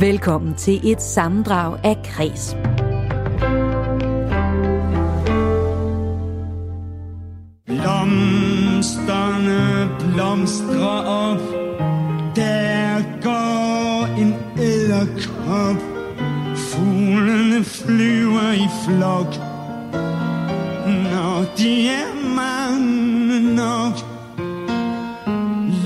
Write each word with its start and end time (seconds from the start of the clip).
Velkommen 0.00 0.54
til 0.54 0.90
et 0.92 1.02
sammendrag 1.02 1.78
af 1.84 1.96
Kres. 2.04 2.56
Blomsterne 7.66 9.08
blomstrer 9.98 11.04
op. 11.06 11.40
Der 12.36 13.02
går 13.22 14.06
en 14.18 14.34
æderkop 14.58 15.76
Fuglene 16.56 17.64
flyver 17.64 18.52
i 18.52 18.68
flok. 18.84 19.34
Når 21.12 21.44
de 21.58 21.88
er 21.88 22.34
mange 22.36 23.54
nok. 23.56 23.94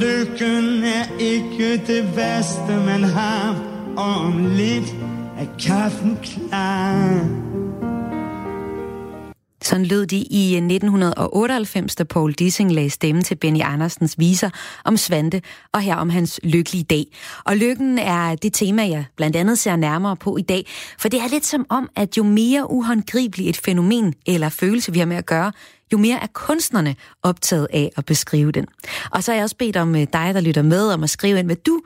Lykken 0.00 0.84
er 0.84 1.18
ikke 1.20 1.86
det 1.86 2.16
værste 2.16 2.76
man 2.86 3.04
har. 3.04 3.71
Om 3.96 4.46
lidt 4.46 4.94
er 5.38 5.46
kaffen 5.58 6.18
klar 6.22 7.52
sådan 9.72 9.86
lød 9.86 10.06
de 10.06 10.16
i 10.16 10.56
øh, 10.56 10.56
1998, 10.56 11.94
da 11.96 12.04
Paul 12.04 12.32
Dissing 12.32 12.72
lagde 12.72 12.90
stemme 12.90 13.22
til 13.22 13.34
Benny 13.34 13.60
Andersens 13.62 14.18
viser 14.18 14.50
om 14.84 14.96
Svante, 14.96 15.42
og 15.72 15.80
her 15.80 15.96
om 15.96 16.10
hans 16.10 16.40
lykkelige 16.42 16.84
dag. 16.84 17.04
Og 17.44 17.56
lykken 17.56 17.98
er 17.98 18.34
det 18.34 18.52
tema, 18.52 18.88
jeg 18.88 19.04
blandt 19.16 19.36
andet 19.36 19.58
ser 19.58 19.76
nærmere 19.76 20.16
på 20.16 20.36
i 20.36 20.42
dag, 20.42 20.66
for 20.98 21.08
det 21.08 21.20
er 21.20 21.28
lidt 21.28 21.46
som 21.46 21.66
om, 21.68 21.88
at 21.96 22.16
jo 22.16 22.22
mere 22.22 22.70
uhåndgribeligt 22.70 23.48
et 23.48 23.56
fænomen 23.64 24.14
eller 24.26 24.48
følelse, 24.48 24.92
vi 24.92 24.98
har 24.98 25.06
med 25.06 25.16
at 25.16 25.26
gøre, 25.26 25.52
jo 25.92 25.98
mere 25.98 26.18
er 26.22 26.26
kunstnerne 26.32 26.96
optaget 27.22 27.68
af 27.72 27.90
at 27.96 28.04
beskrive 28.04 28.52
den. 28.52 28.66
Og 29.10 29.24
så 29.24 29.30
har 29.30 29.36
jeg 29.36 29.44
også 29.44 29.56
bedt 29.56 29.76
om 29.76 29.94
øh, 29.94 30.06
dig, 30.12 30.34
der 30.34 30.40
lytter 30.40 30.62
med, 30.62 30.88
om 30.88 31.02
at 31.02 31.10
skrive 31.10 31.38
ind, 31.38 31.46
hvad 31.46 31.56
du 31.56 31.80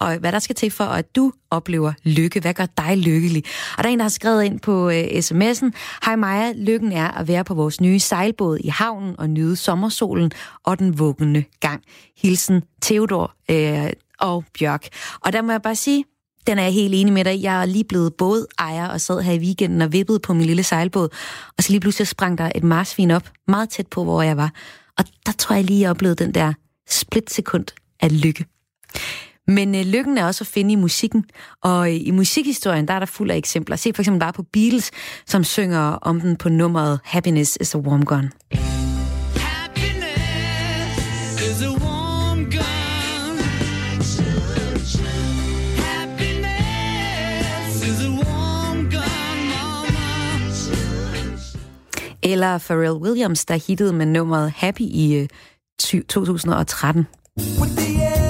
og 0.00 0.16
hvad 0.16 0.32
der 0.32 0.38
skal 0.38 0.56
til 0.56 0.70
for, 0.70 0.84
at 0.84 1.16
du 1.16 1.32
oplever 1.50 1.92
lykke. 2.04 2.40
Hvad 2.40 2.54
gør 2.54 2.66
dig 2.76 2.98
lykkelig? 2.98 3.44
Og 3.78 3.84
der 3.84 3.88
er 3.88 3.92
en, 3.92 3.98
der 3.98 4.04
har 4.04 4.08
skrevet 4.10 4.44
ind 4.44 4.60
på 4.60 4.86
uh, 4.86 4.92
sms'en. 4.94 5.70
Hej 6.04 6.16
Maja, 6.16 6.52
lykken 6.52 6.92
er 6.92 7.08
at 7.08 7.28
være 7.28 7.44
på 7.44 7.54
vores 7.54 7.80
nye 7.80 7.98
sejlbåd 7.98 8.58
i 8.58 8.68
havnen 8.68 9.14
og 9.18 9.30
nyde 9.30 9.56
sommersolen 9.56 10.32
og 10.64 10.78
den 10.78 10.98
vuggende 10.98 11.44
gang. 11.60 11.82
Hilsen 12.16 12.62
Theodor 12.82 13.34
uh, 13.52 13.90
og 14.20 14.44
Bjørk. 14.58 14.88
Og 15.20 15.32
der 15.32 15.42
må 15.42 15.52
jeg 15.52 15.62
bare 15.62 15.76
sige, 15.76 16.04
den 16.46 16.58
er 16.58 16.62
jeg 16.62 16.72
helt 16.72 16.94
enig 16.94 17.12
med 17.12 17.24
dig. 17.24 17.42
Jeg 17.42 17.62
er 17.62 17.66
lige 17.66 17.84
blevet 17.84 18.14
både 18.14 18.46
ejer 18.58 18.88
og 18.88 19.00
sad 19.00 19.20
her 19.20 19.32
i 19.32 19.38
weekenden 19.38 19.82
og 19.82 19.92
vippede 19.92 20.18
på 20.20 20.34
min 20.34 20.46
lille 20.46 20.62
sejlbåd. 20.62 21.08
Og 21.58 21.64
så 21.64 21.70
lige 21.70 21.80
pludselig 21.80 22.08
sprang 22.08 22.38
der 22.38 22.52
et 22.54 22.64
marsvin 22.64 23.10
op, 23.10 23.30
meget 23.48 23.68
tæt 23.70 23.86
på, 23.86 24.04
hvor 24.04 24.22
jeg 24.22 24.36
var. 24.36 24.52
Og 24.98 25.04
der 25.26 25.32
tror 25.32 25.54
jeg 25.54 25.64
lige, 25.64 25.80
jeg 25.80 25.90
oplevede 25.90 26.24
den 26.24 26.34
der 26.34 26.52
splitsekund 26.88 27.66
af 28.00 28.22
lykke. 28.22 28.44
Men 29.46 29.74
øh, 29.74 29.80
lykken 29.86 30.18
er 30.18 30.26
også 30.26 30.42
at 30.44 30.48
finde 30.48 30.72
i 30.72 30.76
musikken, 30.76 31.24
og 31.62 31.88
øh, 31.88 32.00
i 32.00 32.10
musikhistorien, 32.10 32.88
der 32.88 32.94
er 32.94 32.98
der 32.98 33.06
fuld 33.06 33.30
af 33.30 33.36
eksempler. 33.36 33.76
Se 33.76 33.92
for 33.94 34.02
eksempel 34.02 34.20
bare 34.20 34.32
på 34.32 34.42
Beatles, 34.52 34.90
som 35.26 35.44
synger 35.44 35.80
om 35.80 36.20
den 36.20 36.36
på 36.36 36.48
nummeret 36.48 37.00
Happiness 37.04 37.58
is 37.60 37.74
a 37.74 37.78
Warm 37.78 38.04
Gun. 38.04 38.30
Eller 52.22 52.58
Pharrell 52.58 52.92
Williams, 52.92 53.44
der 53.44 53.54
hittede 53.68 53.92
med 53.92 54.06
nummeret 54.06 54.50
Happy 54.56 54.80
i 54.80 55.14
øh, 55.14 55.28
2013. 55.78 57.06
With 57.60 57.76
the 57.76 58.04
air, 58.04 58.21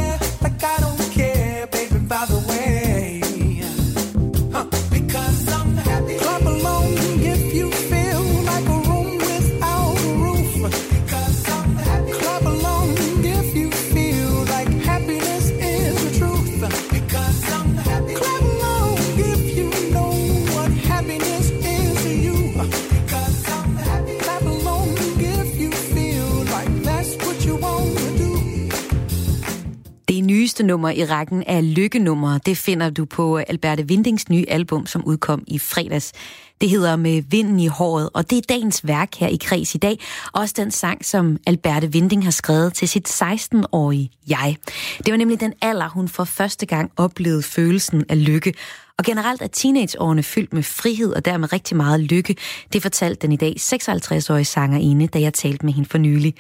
nyeste 30.52 30.66
nummer 30.66 30.90
i 30.90 31.04
rækken 31.04 31.42
af 31.46 31.74
lykkenummer, 31.74 32.38
det 32.38 32.56
finder 32.56 32.90
du 32.90 33.04
på 33.04 33.36
Alberte 33.36 33.88
Vindings 33.88 34.28
nye 34.28 34.44
album, 34.48 34.86
som 34.86 35.04
udkom 35.04 35.44
i 35.46 35.58
fredags. 35.58 36.12
Det 36.60 36.70
hedder 36.70 36.96
Med 36.96 37.22
vinden 37.22 37.60
i 37.60 37.66
håret, 37.66 38.10
og 38.14 38.30
det 38.30 38.38
er 38.38 38.42
dagens 38.48 38.86
værk 38.86 39.14
her 39.14 39.28
i 39.28 39.36
Kreds 39.36 39.74
i 39.74 39.78
dag. 39.78 39.98
Også 40.32 40.54
den 40.56 40.70
sang, 40.70 41.04
som 41.04 41.38
Alberte 41.46 41.92
Vinding 41.92 42.24
har 42.24 42.30
skrevet 42.30 42.74
til 42.74 42.88
sit 42.88 43.22
16-årige 43.22 44.10
jeg. 44.28 44.56
Det 44.98 45.10
var 45.12 45.16
nemlig 45.16 45.40
den 45.40 45.52
alder, 45.62 45.88
hun 45.88 46.08
for 46.08 46.24
første 46.24 46.66
gang 46.66 46.90
oplevede 46.96 47.42
følelsen 47.42 48.04
af 48.08 48.24
lykke. 48.24 48.54
Og 48.98 49.04
generelt 49.04 49.42
er 49.42 49.46
teenageårene 49.46 50.22
fyldt 50.22 50.52
med 50.52 50.62
frihed 50.62 51.12
og 51.12 51.24
dermed 51.24 51.52
rigtig 51.52 51.76
meget 51.76 52.00
lykke. 52.00 52.36
Det 52.72 52.82
fortalte 52.82 53.26
den 53.26 53.32
i 53.32 53.36
dag 53.36 53.54
56-årige 53.60 54.44
sangerinde, 54.44 55.06
da 55.06 55.20
jeg 55.20 55.34
talte 55.34 55.66
med 55.66 55.72
hende 55.72 55.88
for 55.88 55.98
nylig. 55.98 56.34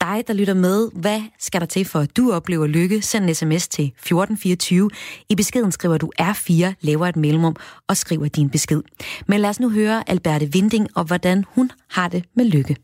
Dig, 0.00 0.24
der 0.26 0.32
lytter 0.32 0.54
med, 0.54 0.88
hvad 0.92 1.22
skal 1.38 1.60
der 1.60 1.66
til 1.66 1.84
for, 1.84 2.00
at 2.00 2.16
du 2.16 2.32
oplever 2.32 2.66
lykke? 2.66 3.02
Send 3.02 3.24
en 3.24 3.34
sms 3.34 3.68
til 3.68 3.84
1424. 3.84 4.90
I 5.28 5.34
beskeden 5.34 5.72
skriver 5.72 5.98
du 5.98 6.10
R4, 6.20 6.72
laver 6.80 7.06
et 7.06 7.16
mellemrum 7.16 7.56
og 7.88 7.96
skriver 7.96 8.28
din 8.28 8.50
besked. 8.50 8.82
Men 9.26 9.40
lad 9.40 9.50
os 9.50 9.60
nu 9.60 9.70
høre 9.70 10.10
Alberte 10.10 10.52
Vinding 10.52 10.88
og 10.94 11.04
hvordan 11.04 11.44
hun 11.48 11.70
har 11.90 12.08
det 12.08 12.24
med 12.36 12.44
lykke. 12.44 12.76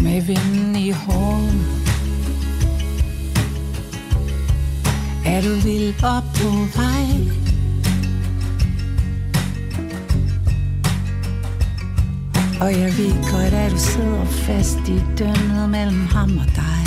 Med 0.00 0.22
vinden 0.22 0.76
i 0.76 0.90
håret 0.90 1.82
Er 5.26 5.42
du 5.42 5.54
vild 5.54 6.04
op 6.04 6.22
på 6.34 6.48
vej 6.78 7.41
Og 12.62 12.72
jeg 12.72 12.92
ved 12.98 13.32
godt, 13.32 13.54
at 13.54 13.70
du 13.70 13.78
sidder 13.78 14.24
fast 14.24 14.78
i 14.88 15.02
dømmet 15.18 15.70
mellem 15.70 16.06
ham 16.06 16.30
og 16.38 16.46
dig 16.56 16.84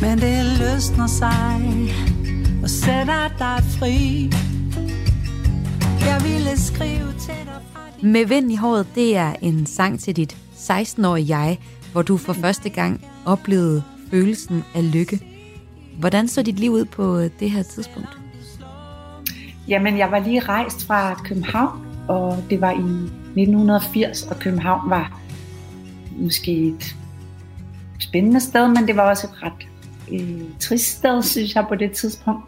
Men 0.00 0.18
det 0.18 0.58
løsner 0.58 1.06
sig 1.06 1.60
og 2.62 2.70
sætter 2.70 3.28
dig 3.38 3.64
fri 3.78 4.30
Jeg 6.00 6.20
ville 6.24 6.60
skrive 6.60 7.12
til 7.18 7.44
dig 7.44 7.60
fra 7.72 7.80
Med 8.02 8.26
vind 8.26 8.52
i 8.52 8.56
håret, 8.56 8.86
det 8.94 9.16
er 9.16 9.34
en 9.42 9.66
sang 9.66 10.00
til 10.00 10.16
dit 10.16 10.36
16-årige 10.56 11.38
jeg, 11.38 11.58
hvor 11.92 12.02
du 12.02 12.16
for 12.16 12.32
første 12.32 12.68
gang 12.68 13.04
oplevede 13.24 13.82
følelsen 14.10 14.64
af 14.74 14.92
lykke. 14.92 15.20
Hvordan 15.98 16.28
så 16.28 16.42
dit 16.42 16.58
liv 16.60 16.72
ud 16.72 16.84
på 16.84 17.20
det 17.40 17.50
her 17.50 17.62
tidspunkt? 17.62 18.18
Jamen, 19.68 19.98
jeg 19.98 20.10
var 20.10 20.18
lige 20.18 20.40
rejst 20.40 20.86
fra 20.86 21.14
København, 21.14 21.86
og 22.08 22.44
det 22.50 22.60
var 22.60 22.72
i 22.72 23.25
1980, 23.36 24.22
og 24.22 24.38
København 24.38 24.90
var 24.90 25.20
måske 26.18 26.52
et 26.52 26.96
spændende 28.00 28.40
sted, 28.40 28.68
men 28.68 28.86
det 28.86 28.96
var 28.96 29.08
også 29.10 29.26
et 29.26 29.42
ret 29.42 29.68
øh, 30.12 30.42
trist 30.60 30.98
sted, 30.98 31.22
synes 31.22 31.54
jeg 31.54 31.64
på 31.68 31.74
det 31.74 31.92
tidspunkt. 31.92 32.44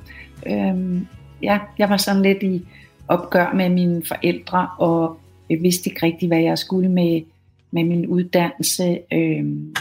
Øhm, 0.47 1.07
ja, 1.43 1.59
jeg 1.79 1.89
var 1.89 1.97
sådan 1.97 2.23
lidt 2.23 2.43
i 2.43 2.67
opgør 3.09 3.53
med 3.53 3.69
mine 3.69 4.03
forældre, 4.09 4.69
og 4.79 5.21
jeg 5.51 5.59
vidste 5.63 5.91
ikke 5.91 6.07
rigtig, 6.07 6.29
hvad 6.29 6.41
jeg 6.41 6.59
skulle 6.59 6.89
med, 6.89 7.23
med 7.71 7.85
min 7.85 8.07
uddannelse, 8.07 8.99
øhm, 9.13 9.75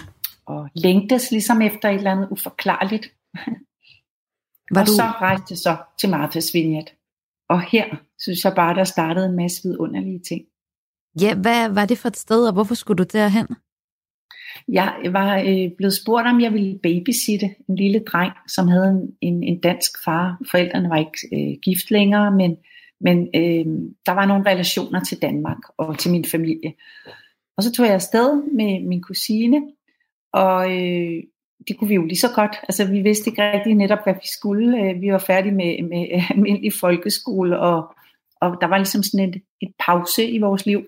og 0.45 0.69
længtes 0.73 1.31
ligesom 1.31 1.61
efter 1.61 1.89
et 1.89 1.95
eller 1.95 2.11
andet 2.11 2.27
uforklarligt. 2.31 3.13
Var 4.71 4.81
og 4.81 4.87
du... 4.87 4.91
så 4.91 5.03
rejste 5.03 5.45
jeg 5.49 5.57
så 5.57 5.75
til 5.99 6.07
Martha's 6.07 6.51
Vineyard. 6.53 6.93
Og 7.49 7.61
her 7.61 7.85
synes 8.19 8.43
jeg 8.43 8.53
bare, 8.55 8.75
der 8.75 8.83
startede 8.83 9.25
en 9.25 9.35
masse 9.35 9.61
vidunderlige 9.63 10.19
ting. 10.19 10.41
Ja, 11.21 11.35
hvad 11.35 11.69
var 11.69 11.85
det 11.85 11.97
for 11.97 12.07
et 12.07 12.17
sted, 12.17 12.47
og 12.47 12.53
hvorfor 12.53 12.75
skulle 12.75 12.97
du 12.97 13.07
derhen? 13.13 13.47
Jeg 14.67 14.95
var 15.11 15.39
øh, 15.39 15.71
blevet 15.77 15.93
spurgt, 15.93 16.27
om 16.27 16.41
jeg 16.41 16.53
ville 16.53 16.79
babysitte 16.83 17.49
en 17.69 17.75
lille 17.75 17.99
dreng, 17.99 18.33
som 18.47 18.67
havde 18.67 18.89
en, 18.89 19.15
en, 19.21 19.43
en 19.43 19.59
dansk 19.59 20.03
far. 20.03 20.37
Forældrene 20.51 20.89
var 20.89 20.97
ikke 20.97 21.19
øh, 21.33 21.57
gift 21.61 21.91
længere, 21.91 22.31
men, 22.31 22.57
men 23.01 23.17
øh, 23.35 23.65
der 24.05 24.11
var 24.11 24.25
nogle 24.25 24.49
relationer 24.51 25.03
til 25.03 25.21
Danmark 25.21 25.57
og 25.77 25.99
til 25.99 26.11
min 26.11 26.25
familie. 26.25 26.73
Og 27.57 27.63
så 27.63 27.71
tog 27.71 27.85
jeg 27.85 27.93
afsted 27.93 28.43
med 28.53 28.87
min 28.87 29.01
kusine, 29.01 29.61
og 30.33 30.71
øh, 30.71 31.23
det 31.67 31.77
kunne 31.77 31.87
vi 31.87 31.95
jo 31.95 32.05
lige 32.05 32.19
så 32.19 32.31
godt. 32.35 32.55
Altså 32.63 32.91
vi 32.91 33.01
vidste 33.01 33.29
ikke 33.29 33.51
rigtig 33.51 33.75
netop, 33.75 33.99
hvad 34.03 34.13
vi 34.13 34.27
skulle. 34.27 34.81
Øh, 34.81 35.01
vi 35.01 35.11
var 35.11 35.17
færdige 35.17 35.55
med, 35.55 35.83
med 35.83 36.07
almindelig 36.31 36.73
folkeskole, 36.73 37.59
og, 37.59 37.95
og 38.41 38.57
der 38.61 38.67
var 38.67 38.77
ligesom 38.77 39.03
sådan 39.03 39.29
et, 39.29 39.41
et 39.61 39.71
pause 39.79 40.29
i 40.29 40.39
vores 40.39 40.65
liv. 40.65 40.85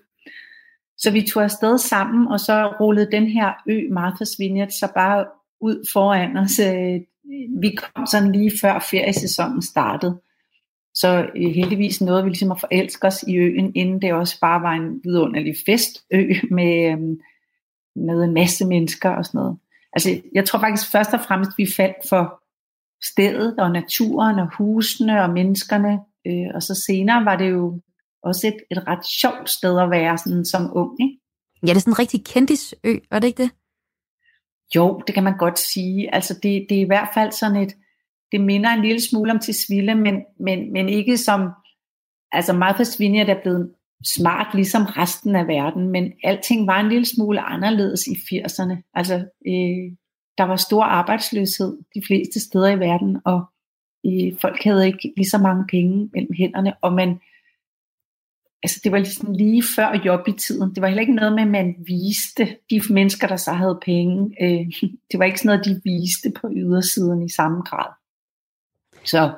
Så 1.00 1.10
vi 1.10 1.22
tog 1.22 1.42
afsted 1.42 1.78
sammen, 1.78 2.28
og 2.28 2.40
så 2.40 2.74
rullede 2.80 3.12
den 3.12 3.26
her 3.26 3.52
ø, 3.68 3.78
Martha's 3.78 4.36
Vineyard, 4.38 4.70
så 4.70 4.92
bare 4.94 5.26
ud 5.60 5.88
foran 5.92 6.36
os. 6.36 6.58
Øh, 6.58 7.00
vi 7.60 7.76
kom 7.76 8.06
sådan 8.06 8.32
lige 8.32 8.52
før 8.60 8.78
feriesæsonen 8.90 9.62
startede. 9.62 10.20
Så 10.94 11.26
øh, 11.36 11.50
heldigvis 11.50 12.00
nåede 12.00 12.24
vi 12.24 12.30
ligesom 12.30 12.52
at 12.52 12.60
forelske 12.60 13.06
os 13.06 13.24
i 13.28 13.36
øen, 13.36 13.72
inden 13.74 14.02
det 14.02 14.12
også 14.12 14.40
bare 14.40 14.62
var 14.62 14.72
en 14.72 15.00
vidunderlig 15.04 15.54
festø 15.66 16.16
med, 16.56 16.92
øh, 16.92 16.98
med 17.96 18.24
en 18.24 18.34
masse 18.34 18.66
mennesker 18.66 19.10
og 19.10 19.24
sådan 19.24 19.38
noget. 19.38 19.58
Altså, 19.92 20.20
jeg 20.34 20.44
tror 20.44 20.58
faktisk 20.58 20.92
først 20.92 21.14
og 21.14 21.20
fremmest, 21.20 21.50
vi 21.58 21.66
faldt 21.76 22.08
for 22.08 22.42
stedet 23.02 23.58
og 23.58 23.70
naturen 23.70 24.38
og 24.38 24.48
husene 24.56 25.22
og 25.22 25.30
menneskerne. 25.30 25.98
Øh, 26.26 26.54
og 26.54 26.62
så 26.62 26.74
senere 26.86 27.24
var 27.24 27.36
det 27.36 27.50
jo 27.50 27.80
også 28.22 28.46
et, 28.46 28.56
et 28.70 28.86
ret 28.86 29.06
sjovt 29.06 29.50
sted 29.50 29.80
at 29.80 29.90
være 29.90 30.18
sådan, 30.18 30.44
som 30.44 30.70
ung. 30.72 31.00
Ikke? 31.00 31.20
Ja, 31.62 31.66
det 31.66 31.76
er 31.76 31.80
sådan 31.80 31.92
en 31.92 31.98
rigtig 31.98 32.24
kendisø, 32.24 32.76
var 33.10 33.18
det 33.18 33.28
ikke 33.28 33.42
det? 33.42 33.50
Jo, 34.76 35.02
det 35.06 35.14
kan 35.14 35.24
man 35.24 35.38
godt 35.38 35.58
sige. 35.58 36.14
Altså 36.14 36.34
det, 36.34 36.66
det 36.68 36.76
er 36.76 36.82
i 36.82 36.92
hvert 36.92 37.08
fald 37.14 37.32
sådan 37.32 37.56
et, 37.56 37.76
det 38.32 38.40
minder 38.40 38.70
en 38.70 38.82
lille 38.82 39.00
smule 39.00 39.32
om 39.32 39.38
Tisvilde, 39.38 39.94
men, 39.94 40.24
men, 40.40 40.72
men 40.72 40.88
ikke 40.88 41.16
som, 41.16 41.50
altså 42.32 42.52
Martha 42.52 42.84
Vineyard 42.98 43.28
er 43.28 43.42
blevet 43.42 43.74
smart 44.04 44.54
ligesom 44.54 44.82
resten 44.84 45.36
af 45.36 45.46
verden, 45.46 45.88
men 45.88 46.12
alting 46.24 46.66
var 46.66 46.80
en 46.80 46.88
lille 46.88 47.06
smule 47.06 47.40
anderledes 47.40 48.06
i 48.06 48.10
80'erne. 48.10 48.90
Altså 48.94 49.14
øh, 49.46 49.96
der 50.38 50.44
var 50.44 50.56
stor 50.56 50.84
arbejdsløshed 50.84 51.78
de 51.94 52.02
fleste 52.06 52.40
steder 52.40 52.68
i 52.68 52.80
verden, 52.80 53.18
og 53.24 53.44
øh, 54.06 54.38
folk 54.40 54.64
havde 54.64 54.86
ikke 54.86 55.12
lige 55.16 55.30
så 55.30 55.38
mange 55.38 55.64
penge 55.70 56.10
mellem 56.12 56.32
hænderne, 56.38 56.74
og 56.82 56.92
man, 56.92 57.20
altså 58.62 58.80
det 58.84 58.92
var 58.92 58.98
ligesom 58.98 59.32
lige 59.32 59.62
før 59.76 60.00
job 60.04 60.28
i 60.28 60.32
tiden. 60.32 60.74
Det 60.74 60.80
var 60.80 60.88
heller 60.88 61.00
ikke 61.00 61.14
noget 61.14 61.32
med, 61.32 61.42
at 61.42 61.48
man 61.48 61.74
viste 61.86 62.56
de 62.70 62.80
mennesker, 62.90 63.26
der 63.26 63.36
så 63.36 63.52
havde 63.52 63.78
penge. 63.84 64.34
Øh, 64.42 64.66
det 65.10 65.18
var 65.18 65.24
ikke 65.24 65.38
sådan 65.38 65.48
noget, 65.48 65.64
de 65.64 65.80
viste 65.84 66.32
på 66.40 66.48
ydersiden 66.56 67.22
i 67.22 67.28
samme 67.28 67.62
grad. 67.62 67.92
Så 69.04 69.32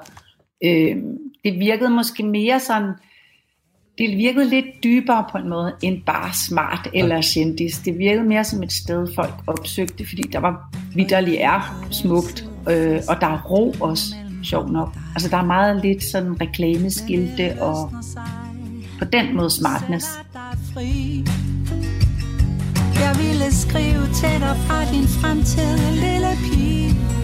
øh, 0.64 0.96
det 1.44 1.60
virkede 1.60 1.90
måske 1.90 2.22
mere 2.22 2.60
sådan, 2.60 2.92
det 3.98 4.16
virkede 4.16 4.48
lidt 4.48 4.66
dybere 4.84 5.24
på 5.32 5.38
en 5.38 5.48
måde, 5.48 5.76
end 5.82 6.02
bare 6.02 6.30
smart 6.48 6.88
eller 6.94 7.32
kendis. 7.34 7.78
Det 7.78 7.98
virkede 7.98 8.24
mere 8.24 8.44
som 8.44 8.62
et 8.62 8.72
sted, 8.72 9.14
folk 9.14 9.34
opsøgte, 9.46 10.06
fordi 10.08 10.22
der 10.22 10.38
var 10.38 10.74
vidderligt 10.94 11.40
er 11.40 11.86
smukt, 11.90 12.48
øh, 12.70 13.00
og 13.08 13.20
der 13.20 13.26
er 13.26 13.42
ro 13.42 13.74
også, 13.80 14.14
sjov 14.44 14.68
nok. 14.70 14.88
Altså 15.14 15.28
der 15.28 15.36
er 15.36 15.44
meget 15.44 15.82
lidt 15.82 16.04
sådan 16.04 16.40
reklameskilte 16.40 17.62
og 17.62 17.92
på 19.02 19.08
den 19.12 19.36
måde 19.36 19.50
smartness. 19.50 20.06
Jeg 23.04 23.14
ville 23.18 23.54
skrive 23.54 24.06
til 24.20 24.40
dig 24.40 24.56
fra 24.66 24.84
din 24.92 25.08
fremtid, 25.08 25.76
lille 26.04 26.32
pige. 26.44 27.21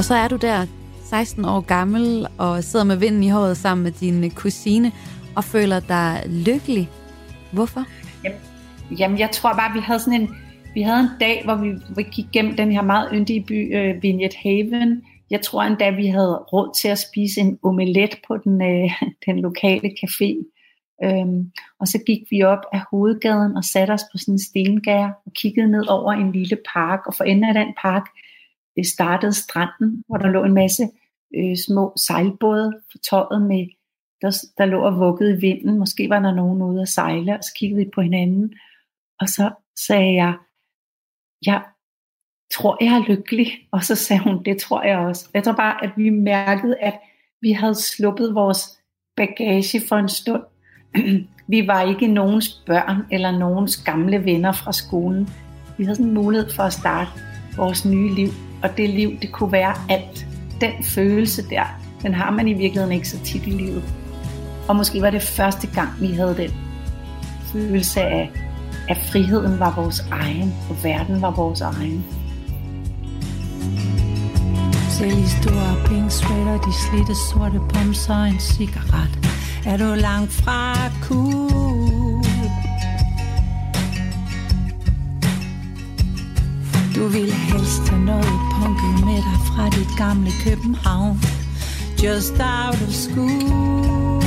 Og 0.00 0.04
så 0.04 0.14
er 0.14 0.28
du 0.28 0.36
der 0.36 0.66
16 1.04 1.44
år 1.44 1.60
gammel 1.60 2.26
og 2.38 2.64
sidder 2.64 2.84
med 2.84 2.96
vinden 2.96 3.22
i 3.22 3.28
håret 3.28 3.56
sammen 3.56 3.84
med 3.84 3.92
din 3.92 4.30
kusine 4.30 4.92
og 5.36 5.44
føler 5.44 5.80
dig 5.80 6.22
lykkelig. 6.26 6.88
Hvorfor? 7.52 7.84
Jamen, 8.24 8.38
jamen 8.98 9.18
jeg 9.18 9.30
tror 9.30 9.52
bare, 9.52 9.72
vi 9.72 9.80
havde 9.80 9.98
sådan 9.98 10.20
en, 10.20 10.36
vi 10.74 10.82
havde 10.82 11.00
en 11.00 11.08
dag, 11.20 11.42
hvor 11.44 11.54
vi, 11.54 11.68
vi 11.96 12.02
gik 12.02 12.24
gennem 12.32 12.56
den 12.56 12.72
her 12.72 12.82
meget 12.82 13.08
yndige 13.12 13.44
by, 13.44 13.76
øh, 13.76 14.02
Vignette 14.02 14.36
Haven. 14.42 15.02
Jeg 15.30 15.40
tror 15.40 15.62
endda, 15.62 15.90
vi 15.90 16.06
havde 16.06 16.36
råd 16.36 16.74
til 16.80 16.88
at 16.88 16.98
spise 16.98 17.40
en 17.40 17.58
omelet 17.62 18.14
på 18.28 18.36
den, 18.36 18.62
øh, 18.62 18.90
den 19.26 19.40
lokale 19.40 19.90
café. 20.04 20.30
Øhm, 21.04 21.52
og 21.80 21.86
så 21.86 21.98
gik 22.06 22.20
vi 22.30 22.42
op 22.42 22.64
af 22.72 22.80
hovedgaden 22.90 23.56
og 23.56 23.64
satte 23.64 23.92
os 23.92 24.04
på 24.12 24.18
sådan 24.18 24.34
en 24.34 24.38
stengær 24.38 25.04
og 25.26 25.32
kiggede 25.32 25.70
ned 25.70 25.88
over 25.88 26.12
en 26.12 26.32
lille 26.32 26.58
park. 26.74 27.00
Og 27.06 27.14
for 27.14 27.24
enden 27.24 27.44
af 27.44 27.54
den 27.54 27.74
park 27.82 28.06
øh, 28.80 28.84
startede 28.84 29.32
stranden, 29.32 30.04
hvor 30.06 30.16
der 30.16 30.28
lå 30.28 30.44
en 30.44 30.54
masse 30.54 30.88
øh, 31.36 31.56
små 31.66 31.92
sejlbåde 31.96 32.80
fortøjet 32.90 33.42
med, 33.42 33.66
der, 34.22 34.30
der 34.58 34.64
lå 34.64 34.80
og 34.82 34.98
vuggede 34.98 35.36
i 35.36 35.40
vinden. 35.40 35.78
Måske 35.78 36.08
var 36.08 36.18
der 36.18 36.34
nogen 36.34 36.62
ude 36.62 36.82
at 36.82 36.88
sejle, 36.88 37.38
og 37.38 37.44
så 37.44 37.52
kiggede 37.56 37.84
vi 37.84 37.90
på 37.94 38.00
hinanden. 38.00 38.54
Og 39.20 39.28
så 39.28 39.50
sagde 39.86 40.14
jeg, 40.14 40.34
jeg 41.46 41.62
tror, 42.52 42.84
jeg 42.84 42.94
er 42.94 43.04
lykkelig. 43.08 43.46
Og 43.72 43.84
så 43.84 43.94
sagde 43.94 44.22
hun, 44.22 44.44
det 44.44 44.58
tror 44.58 44.82
jeg 44.82 44.98
også. 44.98 45.28
Jeg 45.34 45.44
tror 45.44 45.52
bare, 45.52 45.84
at 45.84 45.90
vi 45.96 46.10
mærkede, 46.10 46.76
at 46.80 46.94
vi 47.40 47.52
havde 47.52 47.74
sluppet 47.74 48.34
vores 48.34 48.78
bagage 49.16 49.80
for 49.88 49.96
en 49.96 50.08
stund. 50.08 50.42
vi 51.52 51.66
var 51.66 51.82
ikke 51.82 52.06
nogens 52.06 52.62
børn 52.66 53.06
eller 53.10 53.30
nogens 53.30 53.76
gamle 53.76 54.24
venner 54.24 54.52
fra 54.52 54.72
skolen. 54.72 55.28
Vi 55.78 55.84
havde 55.84 55.96
sådan 55.96 56.08
en 56.08 56.14
mulighed 56.14 56.50
for 56.50 56.62
at 56.62 56.72
starte 56.72 57.10
vores 57.56 57.84
nye 57.84 58.14
liv. 58.14 58.49
Og 58.62 58.76
det 58.76 58.90
liv, 58.90 59.18
det 59.22 59.32
kunne 59.32 59.52
være 59.52 59.74
alt. 59.88 60.26
Den 60.60 60.84
følelse 60.84 61.48
der, 61.50 61.64
den 62.02 62.14
har 62.14 62.30
man 62.30 62.48
i 62.48 62.52
virkeligheden 62.52 62.92
ikke 62.92 63.08
så 63.08 63.18
tit 63.24 63.46
i 63.46 63.50
livet. 63.50 63.82
Og 64.68 64.76
måske 64.76 65.02
var 65.02 65.10
det 65.10 65.22
første 65.22 65.66
gang, 65.66 65.88
vi 66.00 66.06
havde 66.06 66.36
den 66.36 66.50
følelse 67.52 68.00
af, 68.00 68.30
at 68.88 68.96
friheden 68.96 69.60
var 69.60 69.74
vores 69.74 70.04
egen, 70.10 70.54
og 70.70 70.84
verden 70.84 71.22
var 71.22 71.30
vores 71.30 71.60
egen. 71.60 72.04
Se 74.90 75.06
i 75.06 75.26
store 75.26 75.86
pink 75.86 76.10
de 76.66 76.72
slitte 76.72 77.14
sorte 77.30 77.60
pomser 77.74 78.14
og 78.14 78.28
en 78.28 78.40
cigaret. 78.40 79.18
Er 79.66 79.76
du 79.76 79.94
langt 79.94 80.32
fra 80.32 80.74
cool? 81.02 81.59
Du 87.00 87.08
ville 87.08 87.34
helst 87.34 87.88
have 87.88 88.04
noget 88.04 88.40
punket 88.52 89.06
med 89.06 89.16
dig 89.16 89.38
fra 89.46 89.68
dit 89.68 89.98
gamle 89.98 90.30
København. 90.44 91.18
Just 92.04 92.32
out 92.32 92.82
of 92.82 92.92
school. 92.92 94.22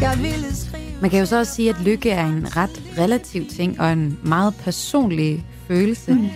Jeg 0.00 0.18
ville 0.22 0.56
skrive... 0.56 1.00
Man 1.00 1.10
kan 1.10 1.18
jo 1.18 1.26
så 1.26 1.38
også 1.38 1.54
sige, 1.54 1.68
at 1.68 1.80
lykke 1.80 2.10
er 2.10 2.26
en 2.26 2.56
ret 2.56 2.82
relativ 2.98 3.46
ting 3.46 3.80
og 3.80 3.92
en 3.92 4.18
meget 4.22 4.54
personlig 4.64 5.44
følelse. 5.68 6.12
Mm. 6.12 6.28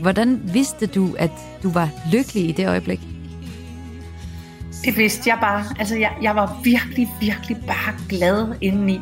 Hvordan 0.00 0.40
vidste 0.52 0.86
du, 0.86 1.14
at 1.18 1.32
du 1.62 1.70
var 1.70 1.90
lykkelig 2.12 2.48
i 2.48 2.52
det 2.52 2.68
øjeblik? 2.68 3.00
Det 4.84 4.96
vidste 4.96 5.30
jeg 5.30 5.38
bare. 5.40 5.64
Altså, 5.78 5.96
jeg, 5.96 6.12
jeg 6.22 6.36
var 6.36 6.60
virkelig, 6.64 7.08
virkelig 7.20 7.56
bare 7.66 7.94
glad 8.08 8.54
indeni. 8.60 9.00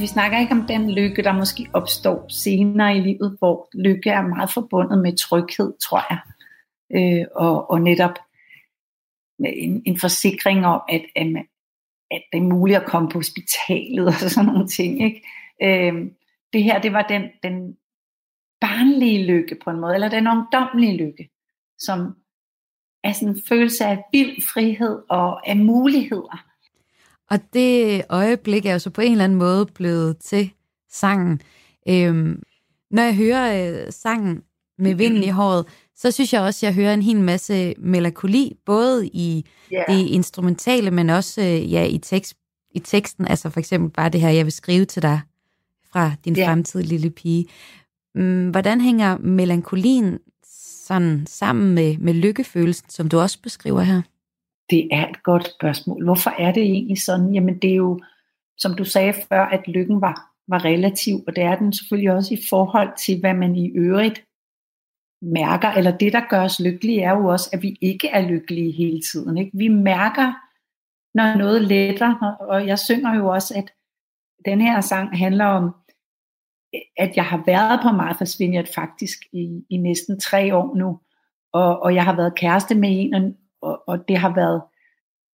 Vi 0.00 0.06
snakker 0.06 0.38
ikke 0.38 0.52
om 0.52 0.66
den 0.66 0.90
lykke, 0.90 1.22
der 1.22 1.32
måske 1.32 1.66
opstår 1.72 2.26
senere 2.28 2.96
i 2.96 3.00
livet, 3.00 3.36
hvor 3.38 3.68
lykke 3.74 4.10
er 4.10 4.22
meget 4.22 4.50
forbundet 4.54 4.98
med 4.98 5.16
tryghed, 5.16 5.72
tror 5.78 6.02
jeg. 6.10 6.20
Øh, 6.96 7.26
og, 7.34 7.70
og 7.70 7.80
netop 7.80 8.18
med 9.38 9.52
en, 9.56 9.82
en 9.86 10.00
forsikring 10.00 10.66
om, 10.66 10.80
at, 10.88 11.02
at, 11.16 11.26
at 12.10 12.22
det 12.32 12.38
er 12.38 12.42
muligt 12.42 12.78
at 12.78 12.86
komme 12.86 13.08
på 13.08 13.18
hospitalet 13.18 14.06
og 14.06 14.12
sådan 14.30 14.46
nogle 14.52 14.68
ting. 14.68 15.04
Ikke? 15.04 15.22
Øh, 15.62 16.10
det 16.52 16.64
her, 16.64 16.80
det 16.80 16.92
var 16.92 17.02
den, 17.02 17.22
den 17.42 17.76
barnlige 18.60 19.24
lykke 19.24 19.56
på 19.64 19.70
en 19.70 19.80
måde, 19.80 19.94
eller 19.94 20.08
den 20.08 20.28
ungdomlige 20.28 20.96
lykke, 20.96 21.30
som 21.78 22.16
er 23.04 23.12
sådan 23.12 23.28
en 23.28 23.42
følelse 23.48 23.84
af 23.84 24.04
vild 24.12 24.42
frihed 24.42 25.02
og 25.08 25.48
af 25.48 25.56
muligheder. 25.56 26.47
Og 27.30 27.38
det 27.52 28.02
øjeblik 28.08 28.66
er 28.66 28.72
jo 28.72 28.78
så 28.78 28.90
på 28.90 29.00
en 29.00 29.12
eller 29.12 29.24
anden 29.24 29.38
måde 29.38 29.66
blevet 29.66 30.18
til 30.18 30.50
sangen. 30.90 31.40
Øhm, 31.88 32.42
når 32.90 33.02
jeg 33.02 33.16
hører 33.16 33.72
øh, 33.72 33.92
sangen 33.92 34.42
med 34.78 34.94
vinden 34.94 35.22
i 35.22 35.28
håret, 35.28 35.66
så 35.96 36.10
synes 36.10 36.32
jeg 36.32 36.40
også, 36.40 36.58
at 36.58 36.62
jeg 36.68 36.74
hører 36.74 36.94
en 36.94 37.02
hel 37.02 37.20
masse 37.20 37.74
melankoli, 37.78 38.56
både 38.66 39.06
i 39.06 39.44
yeah. 39.72 39.84
det 39.88 40.06
instrumentale, 40.06 40.90
men 40.90 41.10
også 41.10 41.40
øh, 41.40 41.72
ja, 41.72 41.84
i, 41.84 41.98
tekst, 41.98 42.34
i 42.70 42.78
teksten. 42.78 43.28
Altså 43.28 43.50
for 43.50 43.60
eksempel 43.60 43.90
bare 43.90 44.08
det 44.08 44.20
her, 44.20 44.28
jeg 44.28 44.44
vil 44.44 44.52
skrive 44.52 44.84
til 44.84 45.02
dig 45.02 45.20
fra 45.92 46.12
din 46.24 46.36
yeah. 46.38 46.48
fremtidige 46.48 46.88
lille 46.88 47.10
pige. 47.10 47.46
Mm, 48.14 48.50
hvordan 48.50 48.80
hænger 48.80 49.18
melankolien 49.18 50.18
sådan 50.86 51.26
sammen 51.26 51.74
med, 51.74 51.98
med 51.98 52.14
lykkefølelsen, 52.14 52.90
som 52.90 53.08
du 53.08 53.18
også 53.18 53.38
beskriver 53.42 53.82
her? 53.82 54.02
Det 54.70 54.88
er 54.92 55.08
et 55.08 55.22
godt 55.22 55.46
spørgsmål. 55.54 56.04
Hvorfor 56.04 56.30
er 56.30 56.52
det 56.52 56.62
egentlig 56.62 57.02
sådan? 57.02 57.34
Jamen 57.34 57.58
det 57.58 57.70
er 57.70 57.76
jo, 57.76 58.00
som 58.58 58.74
du 58.74 58.84
sagde 58.84 59.12
før, 59.12 59.44
at 59.44 59.68
lykken 59.68 60.00
var, 60.00 60.30
var 60.48 60.64
relativ, 60.64 61.14
og 61.26 61.36
det 61.36 61.44
er 61.44 61.56
den 61.56 61.72
selvfølgelig 61.72 62.12
også 62.12 62.34
i 62.34 62.42
forhold 62.50 62.88
til, 63.06 63.20
hvad 63.20 63.34
man 63.34 63.56
i 63.56 63.68
øvrigt 63.68 64.24
mærker, 65.22 65.68
eller 65.68 65.96
det, 65.96 66.12
der 66.12 66.28
gør 66.30 66.40
os 66.40 66.60
lykkelige, 66.60 67.02
er 67.02 67.16
jo 67.16 67.26
også, 67.26 67.50
at 67.52 67.62
vi 67.62 67.78
ikke 67.80 68.08
er 68.08 68.28
lykkelige 68.28 68.72
hele 68.72 69.00
tiden. 69.12 69.38
Ikke? 69.38 69.50
Vi 69.54 69.68
mærker 69.68 70.32
når 71.14 71.38
noget 71.38 71.62
letter, 71.62 72.36
og 72.40 72.66
jeg 72.66 72.78
synger 72.78 73.16
jo 73.16 73.28
også, 73.28 73.54
at 73.56 73.72
den 74.44 74.60
her 74.60 74.80
sang 74.80 75.18
handler 75.18 75.44
om, 75.44 75.74
at 76.96 77.16
jeg 77.16 77.24
har 77.24 77.42
været 77.46 77.80
på 77.82 77.88
Martha's 77.88 78.36
Vineyard 78.38 78.74
faktisk 78.74 79.18
i, 79.32 79.64
i 79.70 79.76
næsten 79.76 80.20
tre 80.20 80.56
år 80.56 80.76
nu, 80.76 81.00
og, 81.52 81.82
og 81.82 81.94
jeg 81.94 82.04
har 82.04 82.16
været 82.16 82.34
kæreste 82.34 82.74
med 82.74 82.88
en, 82.92 83.14
og, 83.14 83.20
og 83.62 84.08
det 84.08 84.18
har 84.18 84.34
været, 84.34 84.62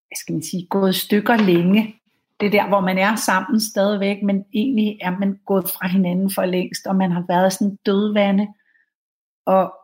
hvad 0.09 0.17
skal 0.17 0.33
man 0.33 0.43
sige, 0.43 0.67
gået 0.71 0.95
stykker 0.95 1.37
længe. 1.37 1.95
Det 2.41 2.47
er 2.47 2.51
der, 2.51 2.69
hvor 2.69 2.81
man 2.81 2.99
er 2.99 3.17
sammen 3.17 3.61
stadigvæk, 3.61 4.23
men 4.23 4.45
egentlig 4.55 4.99
er 5.01 5.19
man 5.19 5.41
gået 5.47 5.65
fra 5.65 5.89
hinanden 5.89 6.31
for 6.31 6.45
længst, 6.45 6.87
og 6.87 6.97
man 6.97 7.11
har 7.11 7.25
været 7.29 7.53
sådan 7.53 7.79
dødvande, 7.87 8.49
og 9.47 9.75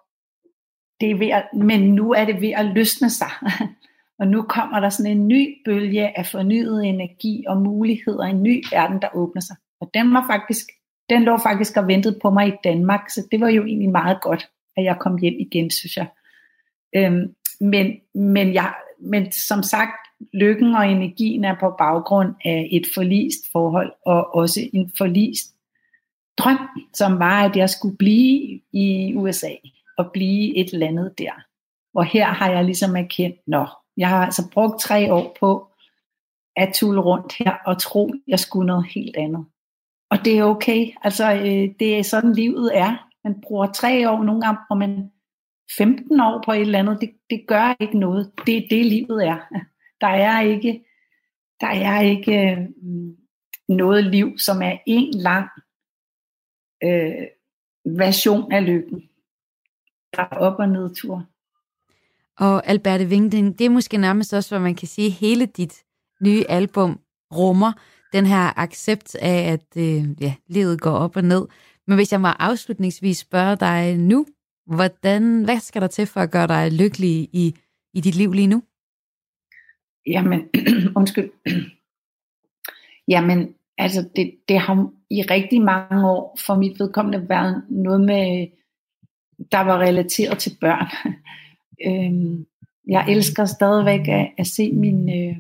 det 1.01 1.11
er 1.11 1.19
ved 1.19 1.29
at, 1.29 1.49
men 1.55 1.95
nu 1.95 2.13
er 2.13 2.25
det 2.25 2.41
ved 2.41 2.53
at 2.57 2.67
løsne 2.67 3.11
sig. 3.11 3.31
Og 4.21 4.27
nu 4.27 4.43
kommer 4.43 4.81
der 4.81 4.89
sådan 4.89 5.13
en 5.13 5.29
ny 5.29 5.63
bølge 5.65 6.19
af 6.19 6.27
fornyet 6.27 6.85
energi 6.87 7.45
og 7.49 7.57
muligheder, 7.57 8.23
en 8.25 8.43
ny 8.43 8.65
verden, 8.73 9.03
der 9.03 9.09
åbner 9.15 9.41
sig. 9.41 9.57
Og 9.81 9.91
den 9.95 10.15
var 10.15 10.27
faktisk, 10.27 10.67
den 11.11 11.23
lå 11.23 11.39
faktisk 11.39 11.77
og 11.77 11.87
ventede 11.87 12.19
på 12.23 12.31
mig 12.31 12.49
i 12.49 12.57
Danmark, 12.65 13.11
så 13.11 13.29
det 13.31 13.41
var 13.41 13.49
jo 13.49 13.65
egentlig 13.65 13.91
meget 13.91 14.21
godt, 14.21 14.51
at 14.77 14.85
jeg 14.85 14.97
kom 15.01 15.19
hjem 15.19 15.35
igen, 15.39 15.71
synes 15.71 15.97
jeg. 15.97 16.07
Øhm, 16.97 17.35
men, 17.61 17.93
men, 18.15 18.55
jeg, 18.55 18.75
men 19.01 19.33
som 19.33 19.63
sagt, 19.63 20.09
lykken 20.33 20.75
og 20.75 20.89
energien 20.89 21.45
er 21.45 21.57
på 21.61 21.75
baggrund 21.79 22.35
af 22.45 22.69
et 22.73 22.87
forlist 22.95 23.53
forhold, 23.53 23.93
og 24.07 24.35
også 24.35 24.61
en 24.73 24.93
forlist 24.99 25.55
drøm, 26.39 26.59
som 26.95 27.19
var, 27.19 27.45
at 27.45 27.57
jeg 27.57 27.71
skulle 27.71 27.97
blive 27.97 28.61
i 28.73 29.15
USA, 29.17 29.51
og 29.99 30.11
blive 30.13 30.57
et 30.57 30.73
eller 30.73 30.89
andet 30.89 31.19
der. 31.19 31.33
Og 31.95 32.05
her 32.05 32.27
har 32.27 32.51
jeg 32.51 32.65
ligesom 32.65 32.97
erkendt, 32.97 33.37
nå, 33.47 33.67
jeg 33.97 34.09
har 34.09 34.25
altså 34.25 34.51
brugt 34.53 34.81
tre 34.81 35.13
år 35.13 35.37
på 35.41 35.67
at 36.57 36.73
tulle 36.75 37.01
rundt 37.01 37.33
her 37.39 37.55
og 37.67 37.83
tro, 37.83 38.13
jeg 38.27 38.39
skulle 38.39 38.67
noget 38.67 38.87
helt 38.95 39.17
andet. 39.17 39.47
Og 40.11 40.25
det 40.25 40.39
er 40.39 40.45
okay. 40.45 40.87
Altså, 41.03 41.33
øh, 41.33 41.69
det 41.81 41.99
er 41.99 42.03
sådan 42.03 42.33
livet 42.33 42.79
er. 42.79 43.07
Man 43.25 43.41
bruger 43.41 43.67
tre 43.67 44.11
år, 44.11 44.23
nogle 44.23 44.43
gange 44.43 44.59
bruger 44.69 44.79
man 44.79 45.11
15 45.79 46.21
år 46.21 46.43
på 46.45 46.53
et 46.53 46.61
eller 46.61 46.79
andet. 46.79 47.01
Det, 47.01 47.11
det 47.31 47.45
gør 47.49 47.77
ikke 47.81 47.99
noget. 47.99 48.33
Det 48.47 48.57
er 48.57 48.67
det, 48.71 48.87
livet 48.87 49.27
er. 49.27 49.39
Der 50.01 50.07
er 50.07 50.41
ikke, 50.41 50.85
der 51.61 51.67
er 51.67 52.01
ikke 52.01 52.51
øh, 52.51 52.59
noget 53.69 54.05
liv, 54.05 54.39
som 54.39 54.63
er 54.63 54.79
en 54.87 55.15
lang 55.15 55.49
øh, 56.85 57.27
version 57.85 58.53
af 58.53 58.67
lykken. 58.67 59.03
Der 60.17 60.23
er 60.23 60.37
op- 60.37 60.59
og 60.59 60.69
nedtur. 60.69 61.27
Og 62.39 62.67
Alberte 62.67 63.07
Wingding, 63.07 63.59
det 63.59 63.65
er 63.65 63.71
måske 63.71 63.97
nærmest 63.97 64.35
også, 64.35 64.51
hvad 64.51 64.61
man 64.61 64.75
kan 64.75 64.89
sige, 64.89 65.11
hele 65.11 65.47
dit 65.47 65.85
nye 66.23 66.45
album 66.49 67.01
rummer 67.33 67.73
den 68.13 68.27
her 68.27 68.59
accept 68.59 69.15
af, 69.15 69.53
at 69.53 69.77
øh, 69.77 70.23
ja, 70.23 70.35
livet 70.47 70.81
går 70.81 70.91
op 70.91 71.17
og 71.17 71.25
ned. 71.25 71.47
Men 71.87 71.97
hvis 71.97 72.13
jeg 72.13 72.21
må 72.21 72.29
afslutningsvis 72.29 73.19
spørge 73.19 73.57
dig 73.57 73.99
nu, 73.99 74.27
hvordan, 74.75 75.45
hvad 75.45 75.61
skal 75.61 75.83
der 75.83 75.89
til 75.89 76.07
for 76.07 76.21
at 76.21 76.31
gøre 76.31 76.47
dig 76.47 76.73
lykkelig 76.73 77.29
i, 77.33 77.55
i 77.95 78.01
dit 78.01 78.15
liv 78.15 78.33
lige 78.33 78.47
nu? 78.47 78.63
Jamen, 80.07 80.49
undskyld. 80.99 81.31
Jamen, 83.13 83.55
altså 83.79 84.09
det, 84.17 84.35
det 84.49 84.59
har 84.59 84.91
i 85.11 85.23
rigtig 85.23 85.63
mange 85.63 86.09
år 86.11 86.39
for 86.47 86.55
mit 86.55 86.81
vedkommende 86.81 87.29
været 87.29 87.63
noget 87.69 88.01
med, 88.01 88.47
der 89.53 89.61
var 89.61 89.79
relateret 89.79 90.39
til 90.39 90.57
børn. 90.61 91.15
øhm, 91.87 92.47
jeg 92.89 93.05
elsker 93.09 93.45
stadigvæk 93.45 94.09
at, 94.09 94.31
at 94.39 94.47
se 94.47 94.73
mine, 94.73 95.13
øh, 95.13 95.37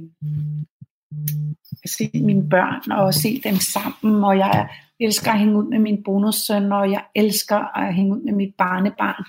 se 1.87 2.11
mine 2.15 2.49
børn 2.49 2.93
og 2.93 3.15
se 3.15 3.41
dem 3.45 3.57
sammen, 3.57 4.25
og 4.25 4.39
jeg 4.39 4.69
elsker 5.01 5.33
at 5.33 5.39
hænge 5.39 5.57
ud 5.57 5.71
med 5.71 5.79
min 5.79 6.03
bonussøn, 6.03 6.73
og 6.73 6.91
jeg 6.91 7.05
elsker 7.15 7.79
at 7.79 7.95
hænge 7.95 8.17
ud 8.17 8.21
med 8.21 8.33
mit 8.33 8.55
barnebarn, 8.59 9.25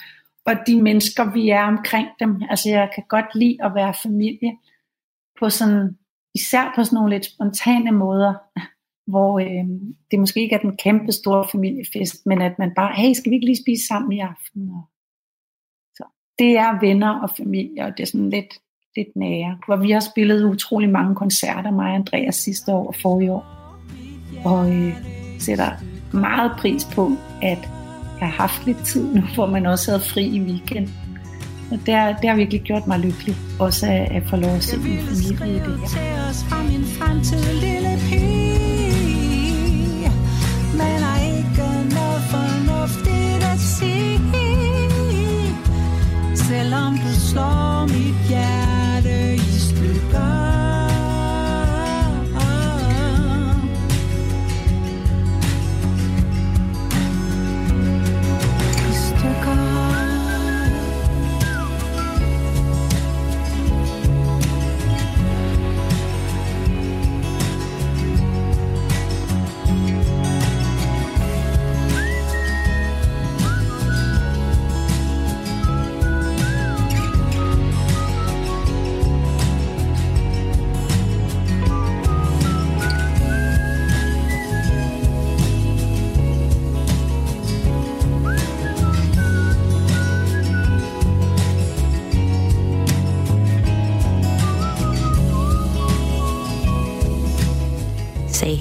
og 0.45 0.67
de 0.67 0.81
mennesker, 0.81 1.33
vi 1.33 1.49
er 1.49 1.63
omkring 1.63 2.07
dem. 2.19 2.41
Altså 2.49 2.69
jeg 2.69 2.91
kan 2.95 3.03
godt 3.09 3.35
lide 3.35 3.57
at 3.63 3.75
være 3.75 3.93
familie 4.03 4.57
på 5.39 5.49
sådan, 5.49 5.97
især 6.35 6.73
på 6.75 6.83
sådan 6.83 6.95
nogle 6.95 7.09
lidt 7.09 7.25
spontane 7.25 7.91
måder, 7.91 8.33
hvor 9.07 9.39
øh, 9.39 9.65
det 10.11 10.19
måske 10.19 10.41
ikke 10.41 10.55
er 10.55 10.59
den 10.59 10.77
kæmpe 10.77 11.11
store 11.11 11.47
familiefest, 11.51 12.25
men 12.25 12.41
at 12.41 12.59
man 12.59 12.71
bare, 12.75 12.93
hey, 12.95 13.13
skal 13.13 13.29
vi 13.29 13.35
ikke 13.35 13.45
lige 13.45 13.63
spise 13.63 13.87
sammen 13.87 14.11
i 14.11 14.19
aften? 14.19 14.69
Og 14.69 14.83
så 15.95 16.03
det 16.39 16.57
er 16.57 16.79
venner 16.79 17.19
og 17.21 17.29
familie, 17.37 17.85
og 17.85 17.97
det 17.97 18.03
er 18.03 18.07
sådan 18.07 18.29
lidt, 18.29 18.53
lidt 18.95 19.15
nære. 19.15 19.57
Hvor 19.65 19.75
vi 19.75 19.91
har 19.91 19.99
spillet 19.99 20.43
utrolig 20.43 20.89
mange 20.89 21.15
koncerter, 21.15 21.71
mig 21.71 21.85
og 21.85 21.95
Andreas 21.95 22.35
sidste 22.35 22.71
år 22.73 22.87
og 22.87 22.95
forrige 23.01 23.31
år. 23.31 23.45
Og 24.45 24.73
øh, 24.73 24.93
sætter 25.39 25.71
meget 26.13 26.51
pris 26.57 26.85
på, 26.85 27.11
at 27.41 27.69
jeg 28.19 28.27
har 28.27 28.35
haft 28.47 28.65
lidt 28.65 28.85
tid 28.85 29.15
nu, 29.15 29.21
hvor 29.35 29.45
man 29.45 29.65
også 29.65 29.91
havde 29.91 30.03
fri 30.03 30.25
i 30.25 30.41
weekend. 30.41 30.89
Og 31.71 31.79
det, 31.85 31.93
har, 31.93 32.17
det 32.21 32.29
har 32.29 32.35
virkelig 32.35 32.61
gjort 32.61 32.87
mig 32.87 32.99
lykkelig, 32.99 33.35
også 33.59 33.85
at, 33.85 34.11
at 34.11 34.23
få 34.23 34.35
lov 34.35 34.51
at 34.51 34.63
se 34.63 34.77
min 34.77 34.97
familie 34.97 35.55
i 35.55 35.59
det 35.59 35.79
her. 35.79 36.33
fra 36.49 36.63
min 36.63 36.83
lille 37.61 37.91
men 40.73 41.03
er 41.03 41.19
ikke 41.37 41.67
noget 41.95 42.21
fornuftigt 42.33 43.43
at 43.53 43.59
sige. 43.59 44.19
Selvom 46.35 46.93
du 46.93 47.11
slår 47.29 47.87
mit 47.87 48.29
hjerte 48.29 48.50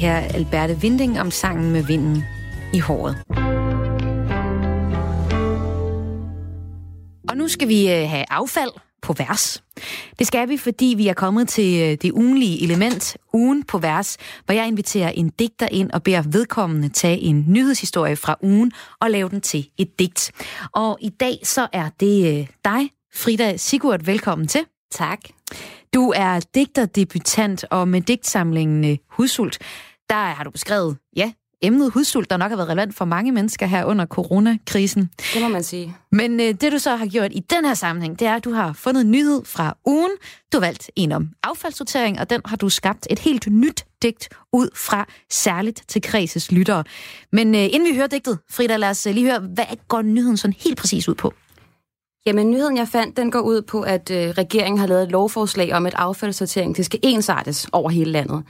her 0.01 0.17
Alberte 0.17 0.81
Vinding 0.81 1.21
om 1.21 1.31
sangen 1.31 1.73
med 1.73 1.83
vinden 1.83 2.25
i 2.73 2.79
håret. 2.79 3.17
Og 7.29 7.37
nu 7.37 7.49
skal 7.49 7.69
vi 7.69 7.93
øh, 7.93 8.09
have 8.09 8.25
affald 8.31 8.71
på 9.03 9.13
vers. 9.13 9.63
Det 10.19 10.27
skal 10.27 10.49
vi, 10.49 10.57
fordi 10.57 10.95
vi 10.97 11.09
er 11.09 11.15
kommet 11.15 11.49
til 11.49 11.81
øh, 11.81 11.99
det 12.03 12.13
ugenlige 12.13 12.63
element, 12.63 13.17
ugen 13.33 13.63
på 13.63 13.79
vers, 13.79 14.17
hvor 14.45 14.55
jeg 14.55 14.67
inviterer 14.67 15.09
en 15.09 15.29
digter 15.29 15.69
ind 15.71 15.91
og 15.91 16.03
beder 16.03 16.23
vedkommende 16.23 16.89
tage 16.89 17.19
en 17.19 17.45
nyhedshistorie 17.49 18.17
fra 18.17 18.37
ugen 18.43 18.73
og 19.01 19.11
lave 19.11 19.29
den 19.29 19.41
til 19.41 19.69
et 19.79 19.99
digt. 19.99 20.33
Og 20.73 20.99
i 21.01 21.09
dag 21.09 21.39
så 21.43 21.69
er 21.73 21.89
det 22.01 22.39
øh, 22.39 22.47
dig, 22.65 22.91
Frida 23.15 23.57
Sigurd. 23.57 24.05
Velkommen 24.05 24.49
til. 24.49 24.61
Tak. 24.91 25.21
Du 25.95 26.13
er 26.17 26.41
digterdebutant, 26.55 27.65
og 27.71 27.89
med 27.89 28.01
digtsamlingen 28.01 28.99
Hudsult, 29.11 29.59
der 30.11 30.17
har 30.17 30.45
du 30.45 30.51
beskrevet, 30.51 30.97
ja, 31.17 31.33
emnet 31.63 31.93
hudsult, 31.93 32.31
der 32.31 32.37
nok 32.37 32.51
har 32.51 32.57
været 32.57 32.69
relevant 32.69 32.95
for 32.95 33.05
mange 33.05 33.33
mennesker 33.33 33.67
her 33.67 33.85
under 33.85 34.07
coronakrisen. 34.07 35.11
Det 35.35 35.43
må 35.43 35.49
man 35.49 35.63
sige. 35.63 35.97
Men 36.13 36.41
øh, 36.41 36.47
det 36.47 36.73
du 36.73 36.79
så 36.79 36.97
har 36.97 37.07
gjort 37.07 37.33
i 37.33 37.41
den 37.41 37.65
her 37.65 37.75
sammenhæng, 37.75 38.19
det 38.19 38.27
er, 38.27 38.35
at 38.35 38.45
du 38.45 38.53
har 38.53 38.73
fundet 38.73 39.01
en 39.01 39.11
nyhed 39.11 39.45
fra 39.45 39.77
ugen. 39.87 40.11
Du 40.53 40.57
har 40.59 40.67
valgt 40.67 40.91
en 40.97 41.13
om 41.13 41.29
affaldssortering, 41.43 42.21
og 42.21 42.31
den 42.31 42.41
har 42.45 42.57
du 42.57 42.69
skabt 42.69 43.07
et 43.11 43.19
helt 43.19 43.47
nyt 43.47 43.85
digt 44.03 44.29
ud 44.53 44.69
fra, 44.75 45.07
særligt 45.31 45.83
til 45.89 46.03
Kreses 46.03 46.53
lyttere. 46.53 46.85
Men 47.33 47.55
øh, 47.55 47.65
inden 47.65 47.89
vi 47.91 47.97
hører 47.97 48.07
digtet, 48.07 48.39
Frida, 48.51 48.77
lad 48.77 48.91
os 48.91 49.07
øh, 49.07 49.15
lige 49.15 49.27
høre, 49.27 49.41
hvad 49.41 49.65
går 49.89 50.03
nyheden 50.03 50.37
sådan 50.37 50.55
helt 50.59 50.79
præcis 50.79 51.09
ud 51.09 51.15
på? 51.15 51.35
Jamen, 52.27 52.51
nyheden 52.51 52.77
jeg 52.77 52.89
fandt, 52.89 53.17
den 53.17 53.31
går 53.31 53.41
ud 53.41 53.63
på, 53.63 53.83
at 53.83 54.11
øh, 54.11 54.29
regeringen 54.31 54.79
har 54.79 54.87
lavet 54.87 55.03
et 55.03 55.11
lovforslag 55.11 55.75
om, 55.75 55.87
at 55.87 55.95
affaldssortering 55.95 56.77
det 56.77 56.85
skal 56.85 57.01
ensartes 57.03 57.69
over 57.73 57.91
hele 57.91 58.11
landet. 58.11 58.45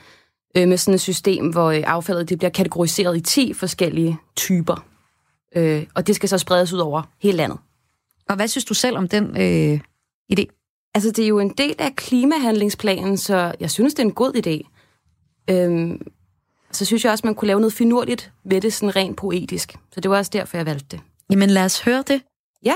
Øh, 0.56 0.68
med 0.68 0.76
sådan 0.76 0.94
et 0.94 1.00
system, 1.00 1.48
hvor 1.48 1.70
øh, 1.70 1.82
affaldet 1.86 2.28
det 2.28 2.38
bliver 2.38 2.50
kategoriseret 2.50 3.16
i 3.16 3.20
10 3.20 3.52
forskellige 3.54 4.18
typer. 4.36 4.86
Øh, 5.56 5.86
og 5.94 6.06
det 6.06 6.16
skal 6.16 6.28
så 6.28 6.38
spredes 6.38 6.72
ud 6.72 6.78
over 6.78 7.02
hele 7.22 7.36
landet. 7.36 7.58
Og 8.28 8.36
hvad 8.36 8.48
synes 8.48 8.64
du 8.64 8.74
selv 8.74 8.96
om 8.96 9.08
den 9.08 9.24
øh, 9.24 9.80
idé? 10.32 10.44
Altså, 10.94 11.10
det 11.10 11.24
er 11.24 11.28
jo 11.28 11.38
en 11.38 11.54
del 11.58 11.74
af 11.78 11.96
klimahandlingsplanen, 11.96 13.16
så 13.16 13.54
jeg 13.60 13.70
synes, 13.70 13.94
det 13.94 14.02
er 14.02 14.06
en 14.06 14.14
god 14.14 14.36
idé. 14.36 14.80
Øhm, 15.54 16.00
så 16.72 16.84
synes 16.84 17.04
jeg 17.04 17.12
også, 17.12 17.26
man 17.26 17.34
kunne 17.34 17.46
lave 17.46 17.60
noget 17.60 17.72
finurligt 17.72 18.32
ved 18.44 18.60
det, 18.60 18.72
sådan 18.72 18.96
rent 18.96 19.16
poetisk. 19.16 19.76
Så 19.92 20.00
det 20.00 20.10
var 20.10 20.16
også 20.16 20.30
derfor, 20.34 20.56
jeg 20.56 20.66
valgte 20.66 20.86
det. 20.90 21.00
Jamen 21.30 21.50
lad 21.50 21.64
os 21.64 21.80
høre 21.80 22.04
det. 22.08 22.22
Ja. 22.64 22.74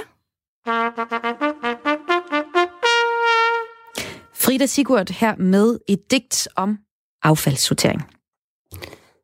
Frida 4.34 4.66
Sigurd 4.66 5.10
her 5.10 5.36
med 5.36 5.78
et 5.88 6.10
digt 6.10 6.48
om 6.56 6.78
affaldssortering. 7.24 8.02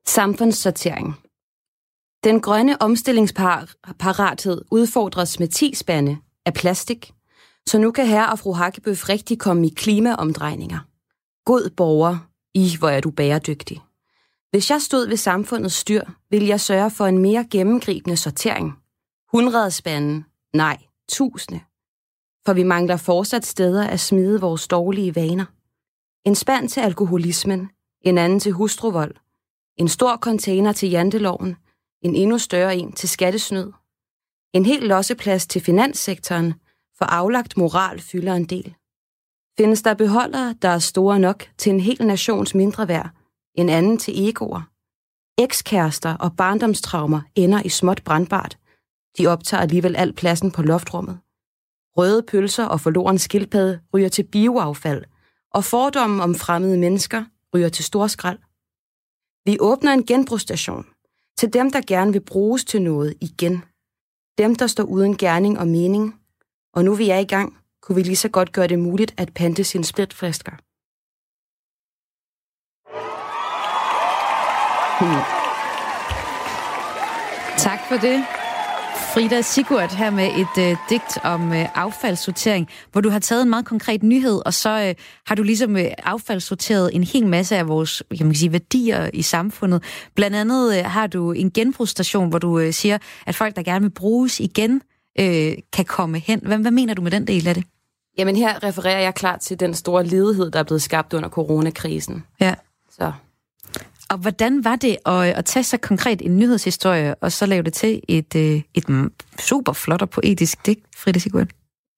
Samfundssortering. 0.06 1.14
Den 2.24 2.40
grønne 2.40 2.82
omstillingsparathed 2.82 4.62
udfordres 4.70 5.38
med 5.38 5.48
10 5.48 5.74
spande 5.74 6.18
af 6.46 6.54
plastik, 6.54 7.12
så 7.66 7.78
nu 7.78 7.90
kan 7.90 8.06
herre 8.06 8.30
og 8.30 8.38
fru 8.38 8.52
Hakkebøf 8.52 9.08
rigtig 9.08 9.38
komme 9.38 9.66
i 9.66 9.74
klimaomdrejninger. 9.76 10.78
God 11.44 11.70
borger, 11.76 12.18
i 12.54 12.76
hvor 12.78 12.88
er 12.88 13.00
du 13.00 13.10
bæredygtig. 13.10 13.80
Hvis 14.50 14.70
jeg 14.70 14.82
stod 14.82 15.08
ved 15.08 15.16
samfundets 15.16 15.74
styr, 15.74 16.02
ville 16.30 16.48
jeg 16.48 16.60
sørge 16.60 16.90
for 16.90 17.06
en 17.06 17.18
mere 17.18 17.46
gennemgribende 17.50 18.16
sortering. 18.16 18.72
100 19.34 19.70
spande, 19.70 20.24
nej, 20.54 20.78
tusinde. 21.08 21.60
For 22.46 22.52
vi 22.52 22.62
mangler 22.62 22.96
fortsat 22.96 23.46
steder 23.46 23.86
at 23.86 24.00
smide 24.00 24.40
vores 24.40 24.68
dårlige 24.68 25.14
vaner. 25.14 25.44
En 26.24 26.34
spand 26.34 26.68
til 26.68 26.80
alkoholismen, 26.80 27.70
en 28.02 28.18
anden 28.18 28.40
til 28.40 28.52
hustruvold, 28.52 29.14
en 29.76 29.88
stor 29.88 30.16
container 30.16 30.72
til 30.72 30.90
janteloven, 30.90 31.56
en 32.02 32.14
endnu 32.14 32.38
større 32.38 32.76
en 32.76 32.92
til 32.92 33.08
skattesnyd. 33.08 33.72
En 34.52 34.64
hel 34.64 34.82
losseplads 34.82 35.46
til 35.46 35.62
finanssektoren, 35.62 36.54
for 36.98 37.04
aflagt 37.04 37.56
moral 37.56 38.00
fylder 38.00 38.34
en 38.34 38.44
del. 38.44 38.74
Findes 39.58 39.82
der 39.82 39.94
beholdere, 39.94 40.54
der 40.62 40.68
er 40.68 40.78
store 40.78 41.18
nok 41.18 41.48
til 41.58 41.72
en 41.72 41.80
hel 41.80 42.06
nations 42.06 42.54
mindre 42.54 42.88
værd, 42.88 43.10
en 43.54 43.68
anden 43.68 43.98
til 43.98 44.28
egoer? 44.28 44.62
Ekskærester 45.38 46.16
og 46.16 46.36
barndomstraumer 46.36 47.20
ender 47.34 47.62
i 47.62 47.68
småt 47.68 48.02
brandbart. 48.04 48.58
De 49.18 49.26
optager 49.26 49.60
alligevel 49.60 49.96
al 49.96 50.12
pladsen 50.12 50.50
på 50.50 50.62
loftrummet. 50.62 51.18
Røde 51.96 52.22
pølser 52.22 52.64
og 52.64 52.80
forloren 52.80 53.18
skildpadde 53.18 53.80
ryger 53.94 54.08
til 54.08 54.22
bioaffald, 54.22 55.04
og 55.54 55.64
fordommen 55.64 56.20
om 56.20 56.34
fremmede 56.34 56.78
mennesker 56.78 57.24
ryger 57.54 57.68
til 57.68 57.84
storskrald. 57.84 58.38
Vi 59.44 59.56
åbner 59.60 59.92
en 59.92 60.06
genbrugsstation 60.06 60.86
til 61.38 61.52
dem, 61.52 61.70
der 61.70 61.80
gerne 61.86 62.12
vil 62.12 62.20
bruges 62.20 62.64
til 62.64 62.82
noget 62.82 63.14
igen. 63.20 63.64
Dem, 64.38 64.54
der 64.54 64.66
står 64.66 64.84
uden 64.84 65.16
gerning 65.16 65.58
og 65.58 65.68
mening. 65.68 66.20
Og 66.72 66.84
nu 66.84 66.94
vi 66.94 67.10
er 67.10 67.18
i 67.18 67.24
gang, 67.24 67.58
kunne 67.82 67.96
vi 67.96 68.02
lige 68.02 68.16
så 68.16 68.28
godt 68.28 68.52
gøre 68.52 68.68
det 68.68 68.78
muligt 68.78 69.14
at 69.16 69.34
pante 69.34 69.64
sine 69.64 69.84
splitflasker. 69.84 70.52
Hmm. 75.00 75.22
Tak 77.58 77.80
for 77.88 77.96
det. 77.96 78.39
Frida 79.14 79.42
Sigurd 79.42 79.90
her 79.90 80.10
med 80.10 80.26
et 80.26 80.70
øh, 80.70 80.76
digt 80.90 81.18
om 81.24 81.52
øh, 81.52 81.66
affaldssortering, 81.74 82.68
hvor 82.92 83.00
du 83.00 83.08
har 83.08 83.18
taget 83.18 83.42
en 83.42 83.50
meget 83.50 83.64
konkret 83.64 84.02
nyhed, 84.02 84.42
og 84.46 84.54
så 84.54 84.68
øh, 84.88 84.94
har 85.26 85.34
du 85.34 85.42
ligesom 85.42 85.76
øh, 85.76 85.84
affaldssorteret 85.98 86.90
en 86.94 87.04
hel 87.04 87.26
masse 87.26 87.56
af 87.56 87.68
vores 87.68 88.02
kan 88.16 88.26
man 88.26 88.34
sige, 88.34 88.52
værdier 88.52 89.10
i 89.14 89.22
samfundet. 89.22 89.82
Blandt 90.14 90.36
andet 90.36 90.78
øh, 90.78 90.84
har 90.84 91.06
du 91.06 91.32
en 91.32 91.50
genbrugsstation, 91.50 92.28
hvor 92.28 92.38
du 92.38 92.58
øh, 92.58 92.72
siger, 92.72 92.98
at 93.26 93.34
folk, 93.34 93.56
der 93.56 93.62
gerne 93.62 93.82
vil 93.82 93.90
bruges 93.90 94.40
igen, 94.40 94.82
øh, 95.20 95.52
kan 95.72 95.84
komme 95.84 96.18
hen. 96.18 96.40
Hvad, 96.42 96.58
hvad 96.58 96.70
mener 96.70 96.94
du 96.94 97.02
med 97.02 97.10
den 97.10 97.26
del 97.26 97.48
af 97.48 97.54
det? 97.54 97.64
Jamen 98.18 98.36
her 98.36 98.64
refererer 98.64 99.00
jeg 99.00 99.14
klart 99.14 99.40
til 99.40 99.60
den 99.60 99.74
store 99.74 100.06
ledighed, 100.06 100.50
der 100.50 100.58
er 100.58 100.62
blevet 100.64 100.82
skabt 100.82 101.12
under 101.12 101.28
coronakrisen. 101.28 102.24
Ja. 102.40 102.54
Så 102.90 103.12
og 104.10 104.18
hvordan 104.18 104.64
var 104.64 104.76
det 104.76 104.96
at, 105.06 105.22
at 105.22 105.44
tage 105.44 105.64
så 105.64 105.76
konkret 105.76 106.22
en 106.22 106.36
nyhedshistorie, 106.36 107.14
og 107.14 107.32
så 107.32 107.46
lave 107.46 107.62
det 107.62 107.72
til 107.72 108.02
et, 108.08 108.36
øh, 108.36 108.62
et 108.74 109.10
super 109.38 109.72
flot 109.72 110.02
og 110.02 110.10
poetisk 110.10 110.66
digt, 110.66 110.80
Frida 110.96 111.18
Sigurd? 111.18 111.48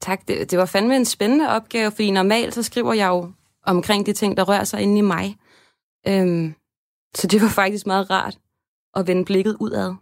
Tak, 0.01 0.29
det, 0.29 0.51
det 0.51 0.59
var 0.59 0.67
fandme 0.67 0.97
en 0.97 1.05
spændende 1.05 1.49
opgave, 1.49 1.91
fordi 1.91 2.11
normalt 2.11 2.55
så 2.55 2.63
skriver 2.63 2.93
jeg 2.93 3.09
jo 3.09 3.33
omkring 3.67 4.07
de 4.07 4.13
ting, 4.13 4.37
der 4.37 4.43
rører 4.43 4.65
sig 4.65 4.81
inde 4.81 4.99
i 4.99 5.01
mig. 5.01 5.37
Øhm, 6.09 6.55
så 7.15 7.27
det 7.27 7.43
var 7.43 7.49
faktisk 7.49 7.87
meget 7.87 8.11
rart 8.11 8.39
at 8.97 9.07
vende 9.07 9.25
blikket 9.25 9.57
udad 9.61 9.95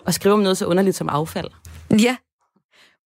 og 0.00 0.14
skrive 0.14 0.34
om 0.34 0.40
noget 0.40 0.58
så 0.58 0.66
underligt 0.66 0.96
som 0.96 1.08
affald. 1.08 1.50
Ja, 1.90 2.16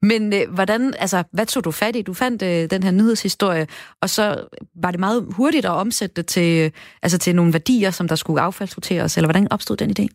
men 0.07 0.33
øh, 0.33 0.55
hvordan, 0.55 0.95
altså, 0.99 1.25
hvad 1.33 1.47
tog 1.47 1.65
du 1.65 1.71
fat 1.71 1.97
i? 1.97 2.03
Du 2.03 2.15
fandt 2.15 2.43
øh, 2.43 2.71
den 2.71 2.83
her 2.83 2.91
nyhedshistorie, 2.91 3.67
og 4.01 4.11
så 4.11 4.47
var 4.75 4.91
det 4.91 5.01
meget 5.01 5.27
hurtigt 5.31 5.65
at 5.65 5.71
omsætte 5.71 6.15
det 6.17 6.27
til, 6.27 6.65
øh, 6.65 6.71
altså, 7.03 7.19
til 7.19 7.37
nogle 7.37 7.53
værdier, 7.53 7.91
som 7.91 8.09
der 8.09 8.15
skulle 8.15 8.41
affaldssorteres, 8.41 9.17
eller 9.17 9.27
hvordan 9.27 9.53
opstod 9.53 9.77
den 9.77 9.95
idé? 9.99 10.07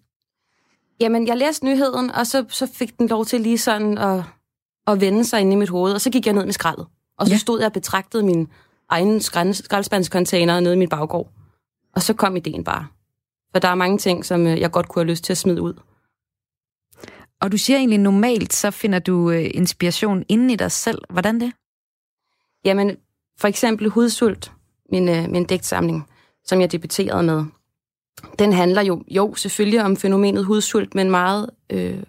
Jamen, 1.00 1.28
jeg 1.28 1.38
læste 1.38 1.66
nyheden, 1.66 2.12
og 2.12 2.28
så, 2.28 2.46
så 2.50 2.68
fik 2.74 3.00
den 3.00 3.08
lov 3.08 3.26
til 3.26 3.42
lige 3.42 3.58
sådan 3.58 3.98
at, 3.98 4.24
at 4.88 5.02
vende 5.02 5.26
sig 5.26 5.42
ind 5.42 5.54
i 5.54 5.56
mit 5.56 5.70
hoved, 5.70 5.94
og 5.94 6.02
så 6.02 6.10
gik 6.10 6.26
jeg 6.26 6.34
ned 6.34 6.46
med 6.46 6.54
skraldet. 6.54 6.86
Og 7.20 7.28
så 7.28 7.34
ja. 7.34 7.38
stod 7.38 7.60
jeg 7.60 7.66
og 7.66 7.74
betragtede 7.74 8.24
min 8.24 8.48
egen 8.90 9.22
skraldspandscontainer 9.54 10.60
nede 10.60 10.74
i 10.74 10.78
min 10.78 10.90
baggård. 10.90 11.32
Og 11.96 12.02
så 12.02 12.14
kom 12.14 12.36
ideen 12.36 12.64
bare. 12.64 12.88
For 13.52 13.60
der 13.60 13.68
er 13.68 13.76
mange 13.76 13.98
ting, 13.98 14.26
som 14.26 14.48
øh, 14.48 14.60
jeg 14.60 14.72
godt 14.72 14.88
kunne 14.88 15.04
have 15.04 15.12
lyst 15.12 15.24
til 15.24 15.34
at 15.34 15.38
smide 15.38 15.62
ud. 15.62 15.74
Og 17.42 17.52
du 17.52 17.58
siger 17.58 17.78
egentlig 17.78 18.00
normalt, 18.00 18.54
så 18.54 18.72
finder 18.72 19.00
du 19.00 19.32
øh, 19.32 19.52
inspiration 19.54 20.24
inden 20.30 20.50
i 20.50 20.56
dig 20.56 20.72
selv. 20.72 21.02
Hvordan 21.10 21.40
det? 21.40 21.54
Jamen, 22.66 22.98
for 23.40 23.48
eksempel 23.48 23.90
Hudsult, 23.90 24.52
min, 24.92 25.10
øh, 25.10 25.30
min 25.30 25.46
digtsamling, 25.46 26.10
som 26.46 26.62
jeg 26.62 26.72
debuterede 26.72 27.24
med. 27.24 27.46
Den 28.40 28.54
handler 28.54 28.82
jo, 28.82 29.04
jo 29.08 29.36
selvfølgelig 29.36 29.84
om 29.84 29.98
fænomenet 29.98 30.46
hudsult, 30.46 30.96
men 30.96 31.12
meget, 31.12 31.50
øh, 31.70 32.04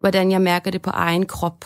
hvordan 0.00 0.30
jeg 0.30 0.42
mærker 0.42 0.70
det 0.70 0.82
på 0.82 0.90
egen 0.90 1.26
krop. 1.26 1.64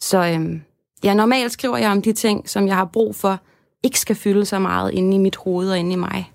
Så 0.00 0.18
øh, 0.18 0.60
ja, 1.04 1.14
normalt 1.14 1.52
skriver 1.52 1.76
jeg 1.76 1.90
om 1.90 2.02
de 2.02 2.12
ting, 2.12 2.48
som 2.48 2.66
jeg 2.66 2.76
har 2.76 2.84
brug 2.84 3.16
for, 3.16 3.40
ikke 3.82 4.00
skal 4.00 4.16
fylde 4.16 4.44
så 4.44 4.58
meget 4.58 4.92
inde 4.92 5.16
i 5.16 5.18
mit 5.18 5.36
hoved 5.36 5.70
og 5.70 5.78
inde 5.78 5.92
i 5.92 5.96
mig. 5.96 6.31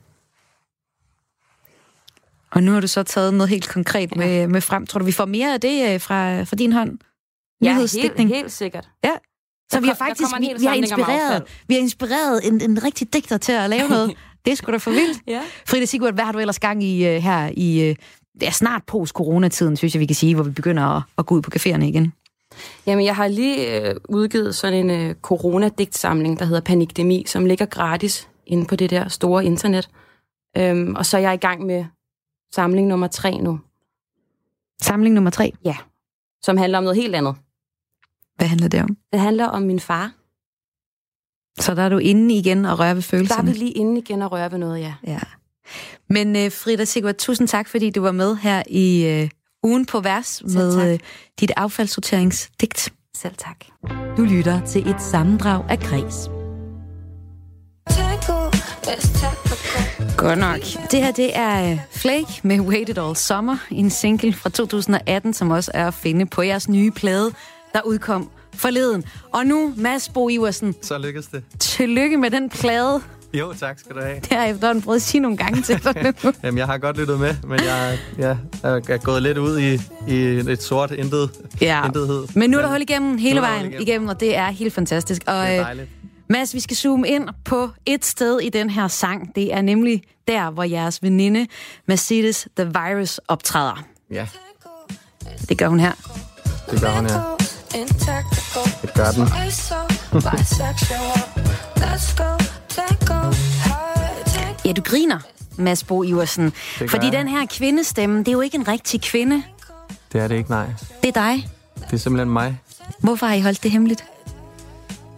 Og 2.52 2.64
nu 2.64 2.72
har 2.72 2.80
du 2.80 2.88
så 2.88 3.04
taget 3.04 3.34
noget 3.34 3.50
helt 3.50 3.70
konkret 3.70 4.12
ja. 4.16 4.18
med, 4.18 4.48
med 4.48 4.62
frem. 4.62 4.88
Tror 4.88 5.00
du, 5.00 5.06
vi 5.06 5.12
får 5.12 5.26
mere 5.26 5.54
af 5.54 5.62
det 5.62 5.94
øh, 5.94 6.02
fra, 6.02 6.44
fra 6.44 6.56
din 6.56 6.74
hånd? 6.74 6.98
Ja, 7.62 7.78
helt, 7.94 8.20
helt 8.20 8.52
sikkert. 8.52 8.90
Ja. 9.04 9.12
Så 9.72 9.80
vi 9.80 9.88
har 9.88 9.96
faktisk 9.96 10.30
vi, 10.40 10.54
vi 10.60 10.66
har 10.66 10.74
inspireret, 10.74 11.44
vi 11.68 11.74
har 11.74 11.82
inspireret 11.82 12.48
en, 12.48 12.62
en 12.62 12.84
rigtig 12.84 13.14
digter 13.14 13.38
til 13.38 13.52
at 13.52 13.70
lave 13.70 13.90
noget. 13.96 14.14
det 14.46 14.52
er 14.52 14.56
sgu 14.56 14.72
da 14.72 14.78
for 14.78 14.92
vildt. 14.92 15.20
ja. 15.28 15.42
Frida 15.66 15.86
Sigurd, 15.86 16.14
hvad 16.14 16.24
har 16.24 16.32
du 16.32 16.40
ellers 16.40 16.60
gang 16.60 16.84
i 16.84 17.16
uh, 17.16 17.24
her 17.24 17.50
i 17.54 17.90
uh, 17.90 17.96
ja, 18.42 18.52
snart 18.52 18.84
post-coronatiden, 18.88 19.78
synes 19.78 19.96
jeg, 19.96 20.00
vi 20.00 20.06
kan 20.06 20.16
sige, 20.16 20.36
hvor 20.36 20.44
vi 20.44 20.52
begynder 20.52 20.84
at, 20.84 21.04
at 21.18 21.26
gå 21.26 21.36
ud 21.36 21.42
på 21.42 21.52
caféerne 21.56 21.84
igen? 21.84 22.14
Jamen, 22.86 23.06
jeg 23.06 23.16
har 23.16 23.28
lige 23.28 23.82
uh, 23.90 23.96
udgivet 24.10 24.56
sådan 24.56 24.90
en 24.90 25.10
uh, 25.10 25.16
coronadigtsamling, 25.22 26.40
der 26.40 26.46
hedder 26.46 26.62
Panikdemi, 26.62 27.24
som 27.28 27.46
ligger 27.46 27.66
gratis 27.66 28.30
inde 28.46 28.66
på 28.66 28.76
det 28.76 28.90
der 28.90 29.08
store 29.08 29.46
internet. 29.46 29.90
Um, 30.60 30.96
og 30.96 31.06
så 31.06 31.18
er 31.18 31.22
jeg 31.22 31.34
i 31.34 31.38
gang 31.38 31.66
med 31.66 31.86
samling 32.54 32.88
nummer 32.88 33.08
tre 33.08 33.38
nu. 33.38 33.60
Samling 34.82 35.16
nummer 35.16 35.32
tre? 35.32 35.54
Ja, 35.66 35.78
som 36.42 36.58
handler 36.58 36.78
om 36.78 36.84
noget 36.84 36.98
helt 36.98 37.16
andet. 37.16 37.36
Hvad 38.36 38.48
handler 38.48 38.68
det 38.68 38.82
om? 38.82 38.98
Det 39.12 39.20
handler 39.20 39.46
om 39.46 39.62
min 39.62 39.80
far. 39.80 40.12
Så 41.60 41.76
der 41.76 41.82
er 41.82 41.90
du 41.90 41.98
inde 41.98 42.36
igen 42.36 42.66
og 42.66 42.80
røre 42.80 42.96
ved 42.96 43.02
følelserne? 43.02 43.48
Der 43.48 43.50
er 43.50 43.54
vi 43.54 43.60
lige 43.60 43.72
inde 43.72 44.00
igen 44.02 44.22
og 44.22 44.32
røre 44.32 44.52
ved 44.52 44.58
noget, 44.58 44.80
ja. 44.80 44.94
ja. 45.08 45.20
Men 46.10 46.36
uh, 46.36 46.52
Frida 46.52 46.86
Sigurd, 46.86 47.16
tusind 47.16 47.48
tak, 47.48 47.68
fordi 47.68 47.90
du 47.90 48.02
var 48.02 48.12
med 48.12 48.36
her 48.36 48.64
i 48.68 49.22
uh, 49.24 49.30
ugen 49.70 49.86
på 49.86 50.00
vers 50.00 50.44
med 50.44 50.94
uh, 50.94 51.00
dit 51.40 51.52
affaldssorteringsdigt. 51.58 52.94
Selv 53.16 53.36
tak. 53.36 53.66
Du 54.18 54.24
lytter 54.24 54.66
til 54.66 54.90
et 54.90 55.02
sammendrag 55.02 55.70
af 55.70 55.80
Græs. 55.80 56.37
Godt 60.18 60.40
nok. 60.40 60.60
Det 60.92 61.04
her, 61.04 61.12
det 61.12 61.38
er 61.38 61.72
øh, 61.72 61.80
Flake 61.92 62.28
med 62.44 62.60
Waited 62.60 62.98
All 62.98 63.16
Summer, 63.16 63.58
en 63.72 63.90
single 63.90 64.34
fra 64.34 64.50
2018, 64.50 65.34
som 65.34 65.52
også 65.52 65.72
er 65.74 65.88
at 65.88 65.94
finde 65.94 66.26
på 66.26 66.42
jeres 66.42 66.70
nye 66.70 66.92
plade, 66.92 67.32
der 67.74 67.82
udkom 67.86 68.30
forleden. 68.54 69.04
Og 69.34 69.46
nu, 69.46 69.74
Mads 69.78 70.10
Bo 70.10 70.30
Iversen. 70.30 70.76
Så 70.82 70.98
lykkes 70.98 71.28
det. 71.28 71.44
Tillykke 71.60 72.18
med 72.18 72.32
den 72.32 72.50
plade. 72.50 73.02
Jo, 73.34 73.54
tak 73.54 73.80
skal 73.80 73.96
du 73.96 74.02
have. 74.02 74.16
Det 74.20 74.32
har 74.32 74.44
jeg 74.44 74.52
efterhånden 74.52 74.84
prøvet 74.84 74.96
at 74.96 75.02
sige 75.02 75.22
nogle 75.22 75.38
gange 75.38 75.62
til 75.62 75.84
dig 75.84 76.14
nu. 76.24 76.32
Jamen, 76.44 76.58
jeg 76.58 76.66
har 76.66 76.78
godt 76.78 76.98
lyttet 76.98 77.20
med, 77.20 77.36
men 77.48 77.60
jeg, 77.60 77.98
jeg 78.18 78.38
er 78.64 78.98
gået 78.98 79.24
lidt 79.24 79.38
ud 79.38 79.60
i, 79.60 79.74
i 80.08 80.16
et 80.52 80.64
sort 80.64 80.92
intet, 80.92 81.30
ja. 81.62 81.86
intethed. 81.86 82.28
Men 82.36 82.50
nu 82.50 82.58
er 82.58 82.62
der 82.62 82.70
hul 82.70 82.82
igennem 82.82 83.18
hele 83.18 83.42
vejen 83.42 83.62
igennem. 83.66 83.82
igennem, 83.82 84.08
og 84.08 84.20
det 84.20 84.38
er 84.38 84.50
helt 84.50 84.74
fantastisk. 84.74 85.22
Og, 85.28 85.34
det 85.48 85.56
er 85.56 85.64
dejligt. 85.64 85.90
Mads, 86.30 86.54
vi 86.54 86.60
skal 86.60 86.78
zoome 86.78 87.08
ind 87.08 87.30
på 87.46 87.70
et 87.86 88.06
sted 88.06 88.40
i 88.40 88.50
den 88.50 88.70
her 88.70 88.88
sang. 88.88 89.36
Det 89.36 89.54
er 89.54 89.62
nemlig 89.62 90.04
der, 90.28 90.52
hvor 90.52 90.64
jeres 90.64 91.04
veninde 91.04 91.48
Mercedes 91.86 92.48
The 92.58 92.66
Virus 92.66 93.20
optræder. 93.28 93.84
Ja. 94.12 94.28
Det 95.50 95.58
gør 95.58 95.68
hun 95.68 95.80
her. 95.80 95.92
Det 96.72 96.82
gør 96.82 96.92
hun 96.92 97.06
her. 97.06 97.38
Det 98.82 98.94
gør 98.94 99.12
den. 99.12 99.22
ja, 104.66 104.72
du 104.72 104.82
griner, 104.82 105.20
Mads 105.58 105.84
Bo 105.84 106.04
Iversen. 106.04 106.54
Fordi 106.88 107.06
jeg. 107.06 107.14
den 107.14 107.28
her 107.28 107.46
kvindestemme, 107.46 108.20
det 108.20 108.28
er 108.28 108.32
jo 108.32 108.42
ikke 108.42 108.56
en 108.56 108.68
rigtig 108.68 109.02
kvinde. 109.02 109.44
Det 110.14 110.22
er 110.22 110.28
det 110.28 110.36
ikke, 110.36 110.50
nej. 110.50 110.66
Det 111.04 111.18
er 111.18 111.22
dig. 111.22 111.50
Det 111.76 111.94
er 111.94 111.98
simpelthen 111.98 112.30
mig. 112.30 112.60
Hvorfor 113.00 113.26
har 113.26 113.34
I 113.34 113.42
holdt 113.42 113.64
det 113.64 113.72
hemmeligt? 113.72 114.04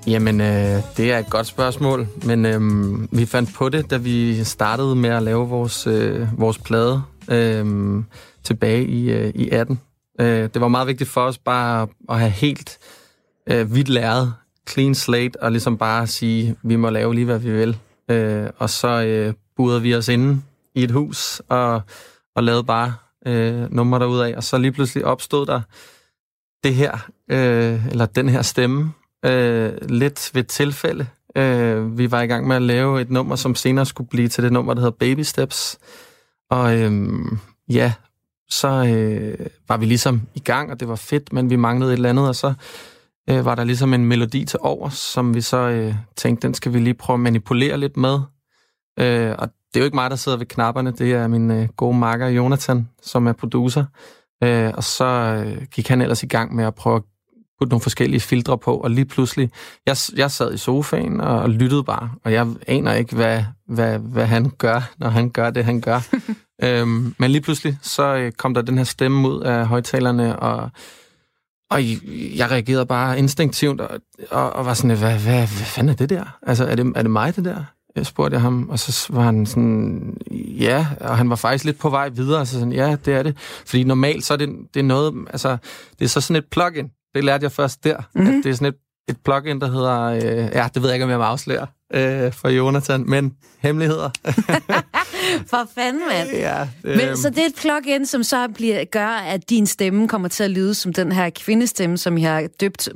Jamen, 0.07 0.41
øh, 0.41 0.83
det 0.97 1.11
er 1.11 1.17
et 1.17 1.29
godt 1.29 1.47
spørgsmål, 1.47 2.07
men 2.25 2.45
øh, 2.45 2.61
vi 3.11 3.25
fandt 3.25 3.53
på 3.53 3.69
det, 3.69 3.91
da 3.91 3.97
vi 3.97 4.43
startede 4.43 4.95
med 4.95 5.09
at 5.09 5.23
lave 5.23 5.49
vores, 5.49 5.87
øh, 5.87 6.39
vores 6.39 6.57
plade 6.57 7.01
øh, 7.29 7.65
tilbage 8.43 8.85
i, 8.85 9.11
øh, 9.11 9.31
i 9.35 9.49
18. 9.49 9.79
Øh, 10.19 10.49
det 10.53 10.61
var 10.61 10.67
meget 10.67 10.87
vigtigt 10.87 11.09
for 11.09 11.21
os 11.21 11.37
bare 11.37 11.87
at 12.09 12.19
have 12.19 12.31
helt 12.31 12.77
øh, 13.49 13.75
vidt 13.75 13.89
læret, 13.89 14.33
clean 14.69 14.95
slate, 14.95 15.43
og 15.43 15.51
ligesom 15.51 15.77
bare 15.77 16.07
sige, 16.07 16.55
vi 16.63 16.75
må 16.75 16.89
lave 16.89 17.15
lige, 17.15 17.25
hvad 17.25 17.39
vi 17.39 17.51
vil. 17.51 17.77
Øh, 18.09 18.49
og 18.57 18.69
så 18.69 18.87
øh, 18.87 19.33
budede 19.55 19.81
vi 19.81 19.95
os 19.95 20.07
inde 20.07 20.41
i 20.75 20.83
et 20.83 20.91
hus 20.91 21.41
og, 21.49 21.81
og 22.35 22.43
lavede 22.43 22.63
bare 22.63 22.93
øh, 23.25 23.73
numre 23.73 23.99
derudad, 23.99 24.35
og 24.35 24.43
så 24.43 24.57
lige 24.57 24.71
pludselig 24.71 25.05
opstod 25.05 25.45
der 25.45 25.61
det 26.63 26.75
her, 26.75 27.09
øh, 27.31 27.87
eller 27.87 28.05
den 28.05 28.29
her 28.29 28.41
stemme, 28.41 28.93
øh, 29.25 29.73
lidt 29.89 30.31
ved 30.33 30.43
tilfælde. 30.43 31.07
Øh, 31.35 31.97
vi 31.97 32.11
var 32.11 32.21
i 32.21 32.27
gang 32.27 32.47
med 32.47 32.55
at 32.55 32.61
lave 32.61 33.01
et 33.01 33.09
nummer, 33.09 33.35
som 33.35 33.55
senere 33.55 33.85
skulle 33.85 34.09
blive 34.09 34.27
til 34.27 34.43
det 34.43 34.53
nummer, 34.53 34.73
der 34.73 34.81
hedder 34.81 34.97
Baby 34.99 35.21
Steps. 35.21 35.79
Og 36.49 36.77
øh, 36.77 37.11
ja, 37.69 37.93
så 38.49 38.67
øh, 38.67 39.47
var 39.67 39.77
vi 39.77 39.85
ligesom 39.85 40.21
i 40.35 40.39
gang, 40.39 40.71
og 40.71 40.79
det 40.79 40.87
var 40.87 40.95
fedt, 40.95 41.33
men 41.33 41.49
vi 41.49 41.55
manglede 41.55 41.91
et 41.91 41.97
eller 41.97 42.09
andet, 42.09 42.27
og 42.27 42.35
så 42.35 42.53
øh, 43.29 43.45
var 43.45 43.55
der 43.55 43.63
ligesom 43.63 43.93
en 43.93 44.05
melodi 44.05 44.45
til 44.45 44.59
over, 44.61 44.89
som 44.89 45.33
vi 45.33 45.41
så 45.41 45.57
øh, 45.57 45.95
tænkte, 46.15 46.47
den 46.47 46.53
skal 46.53 46.73
vi 46.73 46.79
lige 46.79 46.93
prøve 46.93 47.15
at 47.15 47.19
manipulere 47.19 47.77
lidt 47.77 47.97
med. 47.97 48.19
Øh, 48.99 49.35
og 49.39 49.49
det 49.73 49.75
er 49.75 49.79
jo 49.79 49.85
ikke 49.85 49.95
mig, 49.95 50.09
der 50.09 50.15
sidder 50.15 50.37
ved 50.37 50.45
knapperne, 50.45 50.91
det 50.91 51.13
er 51.13 51.27
min 51.27 51.51
øh, 51.51 51.67
gode 51.67 51.97
makker 51.97 52.27
Jonathan, 52.27 52.89
som 53.01 53.27
er 53.27 53.33
producer. 53.33 53.85
Øh, 54.43 54.71
og 54.73 54.83
så 54.83 55.05
øh, 55.05 55.63
gik 55.71 55.87
han 55.87 56.01
ellers 56.01 56.23
i 56.23 56.27
gang 56.27 56.55
med 56.55 56.65
at 56.65 56.75
prøve 56.75 56.95
at 56.95 57.03
putte 57.59 57.69
nogle 57.69 57.81
forskellige 57.81 58.19
filtre 58.19 58.57
på, 58.57 58.77
og 58.77 58.91
lige 58.91 59.05
pludselig, 59.05 59.51
jeg, 59.85 59.97
jeg 60.15 60.31
sad 60.31 60.53
i 60.53 60.57
sofaen 60.57 61.21
og, 61.21 61.49
lyttede 61.49 61.83
bare, 61.83 62.11
og 62.23 62.33
jeg 62.33 62.47
aner 62.67 62.93
ikke, 62.93 63.15
hvad, 63.15 63.43
hvad, 63.67 63.99
hvad 63.99 64.25
han 64.25 64.51
gør, 64.57 64.91
når 64.97 65.09
han 65.09 65.29
gør 65.29 65.49
det, 65.49 65.65
han 65.65 65.81
gør. 65.81 65.99
øhm, 66.63 67.15
men 67.17 67.31
lige 67.31 67.41
pludselig, 67.41 67.77
så 67.81 68.15
øh, 68.15 68.31
kom 68.31 68.53
der 68.53 68.61
den 68.61 68.77
her 68.77 68.85
stemme 68.85 69.29
ud 69.29 69.41
af 69.41 69.67
højtalerne, 69.67 70.39
og, 70.39 70.69
og 71.69 71.83
jeg 72.37 72.51
reagerede 72.51 72.85
bare 72.85 73.19
instinktivt, 73.19 73.81
og, 73.81 73.99
og, 74.31 74.53
og 74.53 74.65
var 74.65 74.73
sådan, 74.73 74.97
hvad, 74.97 75.19
hvad, 75.19 75.37
hvad 75.37 75.47
fanden 75.47 75.89
er 75.89 75.95
det 75.95 76.09
der? 76.09 76.37
Altså, 76.47 76.65
er 76.65 76.75
det, 76.75 76.93
er 76.95 77.01
det 77.01 77.11
mig, 77.11 77.35
det 77.35 77.45
der? 77.45 77.63
Jeg 77.95 78.05
spurgte 78.05 78.33
jeg 78.33 78.41
ham, 78.41 78.69
og 78.69 78.79
så 78.79 79.07
var 79.13 79.23
han 79.23 79.45
sådan, 79.45 80.17
ja, 80.59 80.87
og 81.01 81.17
han 81.17 81.29
var 81.29 81.35
faktisk 81.35 81.65
lidt 81.65 81.79
på 81.79 81.89
vej 81.89 82.09
videre, 82.09 82.45
så 82.45 82.53
sådan, 82.53 82.73
ja, 82.73 82.95
det 83.05 83.13
er 83.13 83.23
det. 83.23 83.37
Fordi 83.65 83.83
normalt, 83.83 84.25
så 84.25 84.33
er 84.33 84.37
det, 84.37 84.49
det 84.73 84.79
er 84.79 84.83
noget, 84.83 85.13
altså, 85.29 85.57
det 85.99 86.05
er 86.05 86.09
så 86.09 86.21
sådan 86.21 86.35
et 86.35 86.45
plugin, 86.51 86.91
det 87.15 87.23
lærte 87.23 87.43
jeg 87.43 87.51
først 87.51 87.83
der, 87.83 87.97
mm-hmm. 88.15 88.37
at 88.37 88.43
det 88.43 88.49
er 88.49 88.53
sådan 88.53 88.67
et, 88.67 88.75
et 89.09 89.17
plugin, 89.23 89.61
der 89.61 89.71
hedder... 89.71 90.01
Øh, 90.01 90.51
ja, 90.53 90.67
det 90.73 90.81
ved 90.81 90.89
jeg 90.89 90.95
ikke, 90.95 91.03
om 91.03 91.09
jeg 91.09 91.17
må 91.17 91.23
afsløre 91.23 91.67
øh, 91.93 92.33
for 92.33 92.49
Jonathan, 92.49 93.09
men 93.09 93.33
hemmeligheder. 93.59 94.09
for 95.51 95.69
fanden, 95.75 96.01
mand. 96.09 96.29
Ja, 96.47 96.67
øh, 96.83 96.97
men, 96.97 97.17
så 97.17 97.29
det 97.29 97.37
er 97.37 97.45
et 97.45 97.55
plugin, 97.57 98.05
som 98.05 98.23
så 98.23 98.47
bliver, 98.47 98.85
gør, 98.85 99.07
at 99.07 99.49
din 99.49 99.65
stemme 99.65 100.07
kommer 100.07 100.27
til 100.27 100.43
at 100.43 100.51
lyde 100.51 100.73
som 100.73 100.93
den 100.93 101.11
her 101.11 101.29
kvindestemme, 101.29 101.97
som 101.97 102.17
jeg 102.17 102.31
har 102.31 102.47
døbt 102.61 102.89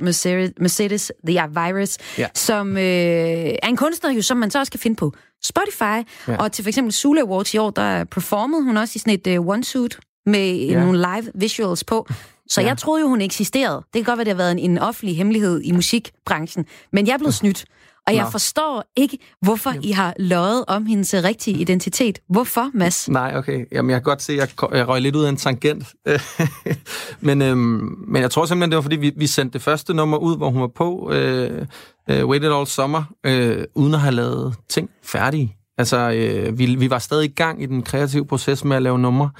Mercedes 0.60 1.12
The 1.26 1.48
Virus, 1.50 1.98
ja. 2.18 2.26
som 2.34 2.76
øh, 2.76 2.82
er 2.82 3.68
en 3.68 3.76
kunstner, 3.76 4.10
jo, 4.12 4.22
som 4.22 4.36
man 4.36 4.50
så 4.50 4.58
også 4.58 4.72
kan 4.72 4.80
finde 4.80 4.96
på 4.96 5.12
Spotify. 5.44 6.08
Ja. 6.28 6.36
Og 6.36 6.52
til 6.52 6.64
for 6.64 6.68
eksempel 6.68 6.92
Sule 6.92 7.20
Awards 7.20 7.54
i 7.54 7.58
år, 7.58 7.70
der 7.70 8.04
performede 8.04 8.62
hun 8.62 8.76
også 8.76 8.92
i 8.94 8.98
sådan 8.98 9.20
et 9.24 9.38
uh, 9.38 9.56
one-suit 9.56 10.22
med 10.26 10.56
ja. 10.56 10.80
nogle 10.80 10.98
live 10.98 11.32
visuals 11.34 11.84
på. 11.84 12.08
Så 12.48 12.60
ja. 12.60 12.66
jeg 12.66 12.78
troede 12.78 13.00
jo, 13.00 13.08
hun 13.08 13.20
eksisterede. 13.20 13.76
Det 13.76 13.92
kan 13.92 14.04
godt 14.04 14.18
være, 14.18 14.24
det 14.24 14.32
har 14.32 14.36
været 14.36 14.52
en, 14.52 14.58
en 14.58 14.78
offentlig 14.78 15.16
hemmelighed 15.16 15.60
i 15.60 15.72
musikbranchen. 15.72 16.66
Men 16.92 17.06
jeg 17.06 17.18
blev 17.18 17.32
snydt. 17.32 17.64
Og 18.06 18.14
jeg 18.14 18.24
Nå. 18.24 18.30
forstår 18.30 18.84
ikke, 18.96 19.18
hvorfor 19.42 19.74
I 19.82 19.90
har 19.90 20.14
løjet 20.18 20.64
om 20.68 20.86
hendes 20.86 21.14
rigtige 21.14 21.58
identitet. 21.58 22.18
Hvorfor, 22.28 22.70
Mads? 22.74 23.08
Nej, 23.08 23.32
okay. 23.36 23.66
Jamen, 23.72 23.90
jeg 23.90 23.96
kan 23.96 24.02
godt 24.02 24.22
se, 24.22 24.32
at 24.32 24.38
jeg, 24.38 24.48
jeg 24.72 24.88
røg 24.88 25.00
lidt 25.00 25.16
ud 25.16 25.24
af 25.24 25.28
en 25.28 25.36
tangent. 25.36 25.84
men, 27.20 27.42
øhm, 27.42 27.94
men 28.08 28.22
jeg 28.22 28.30
tror 28.30 28.46
simpelthen, 28.46 28.70
det 28.70 28.76
var, 28.76 28.82
fordi 28.82 28.96
vi, 28.96 29.12
vi 29.16 29.26
sendte 29.26 29.52
det 29.52 29.62
første 29.62 29.94
nummer 29.94 30.16
ud, 30.16 30.36
hvor 30.36 30.50
hun 30.50 30.60
var 30.60 30.70
på, 30.74 31.10
øh, 31.12 31.66
øh, 32.10 32.26
Waited 32.26 32.52
All 32.52 32.66
Summer, 32.66 33.04
øh, 33.26 33.64
uden 33.74 33.94
at 33.94 34.00
have 34.00 34.14
lavet 34.14 34.54
ting 34.68 34.90
færdige. 35.02 35.56
Altså, 35.78 36.10
øh, 36.10 36.58
vi, 36.58 36.74
vi 36.74 36.90
var 36.90 36.98
stadig 36.98 37.24
i 37.24 37.32
gang 37.32 37.62
i 37.62 37.66
den 37.66 37.82
kreative 37.82 38.26
proces 38.26 38.64
med 38.64 38.76
at 38.76 38.82
lave 38.82 38.98
numre. 38.98 39.30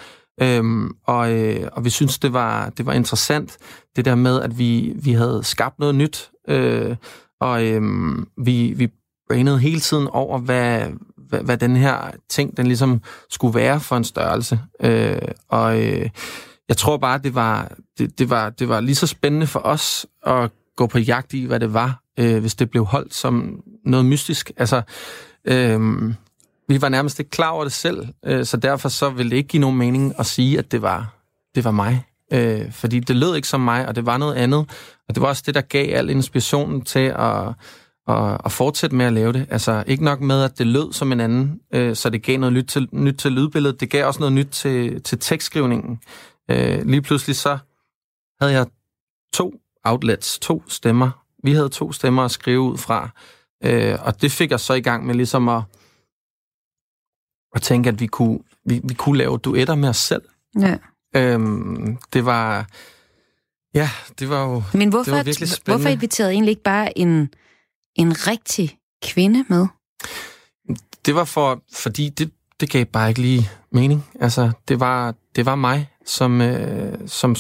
Øhm, 0.43 0.91
og, 1.07 1.33
øh, 1.33 1.69
og 1.73 1.85
vi 1.85 1.91
synes, 1.91 2.19
det 2.19 2.33
var, 2.33 2.71
det 2.71 2.87
var 2.87 2.93
interessant, 2.93 3.57
det 3.97 4.05
der 4.05 4.15
med, 4.15 4.41
at 4.41 4.59
vi, 4.59 4.93
vi 4.97 5.13
havde 5.13 5.41
skabt 5.45 5.79
noget 5.79 5.95
nyt, 5.95 6.31
øh, 6.49 6.97
og 7.41 7.67
øh, 7.67 7.83
vi, 8.45 8.73
vi 8.77 8.89
brainede 9.29 9.59
hele 9.59 9.81
tiden 9.81 10.09
over, 10.09 10.39
hvad, 10.39 10.83
hvad, 11.29 11.41
hvad 11.41 11.57
den 11.57 11.77
her 11.77 12.11
ting, 12.29 12.57
den 12.57 12.67
ligesom 12.67 13.03
skulle 13.31 13.55
være 13.55 13.81
for 13.81 13.97
en 13.97 14.05
størrelse. 14.05 14.61
Øh, 14.81 15.19
og 15.49 15.83
øh, 15.83 16.11
jeg 16.69 16.77
tror 16.77 16.97
bare, 16.97 17.19
det 17.19 17.35
var, 17.35 17.73
det, 17.99 18.19
det, 18.19 18.31
var, 18.31 18.51
det 18.51 18.69
var 18.69 18.81
lige 18.81 18.95
så 18.95 19.07
spændende 19.07 19.47
for 19.47 19.61
os 19.65 20.07
at 20.27 20.51
gå 20.77 20.87
på 20.87 20.99
jagt 20.99 21.35
i, 21.35 21.45
hvad 21.45 21.61
det 21.61 21.75
var, 21.75 22.03
øh, 22.19 22.41
hvis 22.41 22.55
det 22.55 22.71
blev 22.71 22.85
holdt 22.85 23.15
som 23.15 23.61
noget 23.85 24.07
mystisk. 24.07 24.51
Altså, 24.57 24.83
øh, 25.45 25.81
vi 26.69 26.83
var 26.83 26.89
nærmest 26.89 27.19
ikke 27.19 27.31
klar 27.31 27.51
over 27.51 27.65
det 27.65 27.73
selv, 27.73 28.07
øh, 28.25 28.45
så 28.45 28.57
derfor 28.57 28.89
så 28.89 29.11
ville 29.11 29.31
det 29.31 29.37
ikke 29.37 29.49
give 29.49 29.61
nogen 29.61 29.79
mening 29.79 30.15
at 30.19 30.27
sige, 30.27 30.59
at 30.59 30.73
det 30.73 30.83
var, 30.83 31.15
det 31.55 31.65
var 31.65 31.71
mig. 31.71 32.05
Øh, 32.33 32.73
fordi 32.73 33.01
det 33.01 33.17
lød 33.17 33.37
ikke 33.37 33.49
som 33.49 33.61
mig, 33.61 33.89
og 33.89 33.97
det 33.97 34.07
var 34.07 34.17
noget 34.17 34.35
andet. 34.35 34.59
Og 35.09 35.15
det 35.15 35.21
var 35.21 35.29
også 35.29 35.43
det, 35.47 35.55
der 35.55 35.61
gav 35.61 35.97
al 35.97 36.11
inspirationen 36.11 36.85
til 36.85 37.15
at, 37.19 37.49
at, 38.09 38.41
at 38.45 38.53
fortsætte 38.53 38.97
med 38.97 39.07
at 39.07 39.13
lave 39.13 39.33
det. 39.33 39.47
Altså 39.51 39.85
ikke 39.87 40.05
nok 40.05 40.21
med, 40.21 40.43
at 40.43 40.59
det 40.59 40.67
lød 40.67 40.93
som 40.93 41.13
en 41.13 41.21
anden, 41.21 41.61
øh, 41.75 41.97
så 41.97 42.11
det 42.11 42.23
gav 42.23 42.39
noget 42.39 42.53
nyt 42.53 42.65
til, 42.65 42.89
nyt 42.93 43.15
til 43.15 43.33
lydbilledet. 43.33 43.81
Det 43.81 43.91
gav 43.91 44.07
også 44.07 44.21
noget 44.21 44.33
nyt 44.33 44.49
til, 44.49 45.03
til 45.03 45.19
tekstskrivningen. 45.19 46.01
Øh, 46.51 46.87
lige 46.87 47.03
pludselig 47.03 47.37
så 47.37 47.59
havde 48.41 48.53
jeg 48.53 48.67
to 49.35 49.55
outlets, 49.85 50.39
to 50.39 50.63
stemmer. 50.69 51.11
Vi 51.45 51.53
havde 51.53 51.69
to 51.69 51.93
stemmer 51.93 52.23
at 52.23 52.31
skrive 52.31 52.61
ud 52.61 52.79
fra. 52.79 53.09
Øh, 53.65 53.99
og 54.01 54.23
det 54.23 54.33
fik 54.33 54.51
jeg 54.51 54.61
så 54.61 54.75
i 54.75 54.81
gang 54.81 55.07
med 55.07 55.15
ligesom 55.15 55.49
at 55.49 55.63
og 57.55 57.63
tænke, 57.63 57.89
at 57.89 58.01
vi 58.01 58.07
kunne, 58.07 58.39
vi, 58.67 58.81
vi 58.85 58.95
kunne 58.95 59.19
lave 59.19 59.39
duetter 59.39 59.75
med 59.75 59.89
os 59.89 59.97
selv. 59.97 60.23
Ja. 60.61 60.77
Øhm, 61.17 61.99
det 62.13 62.25
var... 62.25 62.67
Ja, 63.75 63.91
det 64.19 64.29
var 64.29 64.45
jo 64.45 64.63
Men 64.73 64.89
hvorfor, 64.89 65.05
det 65.05 65.13
var 65.19 65.23
virkelig 65.23 65.49
spændende. 65.49 65.79
hvorfor 65.79 65.93
inviterede 65.93 66.33
I 66.33 66.35
egentlig 66.35 66.51
ikke 66.51 66.63
bare 66.63 66.99
en, 66.99 67.35
en 67.97 68.27
rigtig 68.27 68.79
kvinde 69.03 69.45
med? 69.49 69.67
Det 71.07 71.15
var 71.15 71.25
for, 71.25 71.63
fordi 71.73 72.09
det, 72.09 72.31
det 72.61 72.71
gav 72.71 72.85
bare 72.85 73.09
ikke 73.09 73.21
lige 73.21 73.51
mening. 73.73 74.07
Altså, 74.21 74.53
det 74.69 74.81
var, 74.81 75.15
det 75.37 75.47
var 75.47 75.55
mig, 75.55 75.91
som, 76.07 76.41
øh, 76.41 76.99
som, 77.07 77.37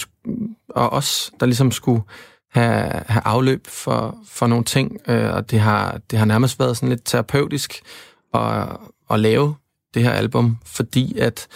og 0.68 0.90
os, 0.90 1.32
der 1.40 1.46
ligesom 1.46 1.70
skulle 1.70 2.02
have, 2.50 3.02
have 3.06 3.22
afløb 3.24 3.66
for, 3.66 4.18
for 4.26 4.46
nogle 4.46 4.64
ting, 4.64 4.98
øh, 5.08 5.34
og 5.34 5.50
det 5.50 5.60
har, 5.60 6.00
det 6.10 6.18
har 6.18 6.26
nærmest 6.26 6.58
været 6.58 6.76
sådan 6.76 6.88
lidt 6.88 7.04
terapeutisk 7.04 7.82
at, 8.34 8.68
at 9.10 9.20
lave 9.20 9.54
det 9.94 10.02
her 10.02 10.10
album, 10.10 10.56
fordi 10.64 11.18
at 11.18 11.46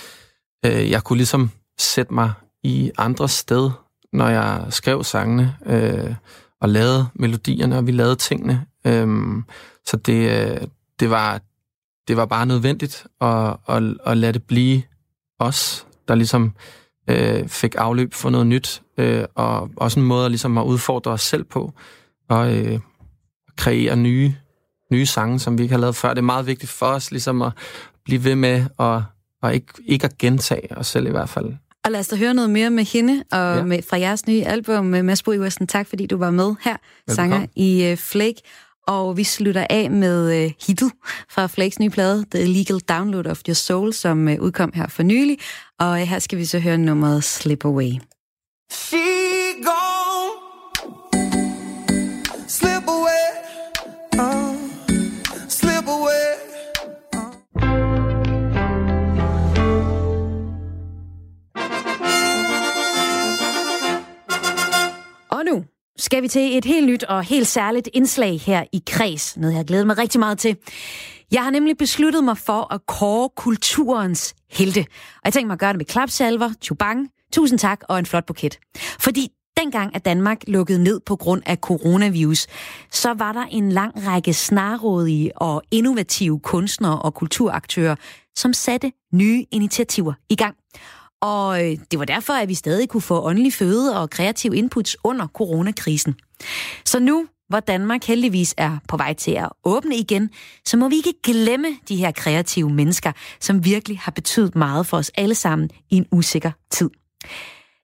øh, 0.67 0.91
jeg 0.91 1.05
kunne 1.05 1.17
ligesom 1.17 1.51
sætte 1.79 2.15
mig 2.15 2.33
i 2.63 2.91
andre 2.99 3.29
sted, 3.29 3.71
når 4.13 4.29
jeg 4.29 4.67
skrev 4.71 5.05
sangene 5.05 5.57
øh, 5.67 6.15
og 6.61 6.69
lavede 6.69 7.09
melodierne, 7.15 7.79
og 7.79 7.87
vi 7.87 7.93
lavede 7.93 8.17
tingene. 8.17 8.67
Øh, 8.87 9.09
så 9.87 9.97
det, 9.97 10.31
øh, 10.31 10.67
det, 11.01 11.11
var, 11.11 11.41
det 12.09 12.17
var 12.17 12.27
bare 12.27 12.47
nødvendigt 12.47 13.07
at, 13.21 13.57
at, 13.69 13.83
at 14.07 14.17
lade 14.17 14.33
det 14.33 14.43
blive 14.43 14.83
os, 15.39 15.87
der 16.09 16.15
ligesom 16.15 16.53
øh, 17.11 17.49
fik 17.49 17.75
afløb 17.79 18.15
for 18.15 18.31
noget 18.31 18.47
nyt, 18.47 18.83
øh, 18.99 19.25
og 19.35 19.71
også 19.77 20.01
en 20.01 20.07
måde 20.07 20.29
ligesom 20.29 20.59
at 20.59 20.65
udfordre 20.65 21.11
os 21.11 21.23
selv 21.23 21.45
på, 21.45 21.73
og 22.29 22.57
øh, 22.57 22.81
kreere 23.57 23.97
nye, 23.97 24.35
nye 24.93 25.07
sange, 25.07 25.39
som 25.39 25.59
vi 25.59 25.63
ikke 25.63 25.75
har 25.75 25.81
lavet 25.81 25.97
før. 25.97 26.09
Det 26.09 26.19
er 26.19 26.23
meget 26.23 26.47
vigtigt 26.47 26.73
for 26.73 26.87
os 26.87 27.11
ligesom 27.11 27.43
at 27.43 27.53
blive 28.09 28.25
ved 28.25 28.35
med 28.35 28.65
at, 28.81 29.03
og 29.43 29.55
ikke, 29.55 29.73
ikke 29.87 30.05
at 30.05 30.19
gentage 30.19 30.79
os 30.79 30.87
selv 30.87 31.07
i 31.07 31.11
hvert 31.11 31.29
fald. 31.29 31.47
Og 31.85 31.91
lad 31.91 32.01
os 32.01 32.09
da 32.09 32.17
høre 32.17 32.35
noget 32.35 32.51
mere 32.51 32.71
med 32.71 32.85
hende, 32.85 33.25
og 33.33 33.57
ja. 33.57 33.63
med, 33.63 33.83
fra 33.83 33.99
jeres 33.99 34.27
nye 34.27 34.45
album 34.45 34.85
med 34.85 35.03
Mads 35.03 35.23
Bo 35.23 35.33
Iversen. 35.33 35.67
Tak 35.67 35.87
fordi 35.87 36.07
du 36.07 36.17
var 36.17 36.31
med 36.31 36.55
her, 36.65 36.77
Velbekomme. 37.07 37.15
sanger 37.15 37.47
i 37.57 37.93
uh, 37.93 37.99
Flake. 37.99 38.41
Og 38.87 39.17
vi 39.17 39.25
slutter 39.25 39.67
af 39.71 39.91
med 39.91 40.45
uh, 40.45 40.53
hitet 40.67 40.93
fra 41.31 41.47
Flakes 41.47 41.79
nye 41.79 41.91
plade, 41.91 42.25
The 42.31 42.43
Illegal 42.43 42.81
Download 42.81 43.27
of 43.27 43.41
Your 43.49 43.55
Soul, 43.55 43.93
som 43.93 44.27
uh, 44.27 44.35
udkom 44.41 44.73
her 44.75 44.89
for 44.89 45.03
nylig. 45.03 45.39
Og 45.79 45.91
uh, 45.91 45.97
her 45.97 46.19
skal 46.19 46.39
vi 46.39 46.45
så 46.45 46.59
høre 46.59 46.79
nummeret 46.79 47.25
Slip 47.25 47.65
Away. 47.65 47.93
She 48.73 49.18
skal 65.99 66.23
vi 66.23 66.29
til 66.29 66.57
et 66.57 66.65
helt 66.65 66.87
nyt 66.87 67.05
og 67.05 67.23
helt 67.23 67.47
særligt 67.47 67.89
indslag 67.93 68.41
her 68.41 68.65
i 68.73 68.83
Kreds. 68.87 69.37
Noget, 69.37 69.53
jeg 69.53 69.59
har 69.59 69.65
glædet 69.65 69.87
mig 69.87 69.99
rigtig 69.99 70.21
meget 70.21 70.39
til. 70.39 70.57
Jeg 71.33 71.45
har 71.45 71.51
nemlig 71.51 71.77
besluttet 71.77 72.25
mig 72.25 72.39
for 72.39 72.75
at 72.75 72.87
kåre 72.87 73.29
kulturens 73.37 74.35
helte. 74.51 74.81
Og 75.15 75.21
jeg 75.25 75.33
tænker 75.33 75.47
mig 75.47 75.55
at 75.55 75.61
gøre 75.61 75.73
det 75.73 75.79
med 75.79 75.85
klapsalver, 75.85 76.51
chubang, 76.63 77.09
tusind 77.33 77.59
tak 77.59 77.81
og 77.89 77.99
en 77.99 78.07
flot 78.07 78.27
buket. 78.27 78.59
Fordi 79.01 79.29
dengang, 79.57 79.97
at 79.97 80.05
Danmark 80.05 80.39
lukkede 80.47 80.83
ned 80.83 81.01
på 81.07 81.17
grund 81.17 81.43
af 81.47 81.57
coronavirus, 81.57 82.47
så 82.93 83.15
var 83.15 83.33
der 83.33 83.45
en 83.51 83.73
lang 83.73 84.07
række 84.07 84.33
snarrådige 84.33 85.39
og 85.39 85.63
innovative 85.71 86.41
kunstnere 86.41 87.03
og 87.03 87.15
kulturaktører, 87.15 87.97
som 88.37 88.53
satte 88.53 88.93
nye 89.13 89.45
initiativer 89.51 90.13
i 90.31 90.37
gang. 90.37 90.57
Og 91.21 91.65
øh, 91.65 91.79
det 91.91 91.99
var 91.99 92.05
derfor, 92.05 92.33
at 92.33 92.49
vi 92.49 92.55
stadig 92.55 92.89
kunne 92.89 93.01
få 93.01 93.25
åndelig 93.25 93.53
føde 93.53 94.01
og 94.01 94.11
kreativ 94.11 94.55
inputs 94.55 94.97
under 95.05 95.27
coronakrisen. 95.27 96.15
Så 96.85 96.99
nu, 96.99 97.27
hvor 97.49 97.61
Danmark 97.61 98.05
heldigvis 98.05 98.55
er 98.57 98.79
på 98.89 98.97
vej 98.97 99.15
til 99.15 99.31
at 99.31 99.49
åbne 99.65 99.97
igen, 99.97 100.31
så 100.65 100.77
må 100.77 100.89
vi 100.89 100.97
ikke 100.97 101.15
glemme 101.23 101.69
de 101.89 101.97
her 101.97 102.11
kreative 102.11 102.71
mennesker, 102.71 103.13
som 103.41 103.65
virkelig 103.65 103.99
har 103.99 104.13
betydet 104.13 104.57
meget 104.57 104.87
for 104.87 104.97
os 104.97 105.11
alle 105.15 105.35
sammen 105.35 105.71
i 105.91 105.97
en 105.97 106.07
usikker 106.11 106.51
tid. 106.71 106.91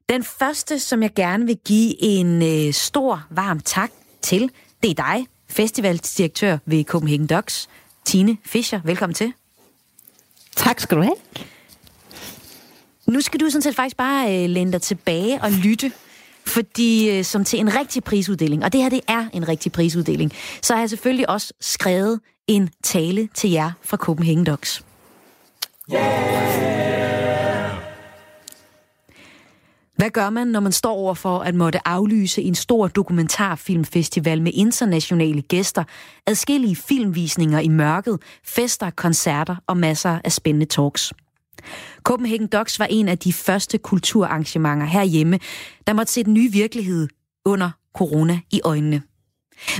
Den 0.08 0.24
første, 0.24 0.78
som 0.78 1.02
jeg 1.02 1.14
gerne 1.14 1.46
vil 1.46 1.58
give 1.64 2.02
en 2.02 2.42
øh, 2.42 2.72
stor, 2.72 3.26
varm 3.30 3.60
tak 3.60 3.90
til, 4.22 4.50
det 4.82 4.90
er 4.90 4.94
dig, 4.94 5.26
festivaldirektør 5.48 6.58
ved 6.66 6.84
Copenhagen 6.84 7.26
Docs, 7.26 7.68
Tine 8.04 8.36
Fischer. 8.44 8.80
Velkommen 8.84 9.14
til. 9.14 9.32
Tak 10.56 10.80
skal 10.80 10.96
du 10.96 11.02
have. 11.02 11.16
Nu 13.06 13.20
skal 13.20 13.40
du 13.40 13.50
sådan 13.50 13.62
set 13.62 13.74
faktisk 13.74 13.96
bare 13.96 14.44
øh, 14.44 14.50
læne 14.50 14.72
dig 14.72 14.82
tilbage 14.82 15.42
og 15.42 15.50
lytte, 15.50 15.92
fordi 16.46 17.10
øh, 17.10 17.24
som 17.24 17.44
til 17.44 17.58
en 17.58 17.76
rigtig 17.76 18.04
prisuddeling, 18.04 18.64
og 18.64 18.72
det 18.72 18.82
her 18.82 18.88
det 18.88 19.00
er 19.08 19.26
en 19.32 19.48
rigtig 19.48 19.72
prisuddeling, 19.72 20.32
så 20.62 20.74
har 20.74 20.80
jeg 20.80 20.90
selvfølgelig 20.90 21.28
også 21.30 21.52
skrevet 21.60 22.20
en 22.46 22.70
tale 22.82 23.28
til 23.34 23.50
jer 23.50 23.72
fra 23.82 23.96
Copenhagen 23.96 24.44
Docs. 24.44 24.84
Hvad 29.96 30.10
gør 30.10 30.30
man, 30.30 30.46
når 30.46 30.60
man 30.60 30.72
står 30.72 30.92
over 30.92 31.14
for 31.14 31.38
at 31.38 31.54
måtte 31.54 31.88
aflyse 31.88 32.42
en 32.42 32.54
stor 32.54 32.88
dokumentarfilmfestival 32.88 34.42
med 34.42 34.52
internationale 34.54 35.42
gæster, 35.42 35.84
adskillige 36.26 36.76
filmvisninger 36.76 37.60
i 37.60 37.68
mørket, 37.68 38.18
fester, 38.44 38.90
koncerter 38.90 39.56
og 39.66 39.76
masser 39.76 40.18
af 40.24 40.32
spændende 40.32 40.66
talks? 40.66 41.12
Copenhagen 42.04 42.46
Docs 42.46 42.78
var 42.78 42.86
en 42.90 43.08
af 43.08 43.18
de 43.18 43.32
første 43.32 43.78
kulturarrangementer 43.78 44.86
herhjemme, 44.86 45.38
der 45.86 45.92
måtte 45.92 46.12
se 46.12 46.24
den 46.24 46.34
nye 46.34 46.52
virkelighed 46.52 47.08
under 47.44 47.70
corona 47.94 48.40
i 48.50 48.60
øjnene. 48.64 49.02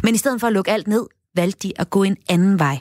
Men 0.02 0.14
i 0.14 0.18
stedet 0.18 0.40
for 0.40 0.46
at 0.46 0.52
lukke 0.52 0.70
alt 0.70 0.88
ned, 0.88 1.06
valgte 1.34 1.68
de 1.68 1.72
at 1.76 1.90
gå 1.90 2.02
en 2.02 2.16
anden 2.28 2.58
vej. 2.58 2.78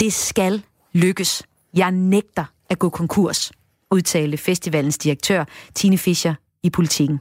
Det 0.00 0.12
skal 0.12 0.62
lykkes. 0.92 1.42
Jeg 1.74 1.90
nægter 1.90 2.44
at 2.70 2.78
gå 2.78 2.88
konkurs, 2.88 3.52
udtalte 3.90 4.36
festivalens 4.36 4.98
direktør 4.98 5.44
Tine 5.74 5.98
Fischer 5.98 6.34
i 6.62 6.70
politikken. 6.70 7.20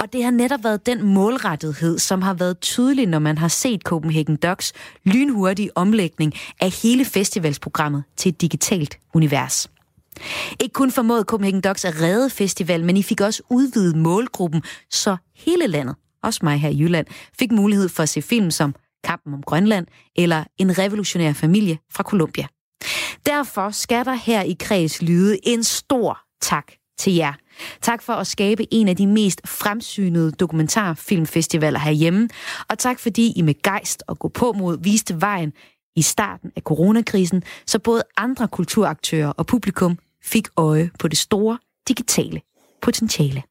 Og 0.00 0.12
det 0.12 0.24
har 0.24 0.30
netop 0.30 0.64
været 0.64 0.86
den 0.86 1.02
målrettethed, 1.02 1.98
som 1.98 2.22
har 2.22 2.34
været 2.34 2.60
tydelig, 2.60 3.06
når 3.06 3.18
man 3.18 3.38
har 3.38 3.48
set 3.48 3.82
Copenhagen 3.82 4.36
Docs 4.36 4.72
lynhurtige 5.04 5.76
omlægning 5.76 6.34
af 6.60 6.70
hele 6.70 7.04
festivalsprogrammet 7.04 8.04
til 8.16 8.28
et 8.28 8.40
digitalt 8.40 8.98
univers. 9.14 9.70
Ikke 10.60 10.72
kun 10.72 10.90
formåede 10.90 11.24
Copenhagen 11.24 11.60
Docs 11.60 11.84
at 11.84 12.00
redde 12.00 12.30
festival, 12.30 12.84
men 12.84 12.96
I 12.96 13.02
fik 13.02 13.20
også 13.20 13.42
udvidet 13.50 13.96
målgruppen, 13.96 14.62
så 14.90 15.16
hele 15.36 15.66
landet, 15.66 15.96
også 16.22 16.40
mig 16.42 16.60
her 16.60 16.68
i 16.68 16.80
Jylland, 16.80 17.06
fik 17.38 17.52
mulighed 17.52 17.88
for 17.88 18.02
at 18.02 18.08
se 18.08 18.22
film 18.22 18.50
som 18.50 18.74
Kampen 19.04 19.34
om 19.34 19.42
Grønland 19.42 19.86
eller 20.16 20.44
En 20.58 20.78
revolutionær 20.78 21.32
familie 21.32 21.78
fra 21.92 22.02
Colombia. 22.02 22.46
Derfor 23.26 23.70
skal 23.70 24.04
der 24.04 24.14
her 24.14 24.42
i 24.42 24.56
Kreds 24.60 25.02
lyde 25.02 25.38
en 25.42 25.64
stor 25.64 26.18
tak 26.42 26.72
til 26.98 27.14
jer. 27.14 27.32
Tak 27.80 28.02
for 28.02 28.12
at 28.12 28.26
skabe 28.26 28.74
en 28.74 28.88
af 28.88 28.96
de 28.96 29.06
mest 29.06 29.48
fremsynede 29.48 30.32
dokumentarfilmfestivaler 30.32 31.78
herhjemme, 31.78 32.28
og 32.68 32.78
tak 32.78 32.98
fordi 32.98 33.32
I 33.36 33.42
med 33.42 33.62
gejst 33.62 34.02
og 34.06 34.18
gå 34.18 34.28
på 34.28 34.52
mod 34.52 34.78
viste 34.82 35.20
vejen 35.20 35.52
i 35.96 36.02
starten 36.02 36.52
af 36.56 36.62
coronakrisen, 36.62 37.42
så 37.66 37.78
både 37.78 38.02
andre 38.16 38.48
kulturaktører 38.48 39.28
og 39.28 39.46
publikum 39.46 39.98
fik 40.22 40.48
øje 40.56 40.90
på 40.98 41.08
det 41.08 41.18
store 41.18 41.58
digitale 41.88 42.40
potentiale. 42.82 43.42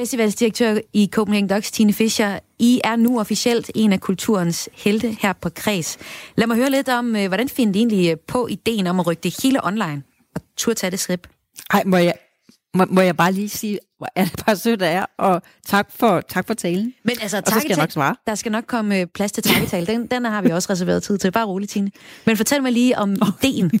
Festivalsdirektør 0.00 0.78
i 0.92 1.08
Copenhagen 1.12 1.48
Docs, 1.48 1.70
Tine 1.70 1.92
Fischer. 1.92 2.38
I 2.58 2.80
er 2.84 2.96
nu 2.96 3.20
officielt 3.20 3.70
en 3.74 3.92
af 3.92 4.00
kulturens 4.00 4.68
helte 4.72 5.16
her 5.20 5.32
på 5.32 5.50
Kreds. 5.50 5.98
Lad 6.36 6.46
mig 6.46 6.56
høre 6.56 6.70
lidt 6.70 6.88
om, 6.88 7.16
øh, 7.16 7.28
hvordan 7.28 7.48
finder 7.48 7.74
I 7.74 7.78
egentlig 7.78 8.20
på 8.20 8.46
ideen 8.46 8.86
om 8.86 9.00
at 9.00 9.06
rykke 9.06 9.20
det 9.22 9.42
hele 9.42 9.64
online 9.64 10.02
og 10.34 10.42
turde 10.56 10.78
tage 10.78 10.90
det 10.90 11.00
skridt? 11.00 11.28
Ej, 11.70 11.82
må 11.86 11.96
jeg, 11.96 12.14
må, 12.74 12.84
må 12.84 13.00
jeg 13.00 13.16
bare 13.16 13.32
lige 13.32 13.48
sige, 13.48 13.78
hvor 13.98 14.08
er 14.16 14.24
det 14.24 14.42
bare 14.46 14.56
sødt 14.56 14.82
af 14.82 14.94
jer, 14.94 15.06
og 15.18 15.42
tak 15.66 15.90
for, 15.98 16.20
tak 16.20 16.46
for 16.46 16.54
talen. 16.54 16.94
Men 17.04 17.16
altså, 17.22 17.36
og 17.36 17.52
så 17.52 17.60
skal 17.60 17.68
jeg 17.68 17.78
nok 17.78 17.90
svare. 17.90 18.16
Der 18.26 18.34
skal 18.34 18.52
nok 18.52 18.64
komme 18.66 19.00
øh, 19.00 19.06
plads 19.06 19.32
til 19.32 19.42
takketale. 19.42 19.86
Den, 19.86 20.06
den 20.06 20.24
har 20.24 20.42
vi 20.42 20.50
også 20.50 20.72
reserveret 20.72 21.02
tid 21.02 21.18
til. 21.18 21.32
Bare 21.32 21.46
roligt, 21.46 21.70
Tine. 21.70 21.90
Men 22.26 22.36
fortæl 22.36 22.62
mig 22.62 22.72
lige 22.72 22.98
om 22.98 23.16
ideen. 23.42 23.70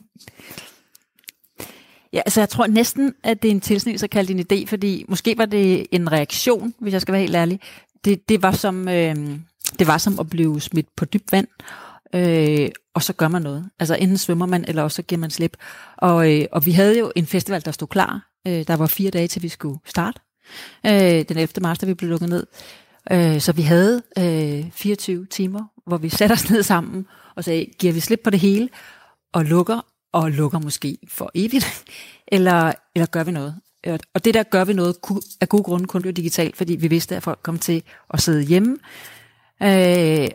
Ja, 2.12 2.18
altså 2.18 2.40
jeg 2.40 2.48
tror 2.48 2.66
næsten, 2.66 3.14
at 3.22 3.42
det 3.42 3.48
er 3.48 3.52
en 3.52 3.60
tilsnit 3.60 4.02
at 4.02 4.10
kalde 4.10 4.34
det 4.34 4.52
en 4.52 4.62
idé, 4.62 4.66
fordi 4.66 5.04
måske 5.08 5.38
var 5.38 5.46
det 5.46 5.86
en 5.92 6.12
reaktion, 6.12 6.74
hvis 6.78 6.92
jeg 6.92 7.00
skal 7.00 7.12
være 7.12 7.22
helt 7.22 7.36
ærlig. 7.36 7.60
Det, 8.04 8.28
det, 8.28 8.42
var, 8.42 8.52
som, 8.52 8.88
øh, 8.88 9.16
det 9.78 9.86
var 9.86 9.98
som 9.98 10.20
at 10.20 10.30
blive 10.30 10.60
smidt 10.60 10.86
på 10.96 11.04
dybt 11.04 11.32
vand, 11.32 11.48
øh, 12.14 12.70
og 12.94 13.02
så 13.02 13.12
gør 13.12 13.28
man 13.28 13.42
noget. 13.42 13.70
Altså 13.78 13.94
enten 13.94 14.18
svømmer 14.18 14.46
man, 14.46 14.64
eller 14.68 14.82
også 14.82 14.96
så 14.96 15.02
giver 15.02 15.18
man 15.18 15.30
slip. 15.30 15.56
Og, 15.96 16.32
øh, 16.32 16.46
og 16.52 16.66
vi 16.66 16.70
havde 16.70 16.98
jo 16.98 17.12
en 17.16 17.26
festival, 17.26 17.64
der 17.64 17.70
stod 17.70 17.88
klar. 17.88 18.30
Øh, 18.46 18.66
der 18.66 18.76
var 18.76 18.86
fire 18.86 19.10
dage, 19.10 19.28
til 19.28 19.42
vi 19.42 19.48
skulle 19.48 19.78
starte. 19.86 20.20
Øh, 20.86 21.24
den 21.28 21.36
11. 21.36 21.48
marts, 21.60 21.80
da 21.80 21.86
vi 21.86 21.94
blev 21.94 22.10
lukket 22.10 22.28
ned. 22.28 22.46
Øh, 23.12 23.40
så 23.40 23.52
vi 23.52 23.62
havde 23.62 24.02
øh, 24.18 24.70
24 24.72 25.26
timer, 25.26 25.64
hvor 25.86 25.96
vi 25.96 26.08
satte 26.08 26.32
os 26.32 26.50
ned 26.50 26.62
sammen 26.62 27.06
og 27.36 27.44
sagde, 27.44 27.66
giver 27.78 27.92
vi 27.92 28.00
slip 28.00 28.20
på 28.24 28.30
det 28.30 28.40
hele, 28.40 28.68
og 29.32 29.44
lukker, 29.44 29.86
og 30.12 30.30
lukker 30.30 30.58
måske 30.58 30.98
for 31.08 31.30
evigt, 31.34 31.84
eller, 32.28 32.72
eller 32.94 33.06
gør 33.06 33.24
vi 33.24 33.32
noget? 33.32 33.54
Øh, 33.86 33.98
og 34.14 34.24
det 34.24 34.34
der 34.34 34.42
gør 34.42 34.64
vi 34.64 34.72
noget 34.72 34.96
af 35.40 35.48
gode 35.48 35.62
grunde 35.62 35.86
kun 35.86 36.02
blev 36.02 36.12
digitalt, 36.12 36.56
fordi 36.56 36.76
vi 36.76 36.88
vidste, 36.88 37.16
at 37.16 37.22
folk 37.22 37.38
kom 37.42 37.58
til 37.58 37.82
at 38.10 38.20
sidde 38.20 38.42
hjemme. 38.42 38.76
Øh, 39.62 40.28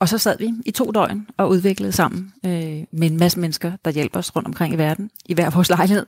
og 0.00 0.08
så 0.08 0.18
sad 0.18 0.38
vi 0.38 0.52
i 0.66 0.70
to 0.70 0.90
døgn 0.90 1.26
og 1.36 1.48
udviklede 1.48 1.92
sammen 1.92 2.32
øh, 2.46 2.84
med 2.92 3.10
en 3.10 3.16
masse 3.16 3.40
mennesker, 3.40 3.72
der 3.84 3.90
hjælper 3.90 4.18
os 4.18 4.36
rundt 4.36 4.48
omkring 4.48 4.74
i 4.74 4.78
verden, 4.78 5.10
i 5.26 5.34
hver 5.34 5.50
vores 5.50 5.68
lejlighed. 5.76 6.06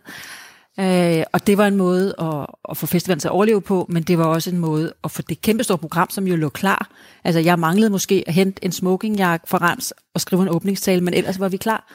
Øh, 0.80 1.24
og 1.32 1.46
det 1.46 1.58
var 1.58 1.66
en 1.66 1.76
måde 1.76 2.14
at, 2.18 2.46
at 2.70 2.76
få 2.76 2.86
festivalen 2.86 3.20
til 3.20 3.28
at 3.28 3.32
overleve 3.32 3.60
på, 3.60 3.86
men 3.88 4.02
det 4.02 4.18
var 4.18 4.24
også 4.24 4.50
en 4.50 4.58
måde 4.58 4.92
at 5.04 5.10
få 5.10 5.22
det 5.22 5.42
kæmpe 5.42 5.64
store 5.64 5.78
program, 5.78 6.10
som 6.10 6.26
jo 6.26 6.36
lå 6.36 6.48
klar. 6.48 6.90
Altså 7.24 7.40
jeg 7.40 7.58
manglede 7.58 7.90
måske 7.90 8.24
at 8.26 8.34
hente 8.34 8.64
en 8.64 8.72
smokingjakke 8.72 9.48
for 9.48 9.58
Rams 9.58 9.92
og 10.14 10.20
skrive 10.20 10.42
en 10.42 10.48
åbningstale, 10.48 11.00
men 11.00 11.14
ellers 11.14 11.40
var 11.40 11.48
vi 11.48 11.56
klar. 11.56 11.92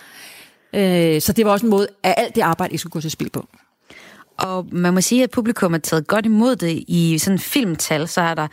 Øh, 0.76 1.22
så 1.22 1.34
det 1.34 1.46
var 1.46 1.52
også 1.52 1.66
en 1.66 1.70
måde, 1.70 1.88
at 2.04 2.14
alt 2.18 2.36
det 2.36 2.42
arbejde 2.42 2.72
ikke 2.72 2.82
skulle 2.82 2.92
gå 2.92 3.02
til 3.02 3.12
spil 3.12 3.30
på. 3.30 3.48
Og 4.38 4.68
man 4.72 4.94
må 4.94 5.02
sige, 5.02 5.24
at 5.24 5.32
publikum 5.32 5.72
har 5.72 5.80
taget 5.80 6.08
godt 6.08 6.26
imod 6.26 6.56
det. 6.56 6.84
I 6.88 7.18
sådan 7.18 7.40
filmtal, 7.40 8.08
så 8.08 8.22
er 8.22 8.34
der 8.34 8.48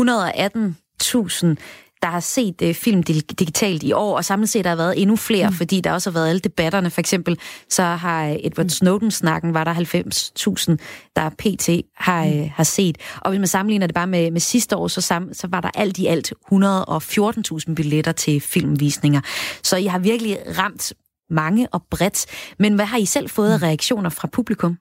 118.000 0.00 1.56
der 2.02 2.08
har 2.08 2.20
set 2.20 2.62
uh, 2.62 2.74
film 2.74 3.02
digitalt 3.02 3.82
i 3.82 3.92
år, 3.92 4.16
og 4.16 4.24
samlet 4.24 4.48
set 4.48 4.66
har 4.66 4.74
der 4.74 4.82
været 4.82 5.02
endnu 5.02 5.16
flere, 5.16 5.48
mm. 5.48 5.54
fordi 5.54 5.80
der 5.80 5.92
også 5.92 6.10
har 6.10 6.14
været 6.14 6.28
alle 6.28 6.40
debatterne. 6.40 6.90
For 6.90 7.00
eksempel 7.00 7.38
så 7.70 7.82
har 7.82 8.36
Edward 8.40 8.68
Snowden-snakken, 8.68 9.54
var 9.54 9.64
der 9.64 9.74
90.000, 9.74 10.76
der 11.16 11.28
PT 11.28 11.68
har, 11.96 12.24
mm. 12.24 12.40
uh, 12.40 12.50
har 12.50 12.64
set. 12.64 12.98
Og 13.20 13.30
hvis 13.30 13.38
man 13.38 13.48
sammenligner 13.48 13.86
det 13.86 13.94
bare 13.94 14.06
med, 14.06 14.30
med 14.30 14.40
sidste 14.40 14.76
år, 14.76 14.88
så, 14.88 15.00
sam, 15.00 15.34
så 15.34 15.46
var 15.46 15.60
der 15.60 15.70
alt 15.74 15.98
i 15.98 16.06
alt 16.06 16.32
114.000 16.52 17.74
billetter 17.74 18.12
til 18.12 18.40
filmvisninger. 18.40 19.20
Så 19.62 19.76
I 19.76 19.86
har 19.86 19.98
virkelig 19.98 20.38
ramt 20.58 20.92
mange 21.30 21.68
og 21.72 21.82
bredt. 21.90 22.26
Men 22.58 22.74
hvad 22.74 22.84
har 22.84 22.98
I 22.98 23.04
selv 23.04 23.28
fået 23.28 23.52
af 23.52 23.58
mm. 23.58 23.62
reaktioner 23.62 24.10
fra 24.10 24.28
publikum? 24.32 24.76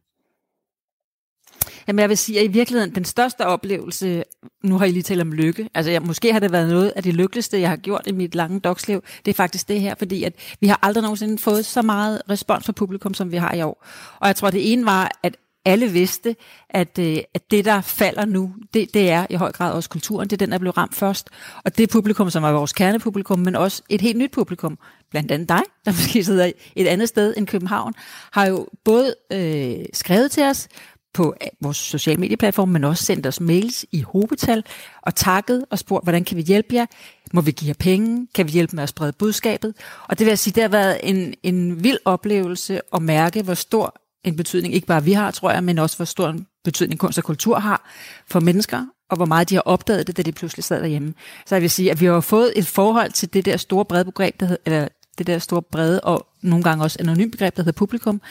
Jamen 1.87 1.99
jeg 1.99 2.09
vil 2.09 2.17
sige, 2.17 2.39
at 2.39 2.45
i 2.45 2.47
virkeligheden 2.47 2.95
den 2.95 3.05
største 3.05 3.45
oplevelse, 3.45 4.23
nu 4.63 4.77
har 4.77 4.85
I 4.85 4.91
lige 4.91 5.03
talt 5.03 5.21
om 5.21 5.31
lykke, 5.31 5.69
altså 5.73 5.91
jeg, 5.91 6.01
måske 6.01 6.33
har 6.33 6.39
det 6.39 6.51
været 6.51 6.69
noget 6.69 6.93
af 6.95 7.03
det 7.03 7.13
lykkeligste, 7.13 7.61
jeg 7.61 7.69
har 7.69 7.77
gjort 7.77 8.07
i 8.07 8.11
mit 8.11 8.35
lange 8.35 8.59
dogsliv, 8.59 9.03
det 9.25 9.31
er 9.31 9.35
faktisk 9.35 9.67
det 9.67 9.81
her, 9.81 9.95
fordi 9.95 10.23
at 10.23 10.33
vi 10.59 10.67
har 10.67 10.79
aldrig 10.81 11.01
nogensinde 11.01 11.37
fået 11.37 11.65
så 11.65 11.81
meget 11.81 12.21
respons 12.29 12.65
fra 12.65 12.73
publikum, 12.73 13.13
som 13.13 13.31
vi 13.31 13.37
har 13.37 13.53
i 13.53 13.61
år. 13.61 13.85
Og 14.19 14.27
jeg 14.27 14.35
tror, 14.35 14.49
det 14.49 14.71
ene 14.71 14.85
var, 14.85 15.11
at 15.23 15.35
alle 15.65 15.87
vidste, 15.87 16.35
at, 16.69 16.99
øh, 16.99 17.17
at 17.33 17.51
det, 17.51 17.65
der 17.65 17.81
falder 17.81 18.25
nu, 18.25 18.53
det, 18.73 18.93
det 18.93 19.11
er 19.11 19.25
i 19.29 19.35
høj 19.35 19.51
grad 19.51 19.73
også 19.73 19.89
kulturen. 19.89 20.29
Det 20.29 20.33
er 20.33 20.45
den, 20.45 20.51
der 20.51 20.57
blev 20.57 20.71
ramt 20.71 20.95
først. 20.95 21.29
Og 21.63 21.77
det 21.77 21.89
publikum, 21.89 22.29
som 22.29 22.43
er 22.43 22.51
vores 22.51 22.73
kernepublikum, 22.73 23.39
men 23.39 23.55
også 23.55 23.81
et 23.89 24.01
helt 24.01 24.17
nyt 24.17 24.31
publikum, 24.31 24.77
blandt 25.11 25.31
andet 25.31 25.49
dig, 25.49 25.61
der 25.85 25.91
måske 26.01 26.23
sidder 26.23 26.51
et 26.75 26.87
andet 26.87 27.09
sted 27.09 27.33
end 27.37 27.47
København, 27.47 27.93
har 28.31 28.45
jo 28.45 28.67
både 28.83 29.15
øh, 29.31 29.85
skrevet 29.93 30.31
til 30.31 30.43
os, 30.43 30.67
på 31.15 31.35
øh, 31.41 31.47
vores 31.61 31.77
sociale 31.77 32.19
medieplatform, 32.19 32.69
men 32.69 32.83
også 32.83 33.03
sendt 33.03 33.27
os 33.27 33.39
mails 33.39 33.85
i 33.91 34.01
hobetal 34.01 34.63
og 35.01 35.15
takket 35.15 35.65
og 35.69 35.79
spurgt, 35.79 36.05
hvordan 36.05 36.23
kan 36.23 36.37
vi 36.37 36.41
hjælpe 36.41 36.75
jer? 36.75 36.85
Må 37.33 37.41
vi 37.41 37.51
give 37.51 37.67
jer 37.69 37.75
penge? 37.79 38.27
Kan 38.35 38.47
vi 38.47 38.51
hjælpe 38.51 38.75
med 38.75 38.83
at 38.83 38.89
sprede 38.89 39.13
budskabet? 39.13 39.73
Og 40.07 40.19
det 40.19 40.25
vil 40.25 40.31
jeg 40.31 40.39
sige, 40.39 40.53
det 40.53 40.63
har 40.63 40.69
været 40.69 40.99
en, 41.03 41.33
en 41.43 41.83
vild 41.83 41.97
oplevelse 42.05 42.81
at 42.93 43.01
mærke, 43.01 43.43
hvor 43.43 43.53
stor 43.53 43.95
en 44.25 44.35
betydning, 44.35 44.73
ikke 44.73 44.87
bare 44.87 45.03
vi 45.03 45.13
har, 45.13 45.31
tror 45.31 45.51
jeg, 45.51 45.63
men 45.63 45.77
også 45.77 45.97
hvor 45.97 46.05
stor 46.05 46.29
en 46.29 46.47
betydning 46.63 46.99
kunst 46.99 47.17
og 47.17 47.23
kultur 47.23 47.59
har 47.59 47.89
for 48.27 48.39
mennesker, 48.39 48.85
og 49.09 49.17
hvor 49.17 49.25
meget 49.25 49.49
de 49.49 49.55
har 49.55 49.61
opdaget 49.61 50.07
det, 50.07 50.17
da 50.17 50.21
de 50.21 50.31
pludselig 50.31 50.63
sad 50.63 50.81
derhjemme. 50.81 51.13
Så 51.45 51.55
jeg 51.55 51.61
vil 51.61 51.69
sige, 51.69 51.91
at 51.91 52.01
vi 52.01 52.05
har 52.05 52.21
fået 52.21 52.53
et 52.55 52.67
forhold 52.67 53.11
til 53.11 53.33
det 53.33 53.45
der 53.45 53.57
store 53.57 53.85
brede 53.85 54.05
begreb, 54.05 54.39
der 54.39 54.45
hedder, 54.45 54.61
eller 54.65 54.87
det 55.17 55.27
der 55.27 55.39
store 55.39 55.61
brede 55.61 56.01
og 56.01 56.27
nogle 56.41 56.63
gange 56.63 56.83
også 56.83 56.97
anonym 56.99 57.31
begreb, 57.31 57.55
der 57.55 57.61
hedder 57.63 57.77
publikum, 57.77 58.21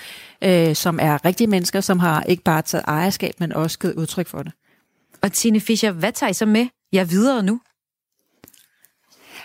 øh, 0.44 0.74
som 0.74 0.98
er 1.02 1.24
rigtige 1.24 1.46
mennesker, 1.46 1.80
som 1.80 1.98
har 1.98 2.22
ikke 2.22 2.42
bare 2.42 2.62
taget 2.62 2.84
ejerskab, 2.86 3.34
men 3.40 3.52
også 3.52 3.78
givet 3.78 3.94
udtryk 3.94 4.28
for 4.28 4.42
det. 4.42 4.52
Og 5.22 5.32
Tine 5.32 5.60
Fischer, 5.60 5.90
hvad 5.92 6.12
tager 6.12 6.30
I 6.30 6.34
så 6.34 6.46
med 6.46 6.66
jer 6.92 7.04
videre 7.04 7.42
nu? 7.42 7.60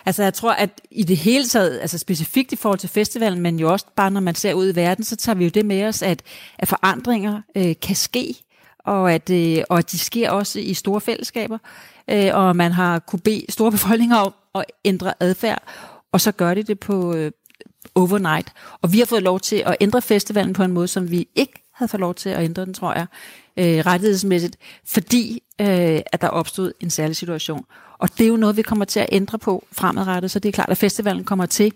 Altså 0.06 0.24
jeg 0.24 0.34
tror, 0.34 0.52
at 0.52 0.82
i 0.92 1.04
det 1.04 1.18
hele 1.18 1.48
taget, 1.48 1.80
altså 1.80 1.98
specifikt 1.98 2.52
i 2.52 2.56
forhold 2.56 2.80
til 2.80 2.90
festivalen, 2.90 3.42
men 3.42 3.60
jo 3.60 3.72
også 3.72 3.86
bare 3.96 4.12
når 4.12 4.22
man 4.22 4.36
ser 4.36 4.54
ud 4.54 4.74
i 4.74 4.76
verden, 4.76 5.04
så 5.04 5.16
tager 5.16 5.36
vi 5.36 5.44
jo 5.44 5.50
det 5.50 5.66
med 5.66 5.86
os, 5.86 6.02
at, 6.02 6.22
at 6.58 6.68
forandringer 6.68 7.42
øh, 7.58 7.76
kan 7.82 7.96
ske, 7.96 8.36
og 8.80 9.14
at, 9.14 9.30
øh, 9.30 9.64
og 9.70 9.78
at 9.78 9.92
de 9.92 10.00
sker 10.00 10.32
også 10.32 10.60
i 10.60 10.74
store 10.74 11.02
fællesskaber, 11.02 11.58
øh, 12.10 12.30
og 12.34 12.56
man 12.56 12.72
har 12.72 13.00
kunne 13.00 13.20
bede 13.20 13.46
store 13.50 13.72
befolkninger 13.78 14.18
om 14.18 14.34
at 14.56 14.66
ændre 14.86 15.14
adfærd, 15.20 15.64
og 16.12 16.22
så 16.22 16.32
gør 16.32 16.54
de 16.54 16.64
det 16.64 16.80
på 16.80 17.14
øh, 17.14 17.32
overnight. 17.96 18.54
Og 18.82 18.94
vi 18.94 19.00
har 19.00 19.06
fået 19.06 19.24
lov 19.24 19.40
til 19.40 19.64
at 19.66 19.78
ændre 19.82 20.02
festivalen 20.02 20.54
på 20.54 20.64
en 20.64 20.72
måde, 20.72 20.88
som 20.88 21.12
vi 21.12 21.28
ikke 21.36 21.64
havde 21.74 21.90
fået 21.90 22.02
lov 22.02 22.16
til 22.16 22.30
at 22.30 22.44
ændre 22.44 22.66
den, 22.66 22.74
tror 22.74 22.94
jeg, 22.94 23.06
øh, 23.58 23.86
rettighedsmæssigt, 23.86 24.58
fordi 24.86 25.44
øh, 25.62 26.02
at 26.06 26.22
der 26.22 26.28
opstod 26.28 26.74
en 26.80 26.90
særlig 26.90 27.16
situation. 27.16 27.66
Og 28.00 28.10
det 28.18 28.24
er 28.24 28.28
jo 28.28 28.38
noget, 28.38 28.58
vi 28.58 28.62
kommer 28.62 28.86
til 28.86 29.00
at 29.00 29.10
ændre 29.12 29.40
på 29.40 29.64
fremadrettet, 29.72 30.32
så 30.32 30.40
det 30.40 30.50
er 30.50 30.54
klart, 30.54 30.70
at 30.70 30.78
festivalen 30.78 31.24
kommer 31.24 31.46
til 31.46 31.74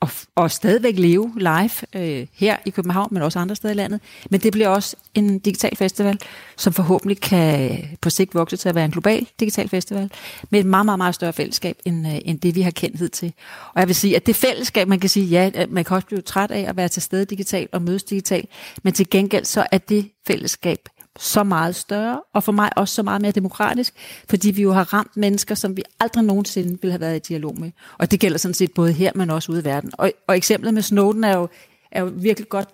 og, 0.00 0.08
og 0.34 0.50
stadigvæk 0.50 0.98
leve 0.98 1.32
live 1.36 1.70
øh, 1.94 2.26
her 2.34 2.56
i 2.64 2.70
København, 2.70 3.08
men 3.10 3.22
også 3.22 3.38
andre 3.38 3.56
steder 3.56 3.74
i 3.74 3.76
landet. 3.76 4.00
Men 4.30 4.40
det 4.40 4.52
bliver 4.52 4.68
også 4.68 4.96
en 5.14 5.38
digital 5.38 5.76
festival, 5.76 6.20
som 6.56 6.72
forhåbentlig 6.72 7.20
kan 7.20 7.78
på 8.00 8.10
sigt 8.10 8.34
vokse 8.34 8.56
til 8.56 8.68
at 8.68 8.74
være 8.74 8.84
en 8.84 8.90
global 8.90 9.26
digital 9.40 9.68
festival, 9.68 10.10
med 10.50 10.60
et 10.60 10.66
meget, 10.66 10.84
meget, 10.84 10.98
meget 10.98 11.14
større 11.14 11.32
fællesskab, 11.32 11.76
end, 11.84 12.06
øh, 12.06 12.18
end 12.24 12.40
det 12.40 12.54
vi 12.54 12.62
har 12.62 12.70
kendt 12.70 12.98
hidtil. 12.98 13.32
Og 13.74 13.80
jeg 13.80 13.88
vil 13.88 13.94
sige, 13.94 14.16
at 14.16 14.26
det 14.26 14.36
fællesskab, 14.36 14.88
man 14.88 15.00
kan 15.00 15.10
sige, 15.10 15.26
ja, 15.26 15.50
øh, 15.54 15.72
man 15.72 15.84
kan 15.84 15.94
også 15.94 16.06
blive 16.06 16.20
træt 16.20 16.50
af 16.50 16.64
at 16.68 16.76
være 16.76 16.88
til 16.88 17.02
stede 17.02 17.24
digitalt 17.24 17.70
og 17.72 17.82
mødes 17.82 18.04
digitalt, 18.04 18.48
men 18.82 18.92
til 18.92 19.10
gengæld 19.10 19.44
så 19.44 19.66
er 19.72 19.78
det 19.78 20.10
fællesskab 20.26 20.78
så 21.18 21.44
meget 21.44 21.76
større, 21.76 22.20
og 22.32 22.44
for 22.44 22.52
mig 22.52 22.70
også 22.76 22.94
så 22.94 23.02
meget 23.02 23.20
mere 23.20 23.32
demokratisk, 23.32 23.94
fordi 24.28 24.50
vi 24.50 24.62
jo 24.62 24.72
har 24.72 24.92
ramt 24.94 25.16
mennesker, 25.16 25.54
som 25.54 25.76
vi 25.76 25.82
aldrig 26.00 26.24
nogensinde 26.24 26.78
ville 26.82 26.92
have 26.92 27.00
været 27.00 27.16
i 27.16 27.18
dialog 27.18 27.60
med. 27.60 27.70
Og 27.98 28.10
det 28.10 28.20
gælder 28.20 28.38
sådan 28.38 28.54
set 28.54 28.74
både 28.74 28.92
her, 28.92 29.12
men 29.14 29.30
også 29.30 29.52
ude 29.52 29.60
i 29.60 29.64
verden. 29.64 29.90
Og, 29.98 30.12
og 30.28 30.36
eksemplet 30.36 30.74
med 30.74 30.82
Snowden 30.82 31.24
er 31.24 31.36
jo, 31.36 31.48
er 31.92 32.00
jo 32.00 32.12
virkelig 32.14 32.48
godt, 32.48 32.68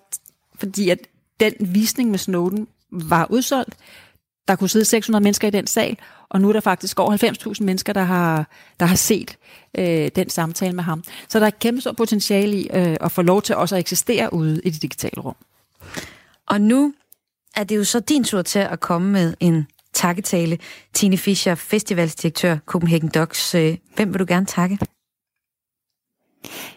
fordi 0.55 0.89
at 0.89 0.99
den 1.39 1.53
visning 1.59 2.09
med 2.09 2.19
Snowden 2.19 2.67
var 2.91 3.27
udsolgt. 3.29 3.75
Der 4.47 4.55
kunne 4.55 4.69
sidde 4.69 4.85
600 4.85 5.23
mennesker 5.23 5.47
i 5.47 5.51
den 5.51 5.67
sal, 5.67 5.97
og 6.29 6.41
nu 6.41 6.49
er 6.49 6.53
der 6.53 6.59
faktisk 6.59 6.99
over 6.99 7.53
90.000 7.57 7.63
mennesker, 7.63 7.93
der 7.93 8.03
har, 8.03 8.47
der 8.79 8.85
har 8.85 8.95
set 8.95 9.37
øh, 9.77 10.09
den 10.15 10.29
samtale 10.29 10.75
med 10.75 10.83
ham. 10.83 11.03
Så 11.29 11.39
der 11.39 11.45
er 11.45 11.47
et 11.47 11.59
kæmpe 11.59 11.81
stort 11.81 11.95
potentiale 11.95 12.57
i 12.57 12.69
øh, 12.73 12.97
at 13.01 13.11
få 13.11 13.21
lov 13.21 13.41
til 13.41 13.55
også 13.55 13.75
at 13.75 13.79
eksistere 13.79 14.33
ude 14.33 14.61
i 14.63 14.69
det 14.69 14.81
digitale 14.81 15.21
rum. 15.21 15.35
Og 16.47 16.61
nu 16.61 16.93
er 17.55 17.63
det 17.63 17.77
jo 17.77 17.83
så 17.83 17.99
din 17.99 18.23
tur 18.23 18.41
til 18.41 18.59
at 18.59 18.79
komme 18.79 19.11
med 19.11 19.33
en 19.39 19.67
takketale. 19.93 20.57
Tine 20.93 21.17
Fischer, 21.17 21.55
festivalsdirektør 21.55 22.57
Copenhagen 22.65 23.09
Docs. 23.09 23.55
Øh, 23.55 23.77
hvem 23.95 24.13
vil 24.13 24.19
du 24.19 24.25
gerne 24.27 24.45
takke? 24.45 24.77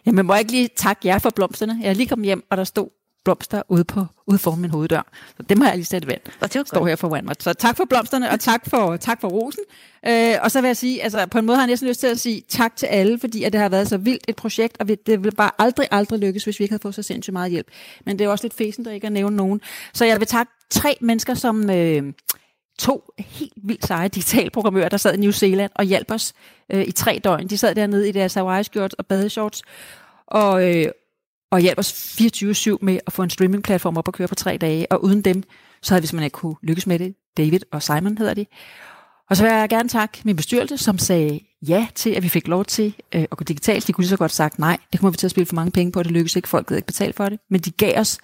Jamen, 0.07 0.27
må 0.27 0.35
jeg 0.35 0.41
ikke 0.41 0.53
lige 0.53 0.69
takke 0.77 1.09
jer 1.09 1.19
for 1.19 1.31
blomsterne? 1.37 1.79
Jeg 1.83 1.89
er 1.89 1.95
lige 1.95 2.09
kommet 2.09 2.27
hjem, 2.27 2.47
og 2.51 2.57
der 2.57 2.65
stod 2.65 2.89
blomster 3.27 3.62
ude, 3.69 3.85
på, 3.85 4.07
ude 4.27 4.39
foran 4.39 4.61
min 4.61 4.71
hoveddør. 4.71 5.03
Så 5.37 5.43
dem 5.43 5.61
har 5.61 5.69
jeg 5.69 5.77
lige 5.77 5.87
sat 5.87 6.07
vand. 6.07 6.21
Og 6.41 6.55
det 6.55 6.69
står 6.69 6.87
her 6.87 6.97
for 6.97 7.09
Wanmart. 7.09 7.43
Så 7.43 7.53
tak 7.53 7.77
for 7.77 7.85
blomsterne, 7.85 8.31
og 8.31 8.41
tak 8.41 8.71
for, 8.71 8.97
tak 8.97 9.21
for 9.21 9.29
rosen. 9.29 9.62
Øh, 10.09 10.35
og 10.43 10.51
så 10.51 10.61
vil 10.61 10.69
jeg 10.69 10.77
sige, 10.77 11.03
altså 11.03 11.27
på 11.27 11.39
en 11.39 11.47
måde 11.47 11.57
har 11.57 11.62
jeg 11.62 11.69
næsten 11.69 11.89
lyst 11.89 12.01
til 12.01 12.07
at 12.07 12.21
sige 12.21 12.43
tak 12.49 12.77
til 12.77 12.87
alle, 12.87 13.19
fordi 13.19 13.43
at 13.43 13.53
det 13.53 13.61
har 13.61 13.69
været 13.69 13.89
så 13.89 13.97
vildt 13.97 14.25
et 14.29 14.37
projekt, 14.37 14.77
og 14.81 14.89
det 14.89 15.25
ville 15.25 15.37
bare 15.37 15.51
aldrig, 15.59 15.89
aldrig 15.91 16.21
lykkes, 16.21 16.45
hvis 16.45 16.59
vi 16.59 16.65
ikke 16.65 16.73
havde 16.73 16.83
fået 16.83 16.95
så 16.95 17.03
sindssygt 17.03 17.33
meget 17.33 17.51
hjælp. 17.51 17.67
Men 18.07 18.19
det 18.19 18.25
er 18.25 18.29
også 18.29 18.45
lidt 18.45 18.55
fesen, 18.55 18.85
der 18.85 18.91
ikke 18.91 19.07
at 19.07 19.12
nævne 19.12 19.37
nogen. 19.37 19.61
Så 19.95 20.05
jeg 20.05 20.21
vil 20.21 20.27
takke 20.27 20.53
tre 20.71 20.97
mennesker, 21.01 21.35
som... 21.35 21.71
Øh, 21.71 22.12
to 22.79 23.11
helt 23.19 23.53
vildt 23.57 23.87
seje 23.87 24.09
digitalprogrammører, 24.09 24.89
der 24.89 24.97
sad 24.97 25.15
i 25.15 25.21
New 25.21 25.31
Zealand 25.31 25.71
og 25.75 25.85
hjalp 25.85 26.11
os 26.11 26.33
øh, 26.73 26.85
i 26.87 26.93
tre 26.93 27.21
døgn. 27.25 27.49
De 27.49 27.59
sad 27.59 27.75
dernede 27.75 28.09
i 28.09 28.12
deres 28.12 28.35
Hawaii-skjorts 28.35 28.95
og 28.99 29.07
badeshorts, 29.07 29.62
og, 30.27 30.75
øh, 30.75 30.87
og 31.51 31.61
hjalp 31.61 31.79
os 31.79 31.93
24-7 32.21 32.77
med 32.83 32.99
at 33.07 33.13
få 33.13 33.23
en 33.23 33.31
streamingplatform 33.31 33.97
op 33.97 34.09
og 34.09 34.15
køre 34.15 34.29
på 34.29 34.35
tre 34.35 34.57
dage, 34.57 34.93
og 34.93 35.05
uden 35.05 35.23
dem, 35.23 35.43
så 35.83 35.95
havde 35.95 36.03
vi 36.03 36.07
simpelthen 36.07 36.27
ikke 36.27 36.35
kunne 36.35 36.57
lykkes 36.63 36.87
med 36.87 36.99
det. 36.99 37.15
David 37.37 37.61
og 37.73 37.83
Simon 37.83 38.19
hedder 38.19 38.35
de. 38.35 38.47
Og 39.31 39.37
så 39.37 39.43
vil 39.43 39.53
jeg 39.53 39.69
gerne 39.69 39.89
takke 39.89 40.21
min 40.25 40.37
bestyrelse, 40.37 40.79
som 40.79 40.99
sagde 40.99 41.41
ja 41.69 41.87
til, 41.95 42.11
at 42.11 42.23
vi 42.23 42.29
fik 42.29 42.49
lov 42.49 42.65
til 42.65 42.95
øh, 43.15 43.23
at 43.23 43.31
gå 43.31 43.45
digitalt. 43.45 43.87
De 43.87 43.93
kunne 43.93 44.03
lige 44.03 44.11
så 44.11 44.17
godt 44.17 44.33
sagt 44.33 44.59
nej, 44.59 44.79
det 44.93 45.01
kommer 45.01 45.11
vi 45.11 45.17
til 45.17 45.27
at 45.27 45.31
spille 45.31 45.47
for 45.47 45.55
mange 45.55 45.71
penge 45.71 45.93
på, 45.93 46.03
det 46.03 46.11
lykkedes 46.11 46.37
ikke, 46.37 46.49
folk 46.49 46.69
havde 46.69 46.79
ikke 46.79 46.87
betalt 46.87 47.17
for 47.17 47.29
det. 47.29 47.41
Men 47.51 47.61
de 47.61 47.71
gav 47.71 48.01
os 48.01 48.19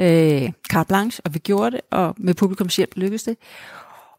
øh, 0.00 0.52
carte 0.70 0.88
blanche, 0.88 1.22
og 1.24 1.34
vi 1.34 1.38
gjorde 1.38 1.70
det, 1.70 1.80
og 1.90 2.14
med 2.18 2.34
publikums 2.34 2.76
hjælp 2.76 2.96
lykkedes 2.96 3.22
det. 3.22 3.36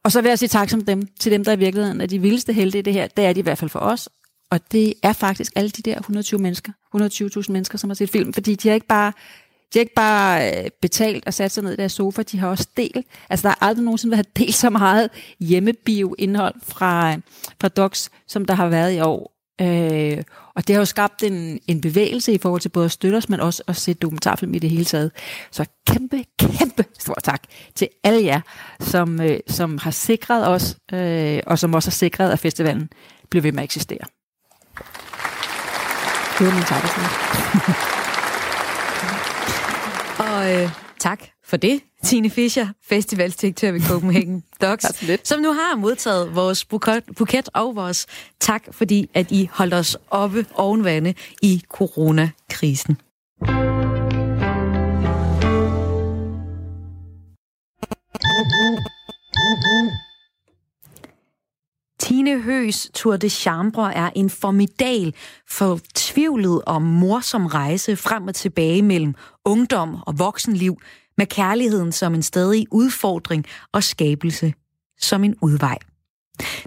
Og 0.03 0.11
så 0.11 0.21
vil 0.21 0.29
jeg 0.29 0.39
sige 0.39 0.49
tak 0.49 0.69
som 0.69 0.85
dem, 0.85 1.07
til 1.19 1.31
dem, 1.31 1.43
der 1.43 1.51
i 1.51 1.59
virkeligheden 1.59 2.01
er 2.01 2.05
de 2.05 2.19
vildeste 2.19 2.53
helte 2.53 2.79
i 2.79 2.81
det 2.81 2.93
her. 2.93 3.07
Det 3.07 3.25
er 3.25 3.33
de 3.33 3.39
i 3.39 3.43
hvert 3.43 3.57
fald 3.57 3.69
for 3.69 3.79
os, 3.79 4.09
og 4.51 4.71
det 4.71 4.93
er 5.03 5.13
faktisk 5.13 5.51
alle 5.55 5.69
de 5.69 5.81
der 5.81 5.97
120 5.97 6.39
mennesker, 6.39 6.71
120.000 6.95 7.51
mennesker, 7.51 7.77
som 7.77 7.89
har 7.89 7.95
set 7.95 8.09
film, 8.09 8.33
fordi 8.33 8.55
de 8.55 8.67
har 8.67 8.75
ikke 8.75 8.87
bare 8.87 9.11
de 9.73 9.79
har 9.79 9.81
ikke 9.81 9.93
bare 9.93 10.63
øh, 10.63 10.69
betalt 10.81 11.27
og 11.27 11.33
sat 11.33 11.51
sig 11.51 11.63
ned 11.63 11.73
i 11.73 11.75
deres 11.75 11.91
sofa, 11.91 12.23
de 12.23 12.39
har 12.39 12.47
også 12.47 12.67
delt. 12.77 13.07
Altså, 13.29 13.47
der 13.47 13.49
er 13.49 13.63
aldrig 13.63 13.85
nogensinde 13.85 14.11
været 14.11 14.37
delt 14.37 14.55
så 14.55 14.69
meget 14.69 15.09
hjemmebio-indhold 15.39 16.55
fra, 16.63 17.11
øh, 17.11 17.17
fra 17.61 17.67
Docs, 17.67 18.09
som 18.27 18.45
der 18.45 18.53
har 18.53 18.67
været 18.67 18.93
i 18.93 18.99
år. 18.99 19.35
Øh, 19.61 20.23
og 20.55 20.67
det 20.67 20.75
har 20.75 20.81
jo 20.81 20.85
skabt 20.85 21.23
en, 21.23 21.59
en 21.67 21.81
bevægelse 21.81 22.33
i 22.33 22.37
forhold 22.37 22.61
til 22.61 22.69
både 22.69 22.85
at 22.85 22.91
støtte 22.91 23.15
os, 23.15 23.29
men 23.29 23.39
også 23.39 23.63
at 23.67 23.75
se 23.75 23.93
dokumentarfilm 23.93 24.53
i 24.53 24.59
det 24.59 24.69
hele 24.69 24.85
taget. 24.85 25.11
Så 25.51 25.65
kæmpe, 25.87 26.23
kæmpe 26.39 26.85
stor 26.99 27.15
tak 27.23 27.43
til 27.75 27.87
alle 28.03 28.25
jer, 28.25 28.41
som, 28.79 29.21
øh, 29.21 29.39
som 29.47 29.77
har 29.77 29.91
sikret 29.91 30.47
os, 30.47 30.77
øh, 30.93 31.39
og 31.47 31.59
som 31.59 31.73
også 31.73 31.89
har 31.89 31.91
sikret, 31.93 32.31
at 32.31 32.39
festivalen 32.39 32.89
bliver 33.29 33.41
ved 33.41 33.51
med 33.51 33.59
at 33.59 33.63
eksistere. 33.63 34.05
Tak. 36.39 36.83
Og 40.25 40.53
øh, 40.53 40.69
tak 40.99 41.19
for 41.45 41.57
det, 41.57 41.81
Tine 42.03 42.29
Fischer, 42.29 42.67
festivalsdirektør 42.89 43.71
ved 43.71 43.81
Copenhagen 43.81 44.43
Docs, 44.61 44.85
som 45.23 45.39
nu 45.39 45.53
har 45.53 45.75
modtaget 45.75 46.35
vores 46.35 46.65
buket 46.65 47.49
og 47.53 47.75
vores 47.75 48.07
tak, 48.39 48.63
fordi 48.71 49.09
at 49.13 49.31
I 49.31 49.49
holdt 49.53 49.73
os 49.73 49.97
oppe 50.09 50.45
ovenvande 50.55 51.13
i 51.41 51.63
coronakrisen. 51.69 52.97
Line 62.19 62.41
Høs 62.41 62.91
Tour 62.93 63.17
de 63.17 63.29
Chambre 63.29 63.93
er 63.93 64.09
en 64.15 64.29
formidal, 64.29 65.15
fortvivlet 65.49 66.61
og 66.61 66.81
morsom 66.81 67.45
rejse 67.45 67.95
frem 67.95 68.27
og 68.27 68.35
tilbage 68.35 68.81
mellem 68.81 69.15
ungdom 69.45 69.95
og 70.07 70.19
voksenliv, 70.19 70.77
med 71.17 71.25
kærligheden 71.25 71.91
som 71.91 72.13
en 72.13 72.23
stadig 72.23 72.65
udfordring 72.71 73.45
og 73.71 73.83
skabelse 73.83 74.53
som 74.97 75.23
en 75.23 75.35
udvej. 75.41 75.77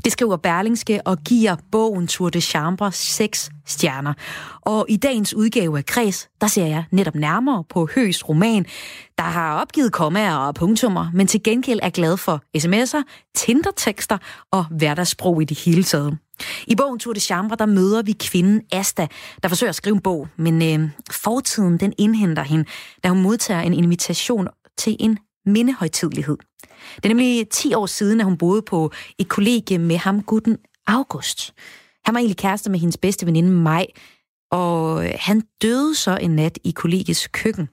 Det 0.04 0.12
skriver 0.12 0.36
Berlingske 0.36 1.00
og 1.04 1.18
giver 1.18 1.56
bogen 1.72 2.06
Tour 2.06 2.28
de 2.28 2.40
Chambre 2.40 2.92
6 2.92 3.50
stjerner. 3.66 4.14
Og 4.60 4.86
i 4.88 4.96
dagens 4.96 5.34
udgave 5.34 5.78
af 5.78 5.86
Kreds, 5.86 6.28
der 6.40 6.46
ser 6.46 6.66
jeg 6.66 6.84
netop 6.90 7.14
nærmere 7.14 7.64
på 7.70 7.88
Høs 7.94 8.28
roman, 8.28 8.66
der 9.18 9.24
har 9.24 9.60
opgivet 9.60 9.92
kommaer 9.92 10.36
og 10.36 10.54
punktummer, 10.54 11.10
men 11.14 11.26
til 11.26 11.42
gengæld 11.42 11.80
er 11.82 11.90
glad 11.90 12.16
for 12.16 12.42
sms'er, 12.58 13.02
Tinder-tekster 13.34 14.18
og 14.50 14.64
hverdagssprog 14.64 15.42
i 15.42 15.44
det 15.44 15.58
hele 15.58 15.84
taget. 15.84 16.18
I 16.66 16.74
bogen 16.74 16.98
Tour 16.98 17.12
de 17.12 17.20
Chambre, 17.20 17.56
der 17.56 17.66
møder 17.66 18.02
vi 18.02 18.12
kvinden 18.12 18.62
Asta, 18.72 19.06
der 19.42 19.48
forsøger 19.48 19.68
at 19.68 19.74
skrive 19.74 19.94
en 19.94 20.00
bog, 20.00 20.28
men 20.36 20.80
øh, 20.80 20.90
fortiden 21.10 21.78
den 21.78 21.92
indhenter 21.98 22.42
hende, 22.42 22.64
da 23.04 23.08
hun 23.08 23.22
modtager 23.22 23.60
en 23.60 23.74
invitation 23.74 24.48
til 24.78 24.96
en 25.00 25.18
mindehøjtidlighed. 25.46 26.36
Det 26.96 27.04
er 27.04 27.08
nemlig 27.08 27.48
10 27.48 27.74
år 27.74 27.86
siden, 27.86 28.20
at 28.20 28.24
hun 28.24 28.38
boede 28.38 28.62
på 28.62 28.92
et 29.18 29.28
kollegie 29.28 29.78
med 29.78 29.96
ham, 29.96 30.22
gutten 30.22 30.58
August. 30.86 31.54
Han 32.04 32.14
var 32.14 32.18
egentlig 32.18 32.36
kæreste 32.36 32.70
med 32.70 32.78
hendes 32.78 32.96
bedste 32.96 33.26
veninde 33.26 33.50
Maj, 33.50 33.86
og 34.50 35.04
han 35.20 35.42
døde 35.62 35.94
så 35.94 36.16
en 36.16 36.36
nat 36.36 36.58
i 36.64 36.70
kollegiets 36.70 37.26
køkken. 37.26 37.68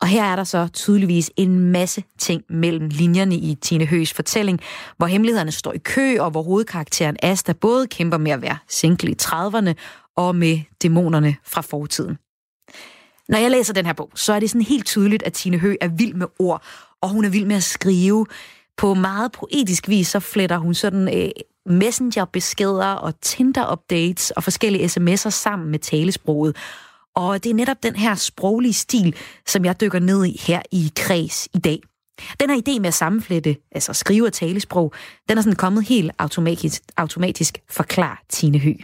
Og 0.00 0.06
her 0.06 0.24
er 0.24 0.36
der 0.36 0.44
så 0.44 0.68
tydeligvis 0.72 1.30
en 1.36 1.58
masse 1.58 2.04
ting 2.18 2.42
mellem 2.48 2.88
linjerne 2.88 3.36
i 3.36 3.54
Tine 3.54 3.86
Høs 3.86 4.12
fortælling, 4.12 4.60
hvor 4.96 5.06
hemmelighederne 5.06 5.52
står 5.52 5.72
i 5.72 5.78
kø, 5.78 6.20
og 6.20 6.30
hvor 6.30 6.42
hovedkarakteren 6.42 7.16
Asta 7.22 7.52
både 7.52 7.86
kæmper 7.86 8.18
med 8.18 8.32
at 8.32 8.42
være 8.42 8.58
single 8.68 9.10
i 9.10 9.16
30'erne 9.22 9.74
og 10.16 10.36
med 10.36 10.60
dæmonerne 10.82 11.36
fra 11.44 11.60
fortiden. 11.60 12.18
Når 13.28 13.38
jeg 13.38 13.50
læser 13.50 13.74
den 13.74 13.86
her 13.86 13.92
bog, 13.92 14.10
så 14.14 14.32
er 14.32 14.40
det 14.40 14.50
sådan 14.50 14.62
helt 14.62 14.86
tydeligt, 14.86 15.22
at 15.22 15.32
Tine 15.32 15.58
Hø 15.58 15.76
er 15.80 15.88
vild 15.88 16.14
med 16.14 16.26
ord, 16.38 16.62
og 17.02 17.08
hun 17.08 17.24
er 17.24 17.30
vild 17.30 17.46
med 17.46 17.56
at 17.56 17.62
skrive. 17.62 18.26
På 18.76 18.94
meget 18.94 19.32
poetisk 19.32 19.88
vis, 19.88 20.08
så 20.08 20.20
fletter 20.20 20.58
hun 20.58 20.74
sådan 20.74 21.08
øh, 21.16 21.30
messengerbeskeder 21.66 22.92
og 22.92 23.12
Tinder-updates 23.26 24.32
og 24.36 24.42
forskellige 24.42 24.84
sms'er 24.84 25.30
sammen 25.30 25.70
med 25.70 25.78
talesproget. 25.78 26.56
Og 27.16 27.44
det 27.44 27.50
er 27.50 27.54
netop 27.54 27.82
den 27.82 27.96
her 27.96 28.14
sproglige 28.14 28.72
stil, 28.72 29.14
som 29.46 29.64
jeg 29.64 29.80
dykker 29.80 29.98
ned 29.98 30.24
i 30.24 30.36
her 30.48 30.62
i 30.72 30.82
Kreds 30.96 31.48
i 31.54 31.58
dag. 31.58 31.78
Den 32.40 32.50
her 32.50 32.58
idé 32.64 32.74
med 32.80 32.86
at 32.86 33.00
sammenflette, 33.02 33.56
altså 33.72 33.92
skrive 33.92 34.26
og 34.26 34.32
talesprog, 34.32 34.92
den 35.28 35.38
er 35.38 35.42
sådan 35.42 35.62
kommet 35.64 35.88
helt 35.88 36.12
automatisk, 36.18 36.82
automatisk 36.96 37.54
forklar 37.76 38.22
Tine 38.28 38.58
Hø. 38.58 38.74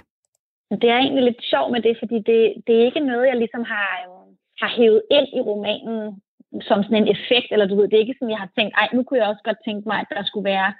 Det 0.82 0.88
er 0.94 0.98
egentlig 1.04 1.24
lidt 1.24 1.42
sjovt 1.52 1.72
med 1.72 1.82
det, 1.86 1.94
fordi 2.02 2.16
det, 2.30 2.40
det 2.66 2.74
er 2.76 2.84
ikke 2.88 3.00
noget, 3.10 3.26
jeg 3.30 3.38
ligesom 3.42 3.64
har, 3.74 3.88
øhm, 4.04 4.30
har 4.60 4.70
hævet 4.76 5.02
ind 5.16 5.28
i 5.38 5.40
romanen 5.48 5.98
som 6.60 6.82
sådan 6.82 7.02
en 7.02 7.14
effekt, 7.16 7.48
eller 7.50 7.66
du 7.66 7.76
ved, 7.76 7.88
det 7.88 7.96
er 7.96 8.04
ikke 8.04 8.18
sådan, 8.18 8.34
jeg 8.36 8.44
har 8.44 8.50
tænkt, 8.56 8.74
ej, 8.74 8.88
nu 8.92 9.02
kunne 9.02 9.20
jeg 9.20 9.28
også 9.28 9.44
godt 9.44 9.64
tænke 9.64 9.88
mig, 9.88 9.98
at 10.00 10.10
der 10.10 10.22
skulle 10.24 10.50
være 10.54 10.70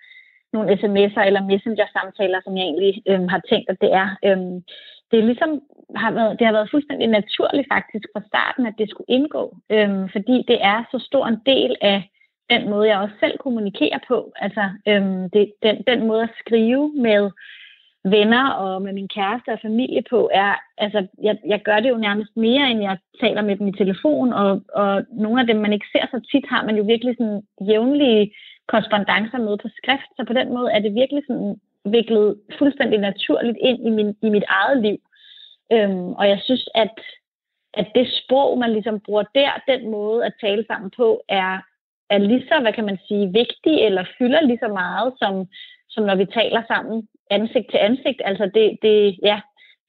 nogle 0.52 0.72
sms'er 0.80 1.26
eller 1.26 1.42
messenger-samtaler, 1.52 2.40
som 2.44 2.56
jeg 2.56 2.64
egentlig 2.64 3.02
øhm, 3.10 3.28
har 3.28 3.42
tænkt, 3.50 3.70
at 3.70 3.80
det 3.80 3.90
er. 3.92 4.08
Øhm, 4.24 4.62
det 5.10 5.18
er 5.18 5.26
ligesom 5.30 5.50
har 5.96 6.10
været, 6.10 6.38
det 6.38 6.46
har 6.46 6.54
været 6.54 6.70
fuldstændig 6.70 7.08
naturligt 7.08 7.68
faktisk 7.72 8.06
fra 8.12 8.22
starten, 8.30 8.66
at 8.66 8.74
det 8.78 8.90
skulle 8.90 9.14
indgå, 9.16 9.56
øhm, 9.70 10.08
fordi 10.08 10.44
det 10.48 10.58
er 10.72 10.78
så 10.90 10.98
stor 11.08 11.26
en 11.26 11.40
del 11.46 11.76
af 11.80 11.98
den 12.50 12.70
måde, 12.70 12.88
jeg 12.88 12.98
også 12.98 13.14
selv 13.20 13.38
kommunikerer 13.38 13.98
på. 14.08 14.32
Altså 14.36 14.64
øhm, 14.88 15.30
det, 15.30 15.52
den, 15.62 15.76
den 15.86 16.06
måde 16.06 16.22
at 16.22 16.36
skrive 16.40 16.92
med 17.06 17.30
venner 18.10 18.50
og 18.50 18.82
med 18.82 18.92
min 18.92 19.08
kæreste 19.08 19.48
og 19.52 19.58
familie 19.62 20.02
på, 20.10 20.30
er, 20.32 20.54
altså 20.78 21.06
jeg, 21.22 21.38
jeg 21.46 21.60
gør 21.62 21.80
det 21.80 21.90
jo 21.90 21.96
nærmest 21.96 22.36
mere, 22.36 22.70
end 22.70 22.82
jeg 22.82 22.98
taler 23.20 23.42
med 23.42 23.56
dem 23.56 23.68
i 23.68 23.72
telefon, 23.72 24.32
og, 24.32 24.62
og 24.74 25.02
nogle 25.12 25.40
af 25.40 25.46
dem, 25.46 25.56
man 25.56 25.72
ikke 25.72 25.86
ser 25.92 26.06
så 26.10 26.20
tit, 26.30 26.46
har 26.48 26.64
man 26.66 26.76
jo 26.76 26.82
virkelig 26.82 27.14
sådan 27.18 27.42
jævnlige 27.68 28.34
korrespondencer 28.68 29.38
med 29.38 29.58
på 29.58 29.68
skrift, 29.78 30.10
så 30.16 30.24
på 30.26 30.32
den 30.32 30.48
måde 30.54 30.72
er 30.72 30.78
det 30.78 30.94
virkelig 30.94 31.22
sådan 31.26 31.60
viklet 31.84 32.40
fuldstændig 32.58 32.98
naturligt 32.98 33.58
ind 33.60 33.86
i, 33.86 33.90
min, 33.90 34.16
i 34.22 34.28
mit 34.28 34.44
eget 34.48 34.82
liv. 34.82 34.98
Øhm, 35.72 36.12
og 36.12 36.28
jeg 36.28 36.40
synes, 36.44 36.68
at, 36.74 36.94
at 37.74 37.86
det 37.94 38.06
sprog, 38.12 38.58
man 38.58 38.72
ligesom 38.72 39.00
bruger 39.00 39.24
der, 39.34 39.62
den 39.68 39.90
måde 39.90 40.24
at 40.24 40.32
tale 40.40 40.64
sammen 40.66 40.90
på, 40.96 41.22
er, 41.28 41.58
er 42.10 42.18
lige 42.18 42.44
så, 42.48 42.60
hvad 42.60 42.72
kan 42.72 42.84
man 42.84 42.98
sige, 43.08 43.32
vigtig, 43.32 43.74
eller 43.86 44.04
fylder 44.18 44.40
lige 44.40 44.58
så 44.62 44.68
meget, 44.68 45.12
som, 45.18 45.46
som 45.88 46.04
når 46.04 46.14
vi 46.14 46.24
taler 46.24 46.62
sammen 46.68 47.08
ansigt 47.30 47.70
til 47.70 47.78
ansigt. 47.78 48.22
Altså 48.24 48.50
det, 48.54 48.78
det, 48.82 49.18
ja, 49.22 49.40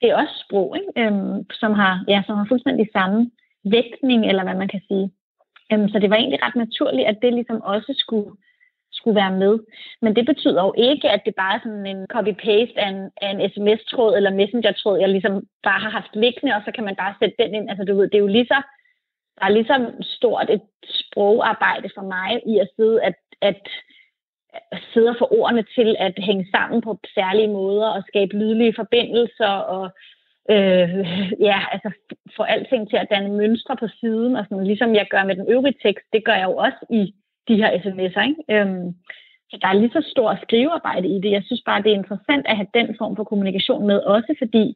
det 0.01 0.09
er 0.09 0.15
også 0.15 0.43
sprog, 0.45 0.77
ikke? 0.77 0.91
Øhm, 1.01 1.51
som, 1.51 1.73
har, 1.73 2.03
ja, 2.07 2.23
som 2.25 2.37
har 2.37 2.45
fuldstændig 2.49 2.87
samme 2.93 3.31
vægtning, 3.63 4.25
eller 4.25 4.43
hvad 4.43 4.55
man 4.55 4.67
kan 4.67 4.81
sige. 4.87 5.11
Øhm, 5.71 5.89
så 5.89 5.99
det 5.99 6.09
var 6.09 6.15
egentlig 6.15 6.43
ret 6.43 6.55
naturligt, 6.55 7.07
at 7.07 7.17
det 7.21 7.33
ligesom 7.33 7.61
også 7.61 7.93
skulle 7.97 8.31
skulle 8.91 9.21
være 9.23 9.35
med. 9.43 9.59
Men 10.01 10.15
det 10.15 10.25
betyder 10.25 10.61
jo 10.63 10.73
ikke, 10.77 11.09
at 11.09 11.21
det 11.25 11.35
bare 11.35 11.55
er 11.55 11.59
sådan 11.63 11.85
en 11.93 12.01
copy-paste 12.13 12.77
af 12.83 12.89
en, 12.89 13.01
af 13.21 13.29
en 13.31 13.41
sms-tråd 13.51 14.15
eller 14.15 14.39
messenger-tråd, 14.39 14.99
jeg 14.99 15.09
ligesom 15.09 15.35
bare 15.63 15.79
har 15.79 15.89
haft 15.89 16.15
liggende, 16.15 16.55
og 16.55 16.61
så 16.65 16.71
kan 16.75 16.83
man 16.83 16.95
bare 16.95 17.15
sætte 17.19 17.35
den 17.39 17.55
ind. 17.55 17.69
Altså 17.69 17.83
du 17.83 17.93
ved, 17.97 18.09
det 18.09 18.15
er 18.15 18.25
jo 18.27 18.35
lige 18.37 18.51
så, 18.53 18.59
der 19.37 19.45
er 19.45 19.49
lige 19.49 19.71
så 19.71 19.91
stort 20.01 20.49
et 20.49 20.61
sprogarbejde 21.01 21.89
for 21.95 22.01
mig 22.15 22.29
i 22.51 22.57
at 22.59 22.69
sidde 22.75 23.01
at, 23.03 23.15
at 23.41 23.63
sidder 24.93 25.13
for 25.17 25.33
ordene 25.39 25.63
til 25.75 25.95
at 25.99 26.13
hænge 26.17 26.47
sammen 26.55 26.81
på 26.81 26.99
særlige 27.15 27.47
måder 27.47 27.87
og 27.87 28.03
skabe 28.07 28.37
lydlige 28.37 28.73
forbindelser 28.77 29.53
og 29.75 29.89
øh, 30.49 30.89
ja, 31.49 31.59
altså 31.71 31.91
få 32.35 32.43
alting 32.43 32.89
til 32.89 32.97
at 32.97 33.09
danne 33.11 33.37
mønstre 33.37 33.75
på 33.79 33.87
siden 33.99 34.35
og 34.35 34.45
sådan, 34.49 34.67
ligesom 34.67 34.95
jeg 34.95 35.07
gør 35.09 35.23
med 35.23 35.35
den 35.35 35.51
øvrige 35.51 35.79
tekst, 35.83 36.05
det 36.13 36.25
gør 36.25 36.33
jeg 36.33 36.47
jo 36.51 36.55
også 36.55 36.81
i 36.89 37.13
de 37.47 37.55
her 37.55 37.71
sms'er. 37.71 38.27
Ikke? 38.29 38.43
Øhm, 38.49 38.95
så 39.49 39.57
der 39.61 39.67
er 39.67 39.73
lige 39.73 39.91
så 39.93 40.01
stor 40.11 40.39
skrivearbejde 40.43 41.07
i 41.07 41.21
det. 41.21 41.31
Jeg 41.31 41.43
synes 41.45 41.61
bare, 41.65 41.83
det 41.83 41.91
er 41.91 42.01
interessant 42.01 42.47
at 42.47 42.55
have 42.55 42.67
den 42.73 42.95
form 42.97 43.15
for 43.15 43.23
kommunikation 43.23 43.87
med, 43.87 43.99
også 43.99 44.35
fordi, 44.37 44.75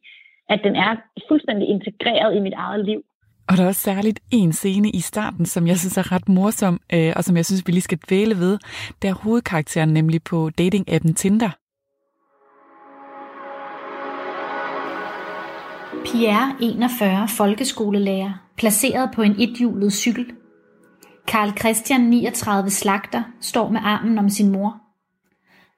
at 0.50 0.60
den 0.64 0.76
er 0.76 0.96
fuldstændig 1.28 1.68
integreret 1.68 2.36
i 2.36 2.40
mit 2.40 2.54
eget 2.54 2.86
liv. 2.86 3.04
Og 3.52 3.58
der 3.58 3.64
er 3.64 3.68
også 3.68 3.82
særligt 3.82 4.20
en 4.32 4.54
scene 4.54 4.90
i 4.90 5.00
starten, 5.00 5.46
som 5.46 5.68
jeg 5.68 5.80
synes 5.80 5.98
er 5.98 6.12
ret 6.12 6.30
morsom, 6.30 6.80
øh, 6.94 7.14
og 7.16 7.24
som 7.24 7.38
jeg 7.38 7.46
synes, 7.46 7.68
vi 7.68 7.72
lige 7.72 7.82
skal 7.82 7.98
dvæle 8.08 8.40
ved. 8.40 8.58
Der 9.02 9.10
er 9.10 9.14
hovedkarakteren 9.14 9.90
nemlig 9.90 10.24
på 10.24 10.50
dating-appen 10.62 11.14
Tinder. 11.14 11.50
Pierre, 16.06 16.56
41, 16.62 17.28
folkeskolelærer, 17.28 18.34
placeret 18.58 19.10
på 19.16 19.22
en 19.22 19.36
ethjulet 19.40 19.94
cykel, 19.94 20.26
Karl 21.28 21.58
Christian 21.58 22.02
39 22.02 22.70
slagter 22.70 23.24
står 23.42 23.70
med 23.70 23.80
armen 23.84 24.18
om 24.18 24.30
sin 24.30 24.52
mor. 24.52 24.82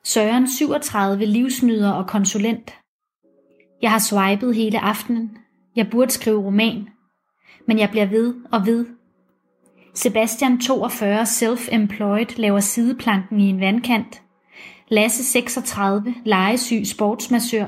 Søren 0.03 0.47
37 0.47 1.26
livsnyder 1.26 1.91
og 1.91 2.07
konsulent. 2.07 2.74
Jeg 3.82 3.91
har 3.91 3.99
swipet 3.99 4.55
hele 4.55 4.80
aftenen. 4.80 5.38
Jeg 5.76 5.88
burde 5.91 6.11
skrive 6.11 6.43
roman. 6.43 6.93
Men 7.66 7.80
jeg 7.80 7.89
bliver 7.89 8.05
ved 8.05 8.36
og 8.51 8.66
ved. 8.66 8.86
Sebastian 9.93 10.59
42 10.59 11.24
self-employed 11.24 12.38
laver 12.38 12.59
sideplanken 12.59 13.39
i 13.39 13.49
en 13.49 13.59
vandkant. 13.59 14.22
Lasse 14.88 15.24
36 15.24 16.16
legesyg 16.26 16.88
sportsmassør. 16.88 17.66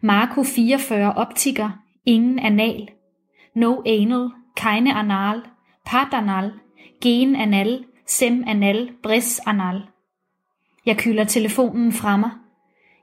Marco 0.00 0.42
44 0.42 1.12
optiker. 1.12 1.70
Ingen 2.06 2.38
anal. 2.38 2.88
No 3.54 3.82
anal. 3.86 4.28
Keine 4.56 4.94
anal. 4.94 5.42
Padanal 5.86 6.52
gen 7.00 7.36
anal, 7.36 7.84
sem 8.06 8.44
anal, 8.46 8.90
bris 9.02 9.40
anal. 9.46 9.82
Jeg 10.86 10.96
kylder 10.96 11.24
telefonen 11.24 11.92
fra 11.92 12.16
mig. 12.16 12.30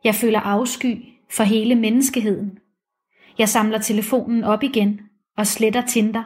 Jeg 0.04 0.16
føler 0.16 0.40
afsky 0.40 0.98
for 1.32 1.44
hele 1.44 1.76
menneskeheden. 1.76 2.60
Jeg 3.38 3.50
samler 3.50 3.78
telefonen 3.78 4.44
op 4.44 4.64
igen 4.64 5.02
og 5.38 5.46
sletter 5.46 5.82
Tinder. 5.82 6.24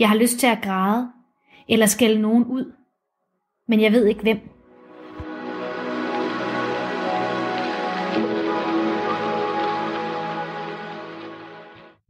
Jeg 0.00 0.08
har 0.08 0.16
lyst 0.16 0.38
til 0.38 0.46
at 0.46 0.62
græde 0.62 1.12
eller 1.68 1.86
skælde 1.86 2.20
nogen 2.20 2.44
ud, 2.44 2.72
men 3.68 3.80
jeg 3.80 3.92
ved 3.92 4.06
ikke 4.06 4.22
hvem. 4.22 4.40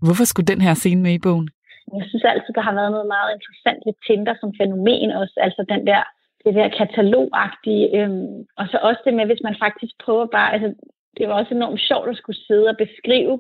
Hvorfor 0.05 0.25
skulle 0.25 0.53
den 0.53 0.61
her 0.67 0.75
scene 0.75 1.03
med 1.03 1.13
i 1.15 1.25
bogen? 1.27 1.49
Jeg 1.97 2.05
synes 2.09 2.25
altid, 2.25 2.53
der 2.55 2.61
har 2.69 2.75
været 2.75 2.93
noget 2.97 3.09
meget 3.17 3.31
interessant 3.37 3.81
ved 3.87 3.95
Tinder 4.07 4.35
som 4.41 4.51
fænomen 4.61 5.11
også. 5.21 5.37
Altså 5.47 5.65
den 5.73 5.87
der, 5.91 6.03
det 6.45 6.55
der 6.55 6.77
katalogagtige. 6.79 7.87
Øhm, 7.99 8.37
og 8.59 8.65
så 8.71 8.77
også 8.89 9.01
det 9.07 9.15
med, 9.15 9.27
hvis 9.27 9.45
man 9.49 9.57
faktisk 9.65 9.95
prøver 10.05 10.27
bare... 10.27 10.53
Altså, 10.55 10.69
det 11.17 11.29
var 11.29 11.35
også 11.35 11.55
enormt 11.55 11.81
sjovt 11.81 12.09
at 12.11 12.17
skulle 12.17 12.41
sidde 12.47 12.69
og 12.73 12.77
beskrive, 12.85 13.35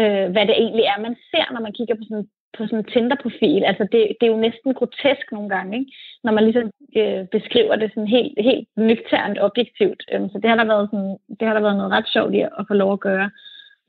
øh, 0.00 0.26
hvad 0.32 0.44
det 0.46 0.56
egentlig 0.62 0.84
er, 0.84 1.00
man 1.00 1.16
ser, 1.30 1.52
når 1.52 1.60
man 1.60 1.72
kigger 1.72 1.94
på 1.94 2.04
sådan 2.08 2.28
på 2.56 2.66
sådan 2.66 2.78
en 2.78 2.90
Tinder-profil. 2.92 3.64
Altså 3.64 3.84
det, 3.92 4.00
det 4.20 4.26
er 4.26 4.32
jo 4.34 4.46
næsten 4.46 4.74
grotesk 4.74 5.26
nogle 5.32 5.48
gange, 5.48 5.78
ikke? 5.78 5.92
når 6.24 6.32
man 6.32 6.44
ligesom 6.44 6.70
øh, 6.96 7.24
beskriver 7.36 7.76
det 7.76 7.90
sådan 7.90 8.14
helt, 8.16 8.34
helt 8.48 8.68
nøgternt 8.76 9.38
objektivt. 9.40 10.02
Øhm, 10.12 10.28
så 10.28 10.38
det 10.38 10.50
har, 10.50 10.56
der 10.56 10.64
været 10.64 10.88
sådan, 10.90 11.16
det 11.38 11.44
har 11.48 11.54
der 11.54 11.60
været 11.66 11.76
noget 11.76 11.92
ret 11.92 12.08
sjovt 12.08 12.34
i 12.34 12.40
at 12.40 12.64
få 12.68 12.74
lov 12.74 12.92
at 12.92 13.00
gøre. 13.00 13.30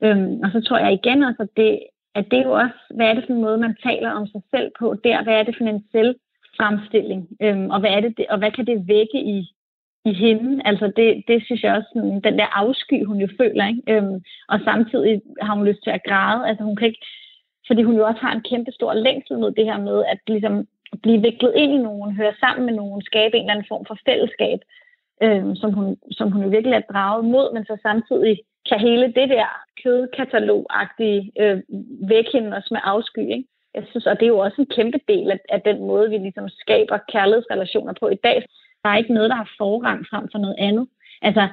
Øhm, 0.04 0.40
og 0.44 0.48
så 0.52 0.60
tror 0.60 0.78
jeg 0.78 0.92
igen 0.92 1.22
også, 1.22 1.42
at 1.42 1.48
det, 1.56 1.80
at 2.14 2.24
det 2.30 2.38
er 2.38 2.42
jo 2.42 2.52
også, 2.52 2.78
hvad 2.94 3.06
er 3.06 3.14
det 3.14 3.24
for 3.26 3.32
en 3.32 3.44
måde, 3.46 3.58
man 3.58 3.76
taler 3.82 4.10
om 4.10 4.26
sig 4.26 4.42
selv 4.50 4.70
på 4.78 4.96
der? 5.04 5.22
Hvad 5.22 5.34
er 5.34 5.42
det 5.42 5.56
for 5.56 5.64
en 5.64 5.84
selvfremstilling? 5.92 7.28
Øhm, 7.42 7.70
og, 7.70 7.80
hvad 7.80 7.90
er 7.90 8.00
det, 8.00 8.26
og 8.30 8.38
hvad 8.38 8.50
kan 8.50 8.66
det 8.66 8.88
vække 8.88 9.18
i, 9.36 9.53
i 10.04 10.12
hende? 10.12 10.62
Altså 10.64 10.92
det, 10.96 11.24
det 11.28 11.44
synes 11.44 11.62
jeg 11.62 11.74
også, 11.74 11.88
sådan, 11.92 12.20
den 12.20 12.38
der 12.38 12.58
afsky, 12.62 13.04
hun 13.04 13.18
jo 13.20 13.28
føler. 13.40 13.66
Ikke? 13.66 13.82
Øhm, 13.88 14.22
og 14.48 14.60
samtidig 14.64 15.22
har 15.42 15.54
hun 15.54 15.66
lyst 15.66 15.82
til 15.82 15.90
at 15.90 16.04
græde. 16.08 16.48
Altså 16.48 16.64
hun 16.64 16.76
kan 16.76 16.88
ikke, 16.88 17.06
fordi 17.66 17.82
hun 17.82 17.96
jo 17.96 18.06
også 18.06 18.20
har 18.20 18.32
en 18.34 18.46
kæmpe 18.50 18.72
stor 18.72 18.94
længsel 18.94 19.38
mod 19.38 19.50
det 19.50 19.64
her 19.64 19.78
med 19.78 20.04
at 20.12 20.18
ligesom 20.26 20.66
blive 21.02 21.22
viklet 21.22 21.52
ind 21.56 21.72
i 21.72 21.78
nogen, 21.78 22.16
høre 22.16 22.34
sammen 22.40 22.66
med 22.66 22.74
nogen, 22.74 23.02
skabe 23.02 23.36
en 23.36 23.42
eller 23.42 23.52
anden 23.52 23.66
form 23.68 23.84
for 23.86 23.98
fællesskab, 24.06 24.58
øhm, 25.22 25.56
som, 25.56 25.72
hun, 25.72 25.96
som 26.10 26.32
hun 26.32 26.42
jo 26.42 26.48
virkelig 26.48 26.76
er 26.76 26.92
draget 26.92 27.24
mod, 27.24 27.54
men 27.54 27.64
så 27.64 27.76
samtidig 27.82 28.40
kan 28.68 28.80
hele 28.80 29.06
det 29.06 29.28
der 29.28 29.46
kødkatalog-agtige 29.82 31.32
øh, 31.40 31.62
vække 32.08 32.30
hende 32.32 32.56
også 32.56 32.68
med 32.70 32.80
afsky. 32.84 33.18
Ikke? 33.18 33.44
Jeg 33.74 33.84
synes, 33.90 34.06
og 34.06 34.20
det 34.20 34.26
er 34.26 34.34
jo 34.36 34.38
også 34.38 34.60
en 34.60 34.74
kæmpe 34.76 35.00
del 35.08 35.30
af, 35.30 35.38
af 35.48 35.60
den 35.62 35.78
måde, 35.78 36.10
vi 36.10 36.18
ligesom 36.18 36.48
skaber 36.48 36.98
kærlighedsrelationer 37.12 37.92
på 38.00 38.08
i 38.08 38.14
dag. 38.14 38.46
Der 38.84 38.90
er 38.90 38.96
ikke 38.96 39.14
noget, 39.14 39.30
der 39.30 39.36
har 39.36 39.50
forrang 39.58 40.06
frem 40.10 40.28
for 40.32 40.38
noget 40.38 40.56
andet. 40.58 40.88
Altså, 41.22 41.48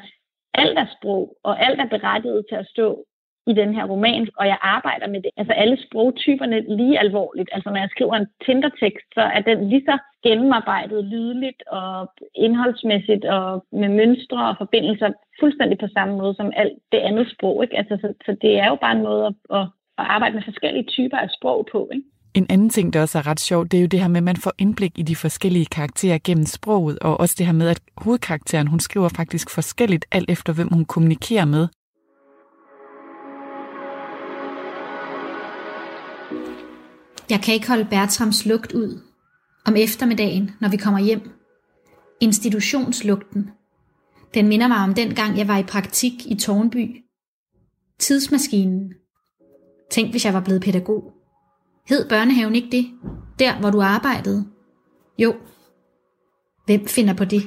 alt 0.53 0.79
er 0.79 0.85
sprog, 0.97 1.37
og 1.43 1.65
alt 1.65 1.81
er 1.81 1.87
berettiget 1.87 2.45
til 2.49 2.55
at 2.55 2.67
stå 2.67 3.05
i 3.47 3.53
den 3.53 3.73
her 3.73 3.85
roman, 3.85 4.27
og 4.37 4.47
jeg 4.47 4.57
arbejder 4.61 5.07
med 5.07 5.21
det. 5.21 5.31
Altså 5.37 5.53
alle 5.53 5.77
sprogtyperne 5.85 6.75
lige 6.77 6.99
alvorligt. 6.99 7.49
Altså 7.51 7.69
når 7.69 7.77
jeg 7.77 7.89
skriver 7.91 8.15
en 8.15 8.27
Tinder-tekst, 8.45 9.07
så 9.13 9.21
er 9.21 9.41
den 9.41 9.69
lige 9.69 9.85
så 9.89 9.97
gennemarbejdet 10.23 11.05
lydligt 11.05 11.63
og 11.67 12.11
indholdsmæssigt 12.35 13.25
og 13.25 13.65
med 13.71 13.89
mønstre 13.89 14.49
og 14.49 14.55
forbindelser 14.57 15.09
fuldstændig 15.39 15.77
på 15.77 15.87
samme 15.93 16.17
måde 16.17 16.35
som 16.35 16.51
alt 16.55 16.77
det 16.91 16.97
andet 16.97 17.31
sprog. 17.31 17.63
Ikke? 17.63 17.77
Altså, 17.77 17.97
så, 18.01 18.13
så 18.25 18.37
det 18.41 18.59
er 18.59 18.67
jo 18.67 18.75
bare 18.75 18.95
en 18.95 19.03
måde 19.03 19.25
at, 19.25 19.33
at, 19.57 19.65
at 19.97 20.05
arbejde 20.15 20.35
med 20.35 20.43
forskellige 20.43 20.87
typer 20.95 21.17
af 21.17 21.29
sprog 21.29 21.67
på. 21.71 21.89
Ikke? 21.93 22.05
En 22.33 22.45
anden 22.49 22.69
ting, 22.69 22.93
der 22.93 23.01
også 23.01 23.17
er 23.17 23.27
ret 23.27 23.39
sjovt, 23.39 23.71
det 23.71 23.77
er 23.77 23.81
jo 23.81 23.87
det 23.87 23.99
her 23.99 24.07
med, 24.07 24.17
at 24.17 24.23
man 24.23 24.37
får 24.37 24.53
indblik 24.57 24.91
i 24.99 25.03
de 25.03 25.15
forskellige 25.15 25.65
karakterer 25.65 26.19
gennem 26.23 26.45
sproget, 26.45 26.99
og 26.99 27.19
også 27.19 27.35
det 27.37 27.45
her 27.45 27.53
med, 27.53 27.67
at 27.67 27.81
hovedkarakteren, 27.97 28.67
hun 28.67 28.79
skriver 28.79 29.09
faktisk 29.09 29.49
forskelligt 29.49 30.05
alt 30.11 30.29
efter, 30.29 30.53
hvem 30.53 30.67
hun 30.73 30.85
kommunikerer 30.85 31.45
med. 31.45 31.67
Jeg 37.29 37.41
kan 37.41 37.53
ikke 37.53 37.67
holde 37.67 37.85
Bertrams 37.85 38.45
lugt 38.45 38.71
ud. 38.71 39.01
Om 39.65 39.75
eftermiddagen, 39.75 40.51
når 40.61 40.69
vi 40.69 40.77
kommer 40.77 40.99
hjem. 40.99 41.29
Institutionslugten. 42.21 43.49
Den 44.33 44.47
minder 44.47 44.67
mig 44.67 44.77
om 44.77 44.93
den 44.93 45.15
gang, 45.15 45.37
jeg 45.37 45.47
var 45.47 45.57
i 45.57 45.63
praktik 45.63 46.13
i 46.25 46.35
Tornby. 46.35 47.03
Tidsmaskinen. 47.99 48.93
Tænk, 49.91 50.11
hvis 50.11 50.25
jeg 50.25 50.33
var 50.33 50.41
blevet 50.41 50.61
pædagog. 50.61 51.20
Hed 51.89 52.09
børnehaven 52.09 52.55
ikke 52.55 52.71
det? 52.77 52.85
Der, 53.39 53.59
hvor 53.59 53.69
du 53.69 53.81
arbejdede? 53.81 54.41
Jo. 55.17 55.31
Hvem 56.65 56.81
finder 56.95 57.15
på 57.21 57.25
det? 57.33 57.43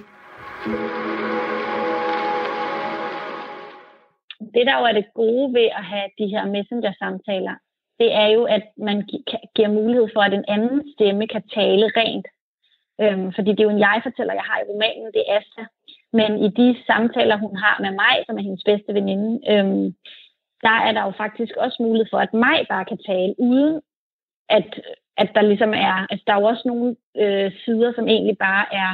Det, 4.54 4.62
der 4.68 4.78
jo 4.78 4.84
er 4.90 4.92
det 4.92 5.06
gode 5.14 5.54
ved 5.54 5.68
at 5.78 5.84
have 5.92 6.08
de 6.18 6.26
her 6.26 6.44
messenger-samtaler, 6.46 7.54
det 8.00 8.14
er 8.22 8.26
jo, 8.26 8.44
at 8.44 8.64
man 8.76 8.98
giver 9.56 9.68
mulighed 9.68 10.08
for, 10.14 10.20
at 10.20 10.34
en 10.34 10.44
anden 10.48 10.92
stemme 10.94 11.26
kan 11.28 11.42
tale 11.54 11.86
rent. 11.96 12.26
Øhm, 13.00 13.32
fordi 13.36 13.50
det 13.50 13.60
er 13.60 13.68
jo 13.68 13.76
en 13.76 13.84
jeg-fortæller, 13.86 14.34
jeg 14.34 14.46
har 14.50 14.58
i 14.60 14.68
romanen, 14.70 15.12
det 15.14 15.22
er 15.26 15.36
Asta. 15.38 15.64
Men 16.12 16.30
i 16.46 16.48
de 16.48 16.76
samtaler, 16.86 17.36
hun 17.36 17.56
har 17.56 17.76
med 17.84 17.90
mig, 18.02 18.14
som 18.26 18.38
er 18.38 18.42
hendes 18.42 18.64
bedste 18.64 18.94
veninde, 18.94 19.30
øhm, 19.52 19.94
der 20.66 20.76
er 20.86 20.92
der 20.92 21.02
jo 21.08 21.12
faktisk 21.22 21.52
også 21.56 21.78
mulighed 21.82 22.06
for, 22.10 22.18
at 22.18 22.34
mig 22.34 22.58
bare 22.68 22.84
kan 22.84 22.98
tale, 22.98 23.34
uden 23.38 23.80
at, 24.48 24.80
at 25.16 25.30
der 25.34 25.42
ligesom 25.42 25.74
er... 25.74 26.06
Altså, 26.10 26.24
der 26.26 26.32
er 26.32 26.40
jo 26.40 26.46
også 26.46 26.62
nogle 26.66 26.96
øh, 27.16 27.52
sider, 27.64 27.92
som 27.94 28.08
egentlig 28.08 28.38
bare 28.38 28.66
er 28.82 28.92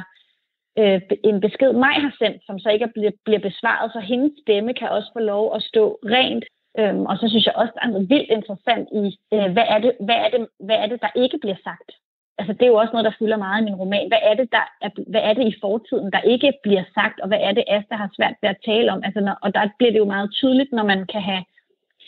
øh, 0.78 1.00
en 1.24 1.40
besked, 1.40 1.72
mig 1.72 1.94
har 1.94 2.14
sendt, 2.18 2.42
som 2.46 2.58
så 2.58 2.68
ikke 2.70 2.88
bliver, 2.94 3.12
bliver 3.24 3.40
besvaret, 3.40 3.92
så 3.92 4.00
hendes 4.00 4.32
stemme 4.42 4.74
kan 4.74 4.88
også 4.88 5.10
få 5.12 5.18
lov 5.18 5.54
at 5.54 5.62
stå 5.62 5.98
rent 6.04 6.44
Øhm, 6.78 7.06
og 7.06 7.18
så 7.18 7.28
synes 7.28 7.46
jeg 7.46 7.54
også, 7.56 7.72
der 7.74 7.82
er 7.86 7.92
noget 7.92 8.10
vildt 8.10 8.30
interessant 8.30 8.88
i, 9.02 9.04
øh, 9.34 9.52
hvad, 9.54 9.66
er 9.74 9.78
det, 9.78 9.92
hvad, 10.06 10.18
er 10.24 10.30
det, 10.34 10.46
hvad 10.66 10.76
er 10.76 10.86
det, 10.86 11.00
der 11.00 11.10
ikke 11.22 11.38
bliver 11.38 11.56
sagt? 11.64 11.90
Altså, 12.38 12.52
det 12.52 12.62
er 12.62 12.72
jo 12.72 12.80
også 12.82 12.92
noget, 12.92 13.04
der 13.04 13.18
fylder 13.18 13.36
meget 13.36 13.60
i 13.60 13.64
min 13.64 13.80
roman. 13.82 14.08
Hvad 14.08 14.22
er 14.22 14.34
det, 14.34 14.52
der 14.52 14.64
er, 14.82 14.90
hvad 15.12 15.22
er 15.28 15.34
det 15.34 15.46
i 15.46 15.58
fortiden, 15.60 16.12
der 16.12 16.20
ikke 16.20 16.52
bliver 16.62 16.84
sagt, 16.94 17.20
og 17.20 17.28
hvad 17.28 17.40
er 17.40 17.52
det, 17.52 17.64
Asta 17.68 17.94
har 17.94 18.10
svært 18.16 18.36
ved 18.42 18.48
at 18.48 18.62
tale 18.64 18.92
om? 18.92 19.00
Altså, 19.04 19.20
når, 19.20 19.36
og 19.42 19.54
der 19.54 19.68
bliver 19.78 19.92
det 19.92 19.98
jo 19.98 20.04
meget 20.04 20.30
tydeligt, 20.32 20.72
når 20.72 20.84
man 20.84 21.06
kan 21.06 21.22
have 21.22 21.44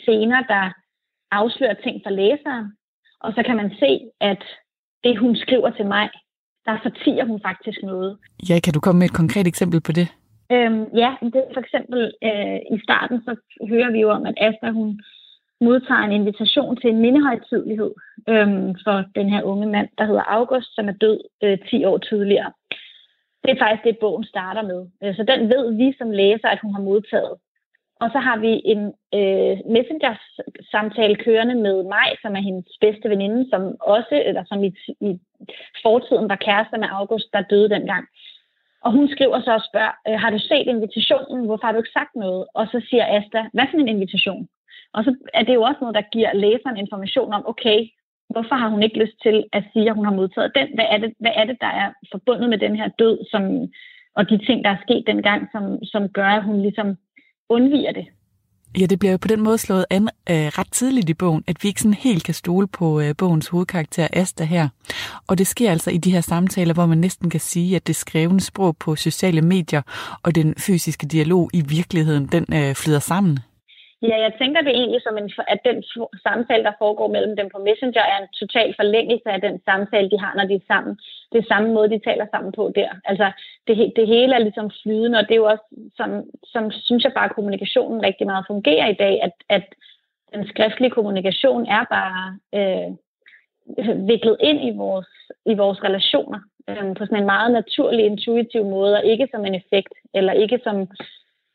scener, 0.01 0.43
der 0.43 0.65
afslører 1.31 1.75
ting 1.75 2.03
for 2.05 2.11
læseren, 2.11 2.67
og 3.25 3.33
så 3.37 3.43
kan 3.47 3.57
man 3.57 3.71
se, 3.83 4.01
at 4.21 4.43
det, 5.05 5.19
hun 5.19 5.37
skriver 5.37 5.71
til 5.71 5.87
mig, 5.87 6.11
der 6.67 6.79
fortiger 6.83 7.25
hun 7.25 7.41
faktisk 7.47 7.79
noget. 7.83 8.19
Ja, 8.49 8.61
kan 8.65 8.73
du 8.73 8.81
komme 8.81 8.99
med 8.99 9.07
et 9.07 9.21
konkret 9.21 9.47
eksempel 9.47 9.81
på 9.81 9.93
det? 9.93 10.09
Øhm, 10.53 10.85
ja, 11.03 11.11
det 11.33 11.41
er 11.45 11.55
for 11.55 11.61
eksempel 11.61 12.01
øh, 12.29 12.59
i 12.77 12.79
starten, 12.85 13.23
så 13.27 13.33
hører 13.69 13.91
vi 13.93 14.01
jo 14.01 14.11
om, 14.11 14.27
at 14.27 14.35
Asta, 14.47 14.71
hun 14.71 15.01
modtager 15.61 16.05
en 16.05 16.13
invitation 16.13 16.77
til 16.77 16.91
en 16.91 17.01
mindehøjtidlighed 17.01 17.93
øhm, 18.29 18.69
for 18.85 18.97
den 19.19 19.29
her 19.33 19.43
unge 19.43 19.67
mand, 19.67 19.89
der 19.99 20.05
hedder 20.05 20.25
August, 20.37 20.75
som 20.75 20.89
er 20.89 20.93
død 20.93 21.19
øh, 21.45 21.59
10 21.71 21.85
år 21.85 21.99
tidligere. 21.99 22.53
Det 23.43 23.51
er 23.51 23.63
faktisk 23.63 23.85
det, 23.85 23.99
bogen 24.01 24.25
starter 24.25 24.63
med. 24.63 24.81
Øh, 25.03 25.15
så 25.17 25.23
den 25.23 25.41
ved 25.53 25.65
vi 25.77 25.95
som 25.99 26.11
læser, 26.11 26.49
at 26.49 26.63
hun 26.63 26.75
har 26.75 26.83
modtaget. 26.83 27.35
Og 28.03 28.09
så 28.15 28.19
har 28.19 28.37
vi 28.47 28.53
en 28.73 28.83
øh, 29.19 29.57
messenger-samtale 29.77 31.17
kørende 31.25 31.55
med 31.67 31.77
mig, 31.95 32.09
som 32.23 32.37
er 32.37 32.43
hendes 32.49 32.79
bedste 32.81 33.07
veninde, 33.13 33.51
som 33.51 33.63
også, 33.81 34.23
eller 34.29 34.45
som 34.45 34.65
i, 34.65 34.71
i 35.09 35.11
fortiden 35.83 36.29
var 36.29 36.45
kærester 36.47 36.79
med 36.79 36.89
August, 36.91 37.29
der 37.33 37.51
døde 37.53 37.71
dengang. 37.77 38.05
Og 38.85 38.93
hun 38.93 39.09
skriver 39.09 39.41
så 39.41 39.53
og 39.55 39.65
spørger, 39.71 39.95
øh, 40.09 40.21
har 40.23 40.31
du 40.31 40.39
set 40.39 40.67
invitationen? 40.75 41.47
Hvorfor 41.47 41.67
har 41.67 41.73
du 41.73 41.79
ikke 41.79 41.99
sagt 41.99 42.15
noget? 42.15 42.45
Og 42.55 42.65
så 42.73 42.79
siger 42.89 43.05
Asta, 43.17 43.41
hvad 43.53 43.67
for 43.71 43.79
en 43.79 43.95
invitation? 43.97 44.49
Og 44.95 45.05
så 45.05 45.11
er 45.35 45.43
det 45.43 45.55
jo 45.55 45.63
også 45.63 45.81
noget, 45.81 45.95
der 45.95 46.13
giver 46.15 46.33
læseren 46.45 46.77
information 46.77 47.33
om, 47.33 47.43
okay, 47.53 47.79
hvorfor 48.33 48.55
har 48.55 48.69
hun 48.69 48.83
ikke 48.83 48.99
lyst 48.99 49.19
til 49.23 49.45
at 49.53 49.65
sige, 49.73 49.89
at 49.91 49.97
hun 49.99 50.05
har 50.05 50.19
modtaget 50.21 50.53
den? 50.59 50.69
Hvad 50.75 50.87
er 50.95 50.99
det, 50.99 51.13
hvad 51.19 51.35
er 51.35 51.45
det 51.45 51.57
der 51.61 51.73
er 51.83 51.89
forbundet 52.13 52.49
med 52.51 52.59
den 52.59 52.77
her 52.77 52.89
død, 52.99 53.19
som, 53.31 53.43
og 54.17 54.31
de 54.31 54.39
ting, 54.47 54.65
der 54.65 54.71
er 54.71 54.85
sket 54.87 55.05
dengang, 55.07 55.49
som, 55.53 55.85
som 55.85 56.09
gør, 56.09 56.31
at 56.39 56.45
hun 56.45 56.63
ligesom 56.63 56.97
undviger 57.53 57.93
det? 57.93 58.07
Ja, 58.79 58.87
det 58.87 58.99
bliver 58.99 59.13
jo 59.13 59.19
på 59.19 59.29
den 59.29 59.41
måde 59.41 59.59
slået 59.59 59.87
an 59.91 60.09
øh, 60.31 60.37
ret 60.37 60.73
tidligt 60.73 61.09
i 61.09 61.15
bogen, 61.15 61.45
at 61.47 61.63
vi 61.63 61.69
ikke 61.69 61.81
sådan 61.81 61.95
helt 61.95 62.25
kan 62.25 62.35
stole 62.35 62.67
på 62.67 63.01
øh, 63.01 63.15
bogens 63.19 63.49
hovedkarakter 63.49 64.09
Asta 64.13 64.45
her. 64.45 64.69
Og 65.27 65.39
det 65.39 65.47
sker 65.47 65.71
altså 65.71 65.91
i 65.91 65.97
de 65.97 66.13
her 66.13 66.21
samtaler, 66.21 66.75
hvor 66.75 66.87
man 66.87 66.99
næsten 66.99 67.31
kan 67.31 67.41
sige, 67.41 67.77
at 67.77 67.87
det 67.87 67.97
skrevne 67.97 68.41
sprog 68.41 68.77
på 68.77 68.97
sociale 68.97 69.43
medier 69.43 69.83
og 70.23 70.35
den 70.35 70.55
fysiske 70.59 71.07
dialog 71.07 71.51
i 71.53 71.61
virkeligheden, 71.61 72.27
den 72.27 72.47
øh, 72.53 72.75
flyder 72.75 72.99
sammen. 72.99 73.39
Ja, 74.09 74.17
jeg 74.27 74.33
tænker 74.39 74.61
det 74.63 74.73
egentlig 74.75 75.03
som, 75.03 75.19
en, 75.19 75.31
at 75.49 75.61
den 75.65 75.79
samtale, 76.27 76.65
der 76.65 76.73
foregår 76.79 77.09
mellem 77.09 77.37
dem 77.37 77.49
på 77.55 77.59
Messenger, 77.59 78.03
er 78.03 78.19
en 78.23 78.29
total 78.43 78.75
forlængelse 78.81 79.29
af 79.31 79.41
den 79.41 79.57
samtale, 79.65 80.11
de 80.11 80.19
har, 80.19 80.33
når 80.35 80.47
de 80.47 80.55
er 80.55 80.69
sammen. 80.73 80.99
Det 81.33 81.39
er 81.39 81.53
samme 81.53 81.69
måde, 81.75 81.91
de 81.91 82.07
taler 82.09 82.27
sammen 82.31 82.53
på 82.53 82.73
der. 82.75 82.91
Altså, 83.05 83.33
det, 83.67 83.93
det 83.97 84.07
hele 84.07 84.35
er 84.35 84.39
ligesom 84.39 84.71
flydende, 84.83 85.19
og 85.19 85.25
det 85.25 85.35
er 85.35 85.43
jo 85.45 85.51
også, 85.55 85.67
som, 85.97 86.11
som 86.45 86.71
synes 86.71 87.05
jeg 87.05 87.13
bare, 87.13 87.29
at 87.29 87.35
kommunikationen 87.35 88.03
rigtig 88.03 88.27
meget 88.27 88.45
fungerer 88.47 88.89
i 88.89 89.01
dag, 89.05 89.23
at, 89.23 89.37
at 89.49 89.67
den 90.35 90.47
skriftlige 90.49 90.91
kommunikation 90.91 91.67
er 91.67 91.85
bare 91.97 92.39
øh, 92.59 92.89
viklet 94.09 94.37
ind 94.41 94.61
i 94.69 94.77
vores, 94.77 95.09
i 95.47 95.55
vores 95.55 95.85
relationer 95.85 96.41
øh, 96.69 96.97
på 96.97 97.05
sådan 97.05 97.19
en 97.19 97.33
meget 97.35 97.53
naturlig, 97.53 98.05
intuitiv 98.05 98.65
måde, 98.65 98.95
og 98.97 99.05
ikke 99.05 99.29
som 99.31 99.45
en 99.47 99.55
effekt, 99.55 99.95
eller 100.15 100.33
ikke 100.33 100.61
som 100.65 100.89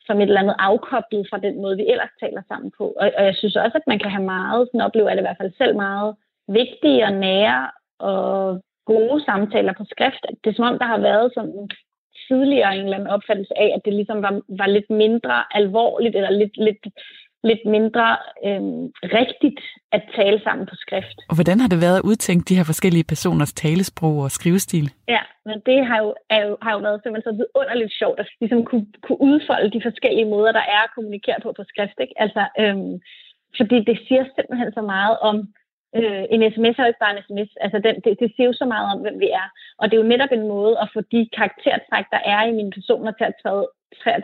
som 0.08 0.18
et 0.18 0.28
eller 0.28 0.44
andet 0.44 0.56
afkoblet 0.60 1.28
fra 1.30 1.44
den 1.46 1.56
måde, 1.62 1.78
vi 1.78 1.86
ellers 1.92 2.14
taler 2.20 2.42
sammen 2.48 2.72
på. 2.78 2.86
Og, 3.02 3.12
og 3.18 3.24
jeg 3.26 3.36
synes 3.36 3.56
også, 3.56 3.78
at 3.78 3.88
man 3.88 4.00
kan 4.00 4.12
have 4.12 4.24
meget, 4.24 4.68
sådan 4.68 4.88
oplever 4.88 5.10
jeg 5.10 5.18
det 5.18 5.24
i 5.24 5.28
hvert 5.28 5.42
fald 5.42 5.54
selv 5.58 5.76
meget, 5.76 6.16
vigtige 6.48 7.06
og 7.08 7.14
nære 7.14 7.72
og 8.00 8.62
gode 8.86 9.24
samtaler 9.26 9.74
på 9.78 9.84
skrift. 9.94 10.24
Det 10.44 10.50
er 10.50 10.58
som 10.58 10.70
om, 10.72 10.80
der 10.80 10.86
har 10.86 11.00
været 11.10 11.32
sådan 11.34 11.70
tidligere 12.28 12.76
en 12.76 12.84
eller 12.84 12.98
anden 12.98 13.16
opfattelse 13.16 13.58
af, 13.58 13.70
at 13.76 13.82
det 13.86 13.94
ligesom 13.94 14.22
var, 14.22 14.42
var 14.62 14.68
lidt 14.68 14.90
mindre 14.90 15.36
alvorligt, 15.60 16.16
eller 16.16 16.30
lidt, 16.30 16.58
lidt 16.58 16.84
lidt 17.44 17.64
mindre 17.66 18.18
øh, 18.48 18.62
rigtigt 19.20 19.62
at 19.92 20.04
tale 20.16 20.40
sammen 20.44 20.66
på 20.68 20.76
skrift. 20.76 21.18
Og 21.30 21.36
hvordan 21.36 21.60
har 21.60 21.70
det 21.70 21.82
været 21.82 21.98
at 21.98 22.08
udtænke 22.12 22.44
de 22.50 22.58
her 22.58 22.64
forskellige 22.64 23.10
personers 23.14 23.54
talesprog 23.54 24.16
og 24.26 24.32
skrivestil? 24.32 24.92
Ja, 25.08 25.22
men 25.46 25.58
det 25.66 25.86
har 25.86 25.98
jo, 26.04 26.10
er 26.30 26.42
jo, 26.48 26.58
har 26.62 26.72
jo 26.74 26.80
været 26.80 27.00
simpelthen 27.04 27.30
så 27.30 27.38
vidunderligt 27.40 27.94
sjovt 28.00 28.20
at 28.20 28.28
ligesom 28.40 28.66
kunne, 28.66 28.88
kunne 29.04 29.22
udfolde 29.22 29.72
de 29.76 29.82
forskellige 29.88 30.32
måder, 30.34 30.52
der 30.52 30.66
er 30.76 30.82
at 30.84 30.94
kommunikere 30.96 31.40
på 31.44 31.54
på 31.58 31.64
skrift. 31.72 31.98
Ikke? 32.02 32.16
Altså, 32.24 32.44
øh, 32.62 32.78
fordi 33.58 33.78
det 33.90 33.98
siger 34.08 34.24
simpelthen 34.36 34.72
så 34.74 34.82
meget 34.82 35.18
om, 35.30 35.38
Øh, 35.96 36.24
en 36.34 36.42
sms 36.54 36.76
er 36.78 36.84
jo 36.84 36.92
ikke 36.92 37.04
bare 37.06 37.16
en 37.18 37.24
sms. 37.28 37.52
Altså, 37.66 37.78
den, 37.86 37.96
det, 38.04 38.12
det 38.22 38.30
siger 38.36 38.48
jo 38.52 38.56
så 38.62 38.66
meget 38.74 38.86
om, 38.94 39.00
hvem 39.04 39.20
vi 39.24 39.30
er. 39.42 39.48
Og 39.80 39.84
det 39.86 39.94
er 39.96 40.02
jo 40.04 40.12
netop 40.14 40.32
en 40.34 40.48
måde 40.56 40.74
at 40.84 40.90
få 40.94 41.02
de 41.14 41.30
karaktertræk, 41.38 42.06
der 42.16 42.22
er 42.34 42.42
i 42.46 42.58
mine 42.60 42.72
personer, 42.78 43.12
til 43.12 43.28
at 43.32 43.40
træde, 43.44 43.66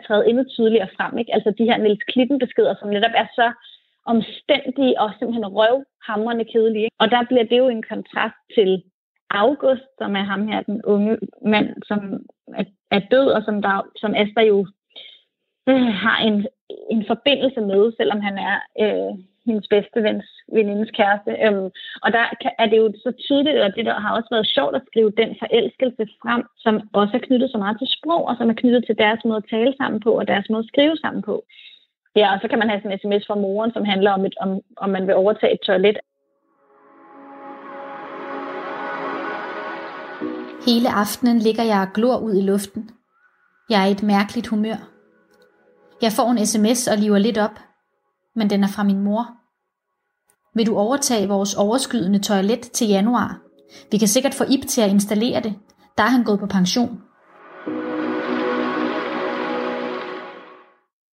træde 0.06 0.28
endnu 0.28 0.44
tydeligere 0.44 0.88
frem. 0.96 1.18
Ikke? 1.18 1.34
Altså 1.34 1.50
de 1.58 1.64
her 1.64 1.78
Niels 1.78 2.04
Klitten-beskeder, 2.12 2.74
som 2.78 2.88
netop 2.88 3.14
er 3.14 3.26
så 3.34 3.52
omstændige 4.06 5.00
og 5.00 5.10
simpelthen 5.18 5.46
røvhamrende 5.46 6.44
kedelige. 6.44 6.84
Ikke? 6.84 6.96
Og 6.98 7.10
der 7.10 7.24
bliver 7.24 7.44
det 7.44 7.58
jo 7.58 7.68
en 7.68 7.82
kontrast 7.82 8.40
til 8.54 8.82
August, 9.30 9.88
som 9.98 10.16
er 10.16 10.24
ham 10.32 10.48
her, 10.48 10.62
den 10.62 10.84
unge 10.84 11.18
mand, 11.42 11.68
som 11.86 12.26
er, 12.54 12.64
er 12.90 13.00
død, 13.10 13.26
og 13.36 13.42
som, 13.42 13.62
der, 13.62 13.90
som 13.96 14.14
Asta 14.14 14.40
jo 14.40 14.66
øh, 15.68 15.92
har 16.04 16.18
en, 16.18 16.46
en 16.90 17.04
forbindelse 17.06 17.60
med, 17.60 17.92
selvom 17.96 18.20
han 18.20 18.38
er 18.38 18.56
øh, 18.82 19.14
hendes 19.46 19.68
bedste 19.74 19.98
vens, 20.06 20.26
venindes 20.56 20.90
kæreste. 20.98 21.30
Øhm, 21.44 21.68
og 22.04 22.08
der 22.16 22.24
er 22.62 22.66
det 22.70 22.78
jo 22.82 22.86
så 23.04 23.10
tydeligt, 23.26 23.58
og 23.64 23.70
det 23.76 23.84
der 23.86 23.96
har 24.04 24.12
også 24.16 24.30
været 24.34 24.52
sjovt 24.56 24.74
at 24.76 24.86
skrive 24.88 25.10
den 25.20 25.30
forelskelse 25.42 26.04
frem, 26.22 26.42
som 26.64 26.74
også 26.92 27.14
er 27.16 27.26
knyttet 27.26 27.50
så 27.50 27.58
meget 27.58 27.76
til 27.78 27.88
sprog, 27.96 28.22
og 28.28 28.34
som 28.36 28.50
er 28.50 28.60
knyttet 28.60 28.82
til 28.86 28.98
deres 28.98 29.20
måde 29.24 29.40
at 29.42 29.50
tale 29.54 29.72
sammen 29.80 30.00
på, 30.00 30.10
og 30.20 30.28
deres 30.28 30.46
måde 30.50 30.64
at 30.64 30.72
skrive 30.72 30.96
sammen 30.96 31.22
på. 31.22 31.44
Ja, 32.20 32.34
og 32.34 32.38
så 32.42 32.48
kan 32.48 32.58
man 32.58 32.68
have 32.68 32.80
sådan 32.80 32.92
en 32.92 32.98
sms 33.02 33.26
fra 33.26 33.34
moren, 33.44 33.72
som 33.72 33.84
handler 33.84 34.10
om, 34.10 34.24
et, 34.24 34.34
om, 34.40 34.50
om 34.76 34.90
man 34.90 35.06
vil 35.06 35.14
overtage 35.14 35.54
et 35.54 35.60
toilet. 35.60 35.98
Hele 40.66 40.88
aftenen 41.02 41.38
ligger 41.38 41.64
jeg 41.72 41.80
og 41.86 41.92
glor 41.94 42.18
ud 42.18 42.34
i 42.34 42.46
luften. 42.50 42.90
Jeg 43.70 43.82
er 43.82 43.88
i 43.88 43.90
et 43.90 44.02
mærkeligt 44.02 44.46
humør. 44.46 44.80
Jeg 46.02 46.12
får 46.12 46.30
en 46.30 46.46
sms 46.46 46.88
og 46.88 46.96
liver 46.98 47.18
lidt 47.18 47.38
op, 47.38 47.56
men 48.36 48.50
den 48.50 48.62
er 48.62 48.72
fra 48.76 48.84
min 48.84 49.00
mor. 49.00 49.24
Vil 50.56 50.66
du 50.66 50.76
overtage 50.76 51.28
vores 51.28 51.54
overskydende 51.54 52.18
toilet 52.18 52.60
til 52.60 52.88
januar? 52.88 53.40
Vi 53.90 53.98
kan 53.98 54.08
sikkert 54.08 54.34
få 54.34 54.44
Ip 54.54 54.64
til 54.68 54.82
at 54.82 54.90
installere 54.90 55.40
det. 55.40 55.54
Der 55.96 56.02
er 56.04 56.12
han 56.16 56.24
gået 56.24 56.40
på 56.40 56.46
pension. 56.46 57.02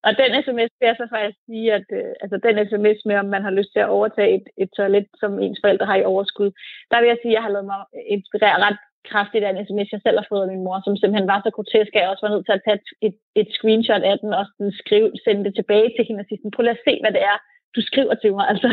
Og 0.07 0.11
den 0.21 0.31
sms 0.43 0.71
vil 0.79 0.89
jeg 0.89 0.97
så 1.01 1.07
faktisk 1.15 1.39
sige, 1.45 1.67
at 1.79 1.87
øh, 1.99 2.11
altså 2.23 2.37
den 2.45 2.55
sms 2.69 2.99
med, 3.09 3.15
om 3.23 3.29
man 3.35 3.43
har 3.47 3.53
lyst 3.59 3.71
til 3.73 3.81
at 3.83 3.93
overtage 3.97 4.35
et, 4.37 4.47
et 4.63 4.69
toilet, 4.77 5.07
som 5.21 5.39
ens 5.39 5.59
forældre 5.63 5.85
har 5.85 5.97
i 5.99 6.09
overskud, 6.13 6.49
der 6.91 6.97
vil 6.99 7.07
jeg 7.11 7.19
sige, 7.21 7.31
at 7.31 7.37
jeg 7.37 7.43
har 7.45 7.53
lavet 7.53 7.69
mig 7.71 7.79
inspirere 8.15 8.57
ret 8.65 8.79
kraftigt 9.09 9.43
af 9.45 9.49
en 9.51 9.65
sms, 9.67 9.89
jeg 9.95 10.01
selv 10.03 10.17
har 10.21 10.27
fået 10.31 10.43
af 10.45 10.51
min 10.53 10.65
mor, 10.65 10.77
som 10.85 10.93
simpelthen 10.97 11.31
var 11.33 11.39
så 11.41 11.49
grotesk, 11.55 11.91
at 11.93 12.01
jeg 12.01 12.11
også 12.11 12.25
var 12.25 12.33
nødt 12.33 12.45
til 12.45 12.57
at 12.57 12.65
tage 12.67 12.79
et, 13.07 13.15
et 13.41 13.49
screenshot 13.57 14.03
af 14.11 14.15
den, 14.21 14.31
og 14.39 14.43
sådan 14.45 14.73
skrive, 14.81 15.09
sende 15.25 15.43
det 15.45 15.53
tilbage 15.55 15.89
til 15.93 16.05
hende 16.07 16.21
og 16.23 16.27
sige, 16.27 16.39
sådan, 16.39 16.55
prøv 16.55 16.63
lige 16.63 16.77
at 16.77 16.85
se, 16.87 16.93
hvad 17.01 17.13
det 17.15 17.23
er, 17.31 17.37
du 17.75 17.81
skriver 17.89 18.15
til 18.15 18.31
mig. 18.37 18.45
Altså. 18.51 18.69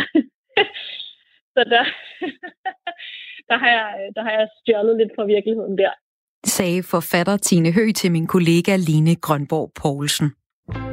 så 1.55 1.61
der, 1.75 1.85
der, 3.51 3.57
har 3.63 3.71
jeg, 3.79 3.89
der 4.17 4.23
har 4.27 4.35
jeg 4.39 4.47
stjålet 4.59 4.95
lidt 5.01 5.13
fra 5.17 5.25
virkeligheden 5.35 5.79
der. 5.83 5.93
Sagde 6.57 6.83
forfatter 6.83 7.37
Tine 7.37 7.73
Høgh 7.77 7.95
til 8.01 8.11
min 8.13 8.27
kollega 8.27 8.73
Line 8.89 9.15
Grønborg 9.25 9.69
Poulsen. 9.81 10.29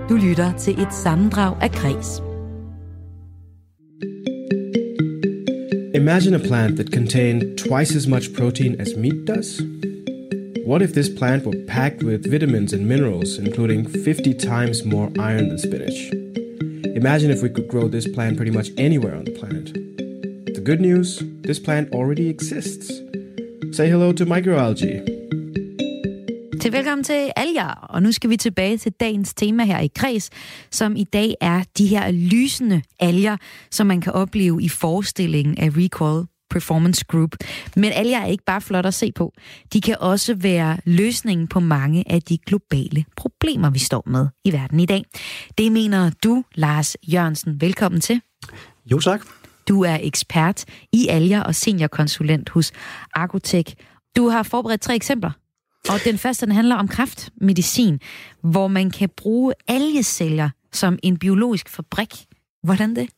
Du 0.10 0.16
lytter 0.26 0.50
til 0.64 0.74
et 0.84 0.94
sammendrag 0.94 1.54
af 1.66 1.70
Græs. 1.80 2.10
Imagine 6.06 6.36
a 6.36 6.39
plant 6.39 6.76
that 6.76 6.91
contained 6.91 7.58
twice 7.58 7.95
as 7.95 8.06
much 8.06 8.32
protein 8.32 8.80
as 8.80 8.95
meat 8.95 9.26
does. 9.26 9.60
What 10.64 10.84
if 10.84 10.93
this 10.93 11.10
plant 11.10 11.47
were 11.47 11.56
packed 11.66 12.03
with 12.03 12.30
vitamins 12.30 12.74
and 12.74 12.88
minerals, 12.88 13.39
including 13.39 13.88
50 13.88 14.36
times 14.36 14.86
more 14.86 15.12
iron 15.18 15.49
than 15.49 15.58
spinach? 15.58 16.14
Imagine 16.95 17.32
if 17.32 17.41
we 17.41 17.49
could 17.49 17.68
grow 17.68 17.88
this 17.88 18.08
plant 18.08 18.38
pretty 18.38 18.51
much 18.51 18.70
anywhere 18.78 19.16
on 19.16 19.26
the 19.26 19.32
planet. 19.32 19.74
The 20.53 20.62
good 20.64 20.80
news 20.80 21.24
this 21.41 21.58
plant 21.58 21.91
already 21.91 22.30
exists. 22.30 22.89
Say 23.76 23.89
hello 23.89 24.14
to 24.14 24.28
microalgae. 24.28 25.14
Til 26.66 26.74
velkommen 26.74 27.03
til 27.03 27.32
Alger, 27.36 27.68
og 27.68 28.03
nu 28.03 28.11
skal 28.11 28.30
vi 28.30 28.38
tilbage 28.38 28.78
til 28.78 28.91
dagens 28.91 29.34
tema 29.34 29.63
her 29.63 29.80
i 29.80 29.89
Kreds, 29.95 30.30
som 30.72 30.95
i 30.95 31.03
dag 31.03 31.36
er 31.41 31.63
de 31.78 31.88
her 31.88 32.11
lysende 32.11 32.82
alger, 32.99 33.38
som 33.72 33.88
man 33.88 34.01
kan 34.01 34.13
opleve 34.13 34.63
i 34.63 34.70
forestillingen 34.70 35.57
af 35.57 35.70
Recall 35.78 36.28
Performance 36.49 37.05
Group. 37.07 37.36
Men 37.76 37.91
alger 37.91 38.20
er 38.20 38.26
ikke 38.26 38.43
bare 38.43 38.61
flot 38.61 38.86
at 38.86 38.93
se 38.93 39.11
på. 39.11 39.34
De 39.74 39.82
kan 39.82 39.97
også 39.99 40.36
være 40.36 40.78
løsningen 40.86 41.47
på 41.47 41.59
mange 41.59 42.11
af 42.11 42.22
de 42.22 42.38
globale 42.38 43.05
problemer, 43.16 43.70
vi 43.70 43.80
står 43.80 44.03
med 44.05 44.28
i 44.45 44.53
verden 44.53 44.80
i 44.80 44.86
dag. 44.86 45.03
Det 45.57 45.72
mener 45.72 46.11
du, 46.24 46.43
Lars 46.55 46.97
Jørgensen. 47.07 47.61
Velkommen 47.61 48.01
til. 48.01 48.22
Jo, 48.91 48.99
tak. 48.99 49.22
Du 49.68 49.84
er 49.84 49.97
ekspert 50.01 50.66
i 50.93 51.07
alger 51.07 51.43
og 51.43 51.55
seniorkonsulent 51.55 52.49
hos 52.49 52.72
Argotech. 53.13 53.76
Du 54.16 54.30
har 54.30 54.43
forberedt 54.43 54.82
tre 54.82 54.95
eksempler 54.95 55.32
og 55.90 56.00
den 56.06 56.18
første, 56.18 56.46
den 56.46 56.56
handler 56.56 56.76
om 56.76 56.88
kraftmedicin, 56.88 58.00
hvor 58.42 58.68
man 58.68 58.92
kan 58.92 59.10
bruge 59.18 59.54
algeceller 59.68 60.50
som 60.72 61.00
en 61.04 61.18
biologisk 61.18 61.70
fabrik. 61.70 62.10
Hvordan 62.64 62.96
det? 62.96 63.10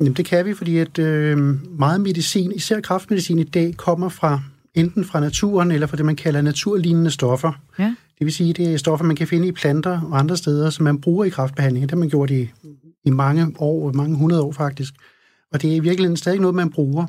Jamen, 0.00 0.12
det 0.12 0.24
kan 0.24 0.46
vi, 0.46 0.54
fordi 0.54 0.78
at 0.78 0.98
øh, 0.98 1.38
meget 1.78 2.00
medicin, 2.00 2.52
især 2.52 2.80
kraftmedicin 2.80 3.38
i 3.38 3.44
dag, 3.44 3.74
kommer 3.76 4.08
fra 4.08 4.40
enten 4.74 5.04
fra 5.04 5.20
naturen 5.20 5.70
eller 5.70 5.86
fra 5.86 5.96
det, 5.96 6.04
man 6.04 6.16
kalder 6.16 6.42
naturlignende 6.42 7.10
stoffer. 7.10 7.52
Ja. 7.78 7.94
Det 8.18 8.24
vil 8.24 8.32
sige, 8.32 8.52
det 8.52 8.72
er 8.72 8.76
stoffer, 8.76 9.06
man 9.06 9.16
kan 9.16 9.26
finde 9.26 9.48
i 9.48 9.52
planter 9.52 10.00
og 10.00 10.18
andre 10.18 10.36
steder, 10.36 10.70
som 10.70 10.84
man 10.84 11.00
bruger 11.00 11.24
i 11.24 11.28
kraftbehandling. 11.28 11.82
Det 11.82 11.90
har 11.90 11.98
man 11.98 12.08
gjort 12.08 12.30
i, 12.30 12.50
i 13.04 13.10
mange 13.10 13.54
år, 13.58 13.92
mange 13.92 14.16
hundrede 14.16 14.42
år 14.42 14.52
faktisk. 14.52 14.94
Og 15.52 15.62
det 15.62 15.72
er 15.72 15.76
i 15.76 15.80
virkeligheden 15.80 16.16
stadig 16.16 16.40
noget, 16.40 16.54
man 16.54 16.70
bruger. 16.70 17.06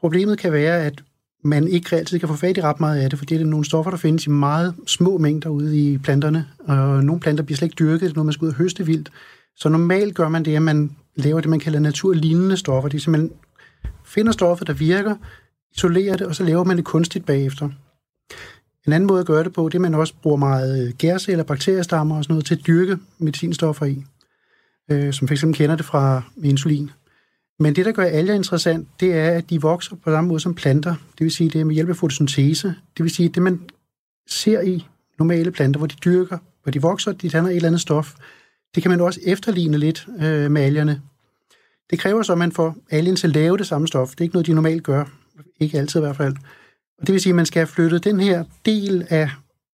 Problemet 0.00 0.38
kan 0.38 0.52
være, 0.52 0.84
at 0.84 1.02
man 1.42 1.68
ikke 1.68 1.96
altid 1.96 2.18
kan 2.18 2.28
få 2.28 2.36
fat 2.36 2.56
i 2.56 2.62
ret 2.62 2.80
meget 2.80 3.00
af 3.00 3.10
det, 3.10 3.18
fordi 3.18 3.34
det 3.34 3.42
er 3.42 3.46
nogle 3.46 3.64
stoffer, 3.64 3.90
der 3.90 3.98
findes 3.98 4.26
i 4.26 4.30
meget 4.30 4.74
små 4.86 5.18
mængder 5.18 5.50
ude 5.50 5.78
i 5.78 5.98
planterne, 5.98 6.46
og 6.58 7.04
nogle 7.04 7.20
planter 7.20 7.44
bliver 7.44 7.56
slet 7.56 7.66
ikke 7.66 7.78
dyrket, 7.78 8.00
det 8.00 8.10
er 8.10 8.14
noget, 8.14 8.26
man 8.26 8.32
skal 8.32 8.44
ud 8.44 8.50
og 8.50 8.56
høste 8.56 8.86
vildt. 8.86 9.10
Så 9.56 9.68
normalt 9.68 10.14
gør 10.14 10.28
man 10.28 10.44
det, 10.44 10.56
at 10.56 10.62
man 10.62 10.96
laver 11.16 11.40
det, 11.40 11.50
man 11.50 11.60
kalder 11.60 11.80
naturlignende 11.80 12.56
stoffer. 12.56 12.88
Det 12.88 12.96
er 12.96 13.02
simpelthen 13.02 13.32
finder 14.04 14.32
stoffet, 14.32 14.66
der 14.66 14.72
virker, 14.72 15.16
isolerer 15.76 16.16
det, 16.16 16.26
og 16.26 16.34
så 16.34 16.44
laver 16.44 16.64
man 16.64 16.76
det 16.76 16.84
kunstigt 16.84 17.26
bagefter. 17.26 17.68
En 18.86 18.92
anden 18.92 19.06
måde 19.06 19.20
at 19.20 19.26
gøre 19.26 19.44
det 19.44 19.52
på, 19.52 19.68
det 19.68 19.74
er, 19.74 19.78
at 19.78 19.80
man 19.80 19.94
også 19.94 20.14
bruger 20.22 20.36
meget 20.36 20.86
øh, 20.86 20.94
gærceller, 20.98 21.44
bakteriestammer 21.44 22.16
og 22.16 22.24
sådan 22.24 22.34
noget 22.34 22.46
til 22.46 22.54
at 22.54 22.66
dyrke 22.66 22.98
medicinstoffer 23.18 23.86
i, 23.86 24.04
øh, 24.90 25.12
som 25.12 25.28
f.eks. 25.28 25.44
kender 25.52 25.76
det 25.76 25.84
fra 25.84 26.22
insulin. 26.42 26.90
Men 27.60 27.76
det, 27.76 27.86
der 27.86 27.92
gør 27.92 28.04
alger 28.04 28.34
interessant, 28.34 28.88
det 29.00 29.14
er, 29.14 29.30
at 29.30 29.50
de 29.50 29.60
vokser 29.60 29.96
på 29.96 30.10
samme 30.10 30.28
måde 30.28 30.40
som 30.40 30.54
planter. 30.54 30.94
Det 31.18 31.24
vil 31.24 31.30
sige, 31.30 31.50
det 31.50 31.60
er 31.60 31.64
med 31.64 31.74
hjælp 31.74 31.88
af 31.88 31.96
fotosyntese. 31.96 32.74
Det 32.96 33.02
vil 33.02 33.10
sige, 33.10 33.28
det 33.28 33.42
man 33.42 33.60
ser 34.28 34.60
i 34.60 34.86
normale 35.18 35.50
planter, 35.50 35.78
hvor 35.78 35.86
de 35.86 35.96
dyrker, 36.04 36.38
hvor 36.62 36.72
de 36.72 36.82
vokser, 36.82 37.12
de 37.12 37.28
danner 37.28 37.50
et 37.50 37.56
eller 37.56 37.68
andet 37.68 37.80
stof, 37.80 38.14
det 38.74 38.82
kan 38.82 38.90
man 38.90 39.00
også 39.00 39.20
efterligne 39.26 39.78
lidt 39.78 40.06
øh, 40.20 40.50
med 40.50 40.62
algerne. 40.62 41.02
Det 41.90 41.98
kræver 41.98 42.22
så, 42.22 42.32
at 42.32 42.38
man 42.38 42.52
får 42.52 42.76
algen 42.90 43.16
til 43.16 43.26
at 43.26 43.34
lave 43.34 43.58
det 43.58 43.66
samme 43.66 43.88
stof. 43.88 44.10
Det 44.10 44.20
er 44.20 44.22
ikke 44.22 44.34
noget, 44.34 44.46
de 44.46 44.52
normalt 44.52 44.82
gør. 44.82 45.04
Ikke 45.60 45.78
altid 45.78 46.00
i 46.00 46.02
hvert 46.02 46.16
fald. 46.16 46.36
Og 46.98 47.06
det 47.06 47.12
vil 47.12 47.20
sige, 47.20 47.30
at 47.30 47.36
man 47.36 47.46
skal 47.46 47.60
have 47.60 47.66
flyttet 47.66 48.04
den 48.04 48.20
her 48.20 48.44
del 48.66 49.06
af 49.08 49.30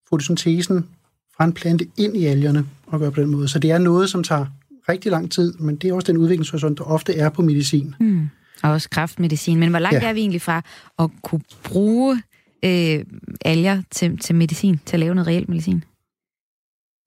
fotosyntesen 0.09 0.89
fra 1.37 1.45
en 1.45 1.53
plante 1.53 1.87
ind 1.97 2.17
i 2.17 2.27
algerne 2.27 2.67
og 2.87 3.01
gøre 3.01 3.13
på 3.13 3.21
den 3.21 3.31
måde. 3.31 3.49
Så 3.49 3.59
det 3.59 3.71
er 3.71 3.79
noget, 3.79 4.11
som 4.11 4.23
tager 4.23 4.47
rigtig 4.89 5.11
lang 5.11 5.33
tid, 5.33 5.53
men 5.53 5.77
det 5.77 5.91
er 5.91 5.95
også 5.95 6.13
den 6.13 6.17
udviklingshorisont, 6.17 6.79
der 6.79 6.85
ofte 6.85 7.17
er 7.17 7.29
på 7.29 7.43
medicin. 7.43 7.95
Mm. 8.01 8.29
Og 8.63 8.71
også 8.71 8.91
kraftmedicin. 8.91 9.61
Men 9.61 9.71
hvor 9.71 9.79
langt 9.79 10.03
ja. 10.03 10.09
er 10.09 10.13
vi 10.13 10.21
egentlig 10.21 10.43
fra 10.43 10.63
at 10.99 11.11
kunne 11.23 11.41
bruge 11.65 12.23
øh, 12.65 13.05
alger 13.45 13.83
til, 13.91 14.19
til 14.19 14.35
medicin, 14.35 14.81
til 14.87 14.97
at 14.97 15.01
lave 15.01 15.15
noget 15.15 15.27
reelt 15.29 15.49
medicin? 15.49 15.85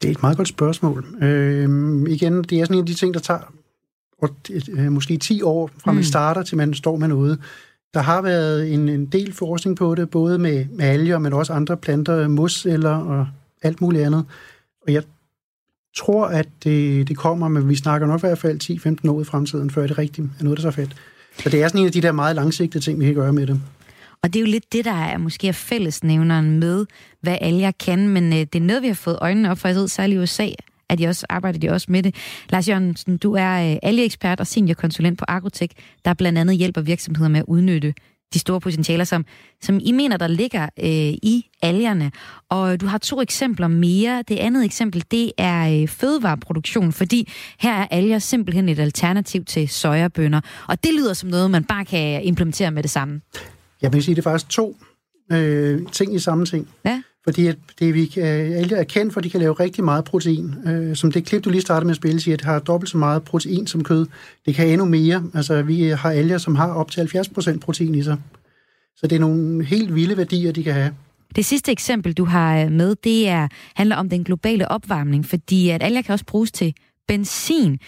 Det 0.01 0.07
er 0.07 0.11
et 0.11 0.21
meget 0.21 0.37
godt 0.37 0.47
spørgsmål. 0.47 1.05
Øh, 1.21 1.63
igen, 2.09 2.43
det 2.43 2.59
er 2.59 2.65
sådan 2.65 2.75
en 2.75 2.79
af 2.79 2.85
de 2.85 2.93
ting, 2.93 3.13
der 3.13 3.19
tager 3.19 3.53
og, 4.21 4.35
øh, 4.69 4.91
måske 4.91 5.17
10 5.17 5.41
år 5.41 5.69
fra 5.77 5.91
man 5.91 5.99
mm. 5.99 6.03
starter 6.03 6.43
til 6.43 6.57
man 6.57 6.73
står 6.73 6.97
med 6.97 7.07
noget. 7.07 7.39
Der 7.93 7.99
har 7.99 8.21
været 8.21 8.73
en, 8.73 8.89
en 8.89 9.05
del 9.05 9.33
forskning 9.33 9.77
på 9.77 9.95
det, 9.95 10.09
både 10.09 10.37
med, 10.37 10.65
med 10.65 10.85
alger, 10.85 11.19
men 11.19 11.33
også 11.33 11.53
andre 11.53 11.77
planter, 11.77 12.27
mosceller 12.27 12.95
og 12.95 13.27
alt 13.61 13.81
muligt 13.81 14.03
andet. 14.03 14.25
Og 14.87 14.93
jeg 14.93 15.03
tror, 15.97 16.25
at 16.25 16.47
det, 16.63 17.07
det 17.07 17.17
kommer, 17.17 17.47
men 17.47 17.69
vi 17.69 17.75
snakker 17.75 18.07
nok 18.07 18.19
i 18.19 18.27
hvert 18.27 18.37
fald 18.37 19.05
10-15 19.05 19.11
år 19.11 19.21
i 19.21 19.23
fremtiden, 19.23 19.69
før 19.69 19.87
det 19.87 19.97
rigtigt 19.97 20.27
er 20.39 20.43
noget, 20.43 20.59
der 20.59 20.67
er 20.67 20.71
så 20.71 20.75
fedt. 20.75 20.95
Så 21.37 21.49
det 21.49 21.63
er 21.63 21.67
sådan 21.67 21.81
en 21.81 21.85
af 21.85 21.91
de 21.91 22.01
der 22.01 22.11
meget 22.11 22.35
langsigtede 22.35 22.83
ting, 22.83 22.99
vi 22.99 23.05
kan 23.05 23.15
gøre 23.15 23.33
med 23.33 23.47
det. 23.47 23.61
Og 24.23 24.33
det 24.33 24.39
er 24.39 24.41
jo 24.41 24.51
lidt 24.51 24.73
det, 24.73 24.85
der 24.85 24.91
er 24.91 25.17
måske 25.17 25.47
er 25.47 25.51
fællesnævneren 25.51 26.59
med, 26.59 26.85
hvad 27.21 27.37
alle 27.41 27.59
jeg 27.59 27.77
kan, 27.77 28.07
men 28.07 28.33
øh, 28.33 28.39
det 28.39 28.55
er 28.55 28.59
noget, 28.59 28.81
vi 28.81 28.87
har 28.87 28.95
fået 28.95 29.17
øjnene 29.21 29.51
op 29.51 29.57
for, 29.57 29.67
jeg 29.67 29.75
ved, 29.75 29.87
særligt 29.87 30.19
i 30.19 30.21
USA, 30.21 30.47
at 30.89 30.97
de 30.97 31.07
også 31.07 31.25
arbejder 31.29 31.59
de 31.59 31.69
også 31.69 31.87
med 31.89 32.03
det. 32.03 32.15
Lars 32.49 32.69
Jørgensen, 32.69 33.17
du 33.17 33.33
er 33.33 33.71
øh, 33.71 33.77
algeekspert 33.83 34.39
og 34.39 34.47
seniorkonsulent 34.47 35.19
på 35.19 35.25
Agrotech, 35.27 35.75
der 36.05 36.13
blandt 36.13 36.39
andet 36.39 36.57
hjælper 36.57 36.81
virksomheder 36.81 37.29
med 37.29 37.39
at 37.39 37.45
udnytte 37.47 37.93
de 38.33 38.39
store 38.39 38.61
potentialer, 38.61 39.03
som, 39.03 39.25
som 39.61 39.79
I 39.83 39.91
mener, 39.91 40.17
der 40.17 40.27
ligger 40.27 40.63
øh, 40.63 40.89
i 41.23 41.45
algerne. 41.61 42.11
Og 42.49 42.81
du 42.81 42.85
har 42.85 42.97
to 42.97 43.21
eksempler 43.21 43.67
mere. 43.67 44.23
Det 44.27 44.37
andet 44.37 44.65
eksempel, 44.65 45.03
det 45.11 45.31
er 45.37 45.81
øh, 45.81 45.87
fødevareproduktion, 45.87 46.91
fordi 46.91 47.31
her 47.59 47.73
er 47.73 47.87
alger 47.91 48.19
simpelthen 48.19 48.69
et 48.69 48.79
alternativ 48.79 49.45
til 49.45 49.69
sojabønner. 49.69 50.41
Og 50.67 50.83
det 50.83 50.93
lyder 50.93 51.13
som 51.13 51.29
noget, 51.29 51.51
man 51.51 51.63
bare 51.63 51.85
kan 51.85 52.23
implementere 52.23 52.71
med 52.71 52.83
det 52.83 52.91
samme. 52.91 53.21
Jeg 53.81 53.93
vil 53.93 54.03
sige, 54.03 54.15
det 54.15 54.21
er 54.21 54.23
faktisk 54.23 54.49
to 54.49 54.77
øh, 55.31 55.81
ting 55.91 56.15
i 56.15 56.19
samme 56.19 56.45
ting. 56.45 56.69
Ja. 56.85 57.01
Fordi 57.29 57.47
at 57.47 57.57
det, 57.79 57.93
vi 57.93 58.05
kan, 58.05 58.23
alger 58.23 58.77
er 58.77 58.83
kendt 58.83 59.13
for, 59.13 59.19
at 59.19 59.23
de 59.23 59.29
kan 59.29 59.39
lave 59.39 59.53
rigtig 59.53 59.83
meget 59.83 60.03
protein. 60.03 60.55
Øh, 60.67 60.95
som 60.95 61.11
det 61.11 61.25
klip, 61.25 61.45
du 61.45 61.49
lige 61.49 61.61
startede 61.61 61.85
med 61.85 61.91
at 61.91 61.95
spille, 61.95 62.19
siger, 62.19 62.35
at 62.35 62.39
det 62.39 62.45
har 62.45 62.59
dobbelt 62.59 62.89
så 62.89 62.97
meget 62.97 63.23
protein 63.23 63.67
som 63.67 63.83
kød. 63.83 64.05
Det 64.45 64.55
kan 64.55 64.67
endnu 64.67 64.85
mere. 64.85 65.23
Altså, 65.33 65.61
vi 65.61 65.83
har 65.83 66.11
alger, 66.11 66.37
som 66.37 66.55
har 66.55 66.73
op 66.73 66.91
til 66.91 67.01
70% 67.01 67.59
protein 67.59 67.95
i 67.95 68.03
sig. 68.03 68.17
Så 68.95 69.07
det 69.07 69.15
er 69.15 69.19
nogle 69.19 69.65
helt 69.65 69.95
vilde 69.95 70.17
værdier, 70.17 70.51
de 70.51 70.63
kan 70.63 70.73
have. 70.73 70.93
Det 71.35 71.45
sidste 71.45 71.71
eksempel, 71.71 72.13
du 72.13 72.25
har 72.25 72.69
med, 72.69 72.95
det 73.03 73.27
er, 73.27 73.47
handler 73.75 73.95
om 73.95 74.09
den 74.09 74.23
globale 74.23 74.67
opvarmning, 74.67 75.25
fordi 75.25 75.69
at 75.69 75.83
alger 75.83 76.01
kan 76.01 76.13
også 76.13 76.25
bruges 76.25 76.51
til 76.51 76.73
benzin. 77.07 77.79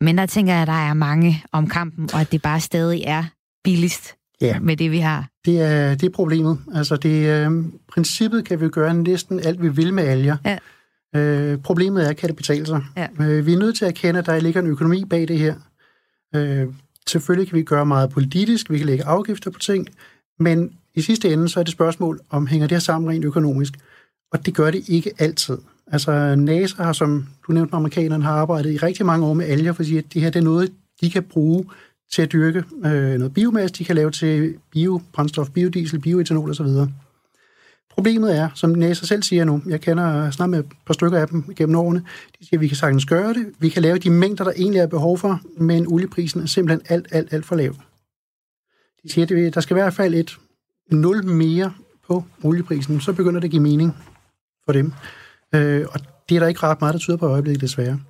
Men 0.00 0.18
der 0.18 0.26
tænker 0.26 0.52
jeg, 0.52 0.62
at 0.62 0.68
der 0.68 0.88
er 0.88 0.94
mange 0.94 1.44
om 1.52 1.68
kampen, 1.68 2.08
og 2.14 2.20
at 2.20 2.32
det 2.32 2.42
bare 2.42 2.60
stadig 2.60 3.02
er 3.06 3.24
billigst 3.64 4.14
ja. 4.40 4.60
med 4.60 4.76
det, 4.76 4.90
vi 4.90 4.98
har. 4.98 5.31
Det 5.44 5.60
er, 5.60 5.94
det 5.94 6.06
er 6.06 6.10
problemet. 6.10 6.58
Altså, 6.74 6.96
det, 6.96 7.46
øh, 7.46 7.64
princippet 7.88 8.44
kan 8.44 8.60
vi 8.60 8.68
gøre 8.68 8.94
næsten 8.94 9.40
alt, 9.40 9.62
vi 9.62 9.68
vil 9.68 9.94
med 9.94 10.04
alger. 10.04 10.36
Ja. 10.44 10.58
Øh, 11.16 11.58
problemet 11.58 12.08
er, 12.08 12.12
kan 12.12 12.28
det 12.28 12.36
betale 12.36 12.66
sig? 12.66 12.84
Ja. 12.96 13.08
Øh, 13.20 13.46
vi 13.46 13.52
er 13.52 13.58
nødt 13.58 13.76
til 13.76 13.84
at 13.84 13.88
erkende, 13.88 14.18
at 14.18 14.26
der 14.26 14.40
ligger 14.40 14.60
en 14.60 14.66
økonomi 14.66 15.04
bag 15.04 15.28
det 15.28 15.38
her. 15.38 15.54
Øh, 16.34 16.66
selvfølgelig 17.06 17.48
kan 17.48 17.58
vi 17.58 17.62
gøre 17.62 17.86
meget 17.86 18.10
politisk, 18.10 18.70
vi 18.70 18.78
kan 18.78 18.86
lægge 18.86 19.04
afgifter 19.04 19.50
på 19.50 19.58
ting, 19.58 19.88
Men 20.38 20.72
i 20.94 21.00
sidste 21.00 21.32
ende, 21.32 21.48
så 21.48 21.60
er 21.60 21.64
det 21.64 21.72
spørgsmål, 21.72 22.20
om 22.30 22.46
hænger 22.46 22.66
det 22.66 22.74
her 22.74 22.80
sammen 22.80 23.10
rent 23.10 23.24
økonomisk. 23.24 23.72
Og 24.32 24.46
det 24.46 24.54
gør 24.54 24.70
det 24.70 24.88
ikke 24.88 25.12
altid. 25.18 25.58
Altså 25.86 26.34
NASA 26.34 26.82
har, 26.82 26.92
som 26.92 27.26
du 27.46 27.52
nævnte, 27.52 27.74
amerikanerne 27.74 28.24
har 28.24 28.32
arbejdet 28.32 28.72
i 28.72 28.76
rigtig 28.76 29.06
mange 29.06 29.26
år 29.26 29.34
med 29.34 29.46
alger, 29.46 29.72
fordi 29.72 29.98
at 29.98 30.04
det 30.14 30.22
her 30.22 30.30
det 30.30 30.40
er 30.40 30.44
noget, 30.44 30.72
de 31.00 31.10
kan 31.10 31.22
bruge 31.22 31.64
til 32.12 32.22
at 32.22 32.32
dyrke 32.32 32.64
øh, 32.84 33.18
noget 33.18 33.34
biomasse, 33.34 33.74
de 33.74 33.84
kan 33.84 33.96
lave 33.96 34.10
til 34.10 34.54
biobrændstof, 34.70 35.50
biodiesel, 35.50 36.00
bioetanol 36.00 36.50
osv. 36.50 36.66
Problemet 37.90 38.36
er, 38.36 38.48
som 38.54 38.70
NASA 38.70 39.06
selv 39.06 39.22
siger 39.22 39.44
nu, 39.44 39.62
jeg 39.66 39.80
kender 39.80 40.30
snart 40.30 40.50
med 40.50 40.58
et 40.58 40.66
par 40.86 40.94
stykker 40.94 41.18
af 41.18 41.28
dem 41.28 41.54
gennem 41.56 41.76
årene, 41.76 42.04
de 42.38 42.46
siger, 42.46 42.58
at 42.58 42.60
vi 42.60 42.68
kan 42.68 42.76
sagtens 42.76 43.06
gøre 43.06 43.34
det, 43.34 43.46
vi 43.58 43.68
kan 43.68 43.82
lave 43.82 43.98
de 43.98 44.10
mængder, 44.10 44.44
der 44.44 44.52
egentlig 44.56 44.80
er 44.80 44.86
behov 44.86 45.18
for, 45.18 45.40
men 45.56 45.86
olieprisen 45.86 46.42
er 46.42 46.46
simpelthen 46.46 46.86
alt, 46.88 47.06
alt, 47.10 47.32
alt 47.32 47.46
for 47.46 47.56
lav. 47.56 47.74
De 49.02 49.12
siger, 49.12 49.46
at 49.46 49.54
der 49.54 49.60
skal 49.60 49.74
i 49.76 49.80
hvert 49.80 49.94
fald 49.94 50.14
et 50.14 50.38
nul 50.90 51.24
mere 51.24 51.72
på 52.06 52.24
olieprisen, 52.42 53.00
så 53.00 53.12
begynder 53.12 53.40
det 53.40 53.44
at 53.44 53.50
give 53.50 53.62
mening 53.62 53.96
for 54.64 54.72
dem. 54.72 54.92
Øh, 55.54 55.86
og 55.90 56.00
det 56.28 56.36
er 56.36 56.40
der 56.40 56.46
ikke 56.46 56.62
ret 56.62 56.80
meget, 56.80 56.92
der 56.92 57.00
tyder 57.00 57.16
på 57.16 57.26
i 57.26 57.30
øjeblikket, 57.30 57.60
desværre. 57.60 58.00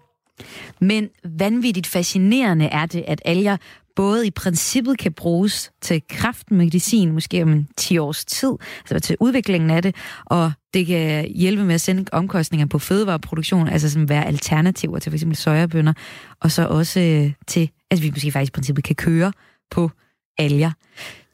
Men 0.80 1.08
vanvittigt 1.24 1.86
fascinerende 1.86 2.64
er 2.64 2.86
det, 2.86 3.04
at 3.06 3.22
alger 3.24 3.56
både 3.96 4.26
i 4.26 4.30
princippet 4.30 4.98
kan 4.98 5.12
bruges 5.12 5.72
til 5.80 6.02
kraftmedicin, 6.08 7.12
måske 7.12 7.42
om 7.42 7.52
en 7.52 7.68
10 7.76 7.98
års 7.98 8.24
tid, 8.24 8.52
altså 8.80 8.98
til 9.06 9.16
udviklingen 9.20 9.70
af 9.70 9.82
det, 9.82 9.96
og 10.24 10.52
det 10.74 10.86
kan 10.86 11.28
hjælpe 11.28 11.64
med 11.64 11.74
at 11.74 11.80
sende 11.80 12.04
omkostninger 12.12 12.66
på 12.66 12.78
fødevareproduktion, 12.78 13.68
altså 13.68 13.90
som 13.90 14.08
være 14.08 14.26
alternativer 14.26 14.98
til 14.98 15.12
f.eks. 15.12 15.38
sojabønder, 15.38 15.92
og 16.40 16.50
så 16.50 16.66
også 16.66 17.00
øh, 17.00 17.32
til, 17.46 17.70
at 17.90 18.02
vi 18.02 18.10
måske 18.10 18.32
faktisk 18.32 18.50
i 18.50 18.54
princippet 18.54 18.84
kan 18.84 18.96
køre 18.96 19.32
på 19.70 19.90
alger. 20.38 20.70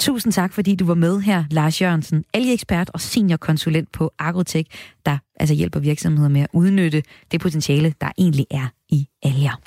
Tusind 0.01 0.33
tak, 0.33 0.53
fordi 0.53 0.75
du 0.75 0.87
var 0.87 0.95
med 0.95 1.21
her, 1.21 1.45
Lars 1.51 1.83
Jørgensen, 1.83 2.25
algeekspert 2.35 2.91
og 2.95 3.01
seniorkonsulent 3.01 3.93
på 3.93 4.13
Agrotech, 4.19 4.71
der 5.07 5.19
altså 5.37 5.55
hjælper 5.55 5.81
virksomheder 5.81 6.29
med 6.29 6.41
at 6.41 6.49
udnytte 6.53 7.03
det 7.33 7.41
potentiale, 7.41 7.95
der 8.01 8.13
egentlig 8.19 8.47
er 8.51 8.67
i 8.89 9.09
alger. 9.23 9.61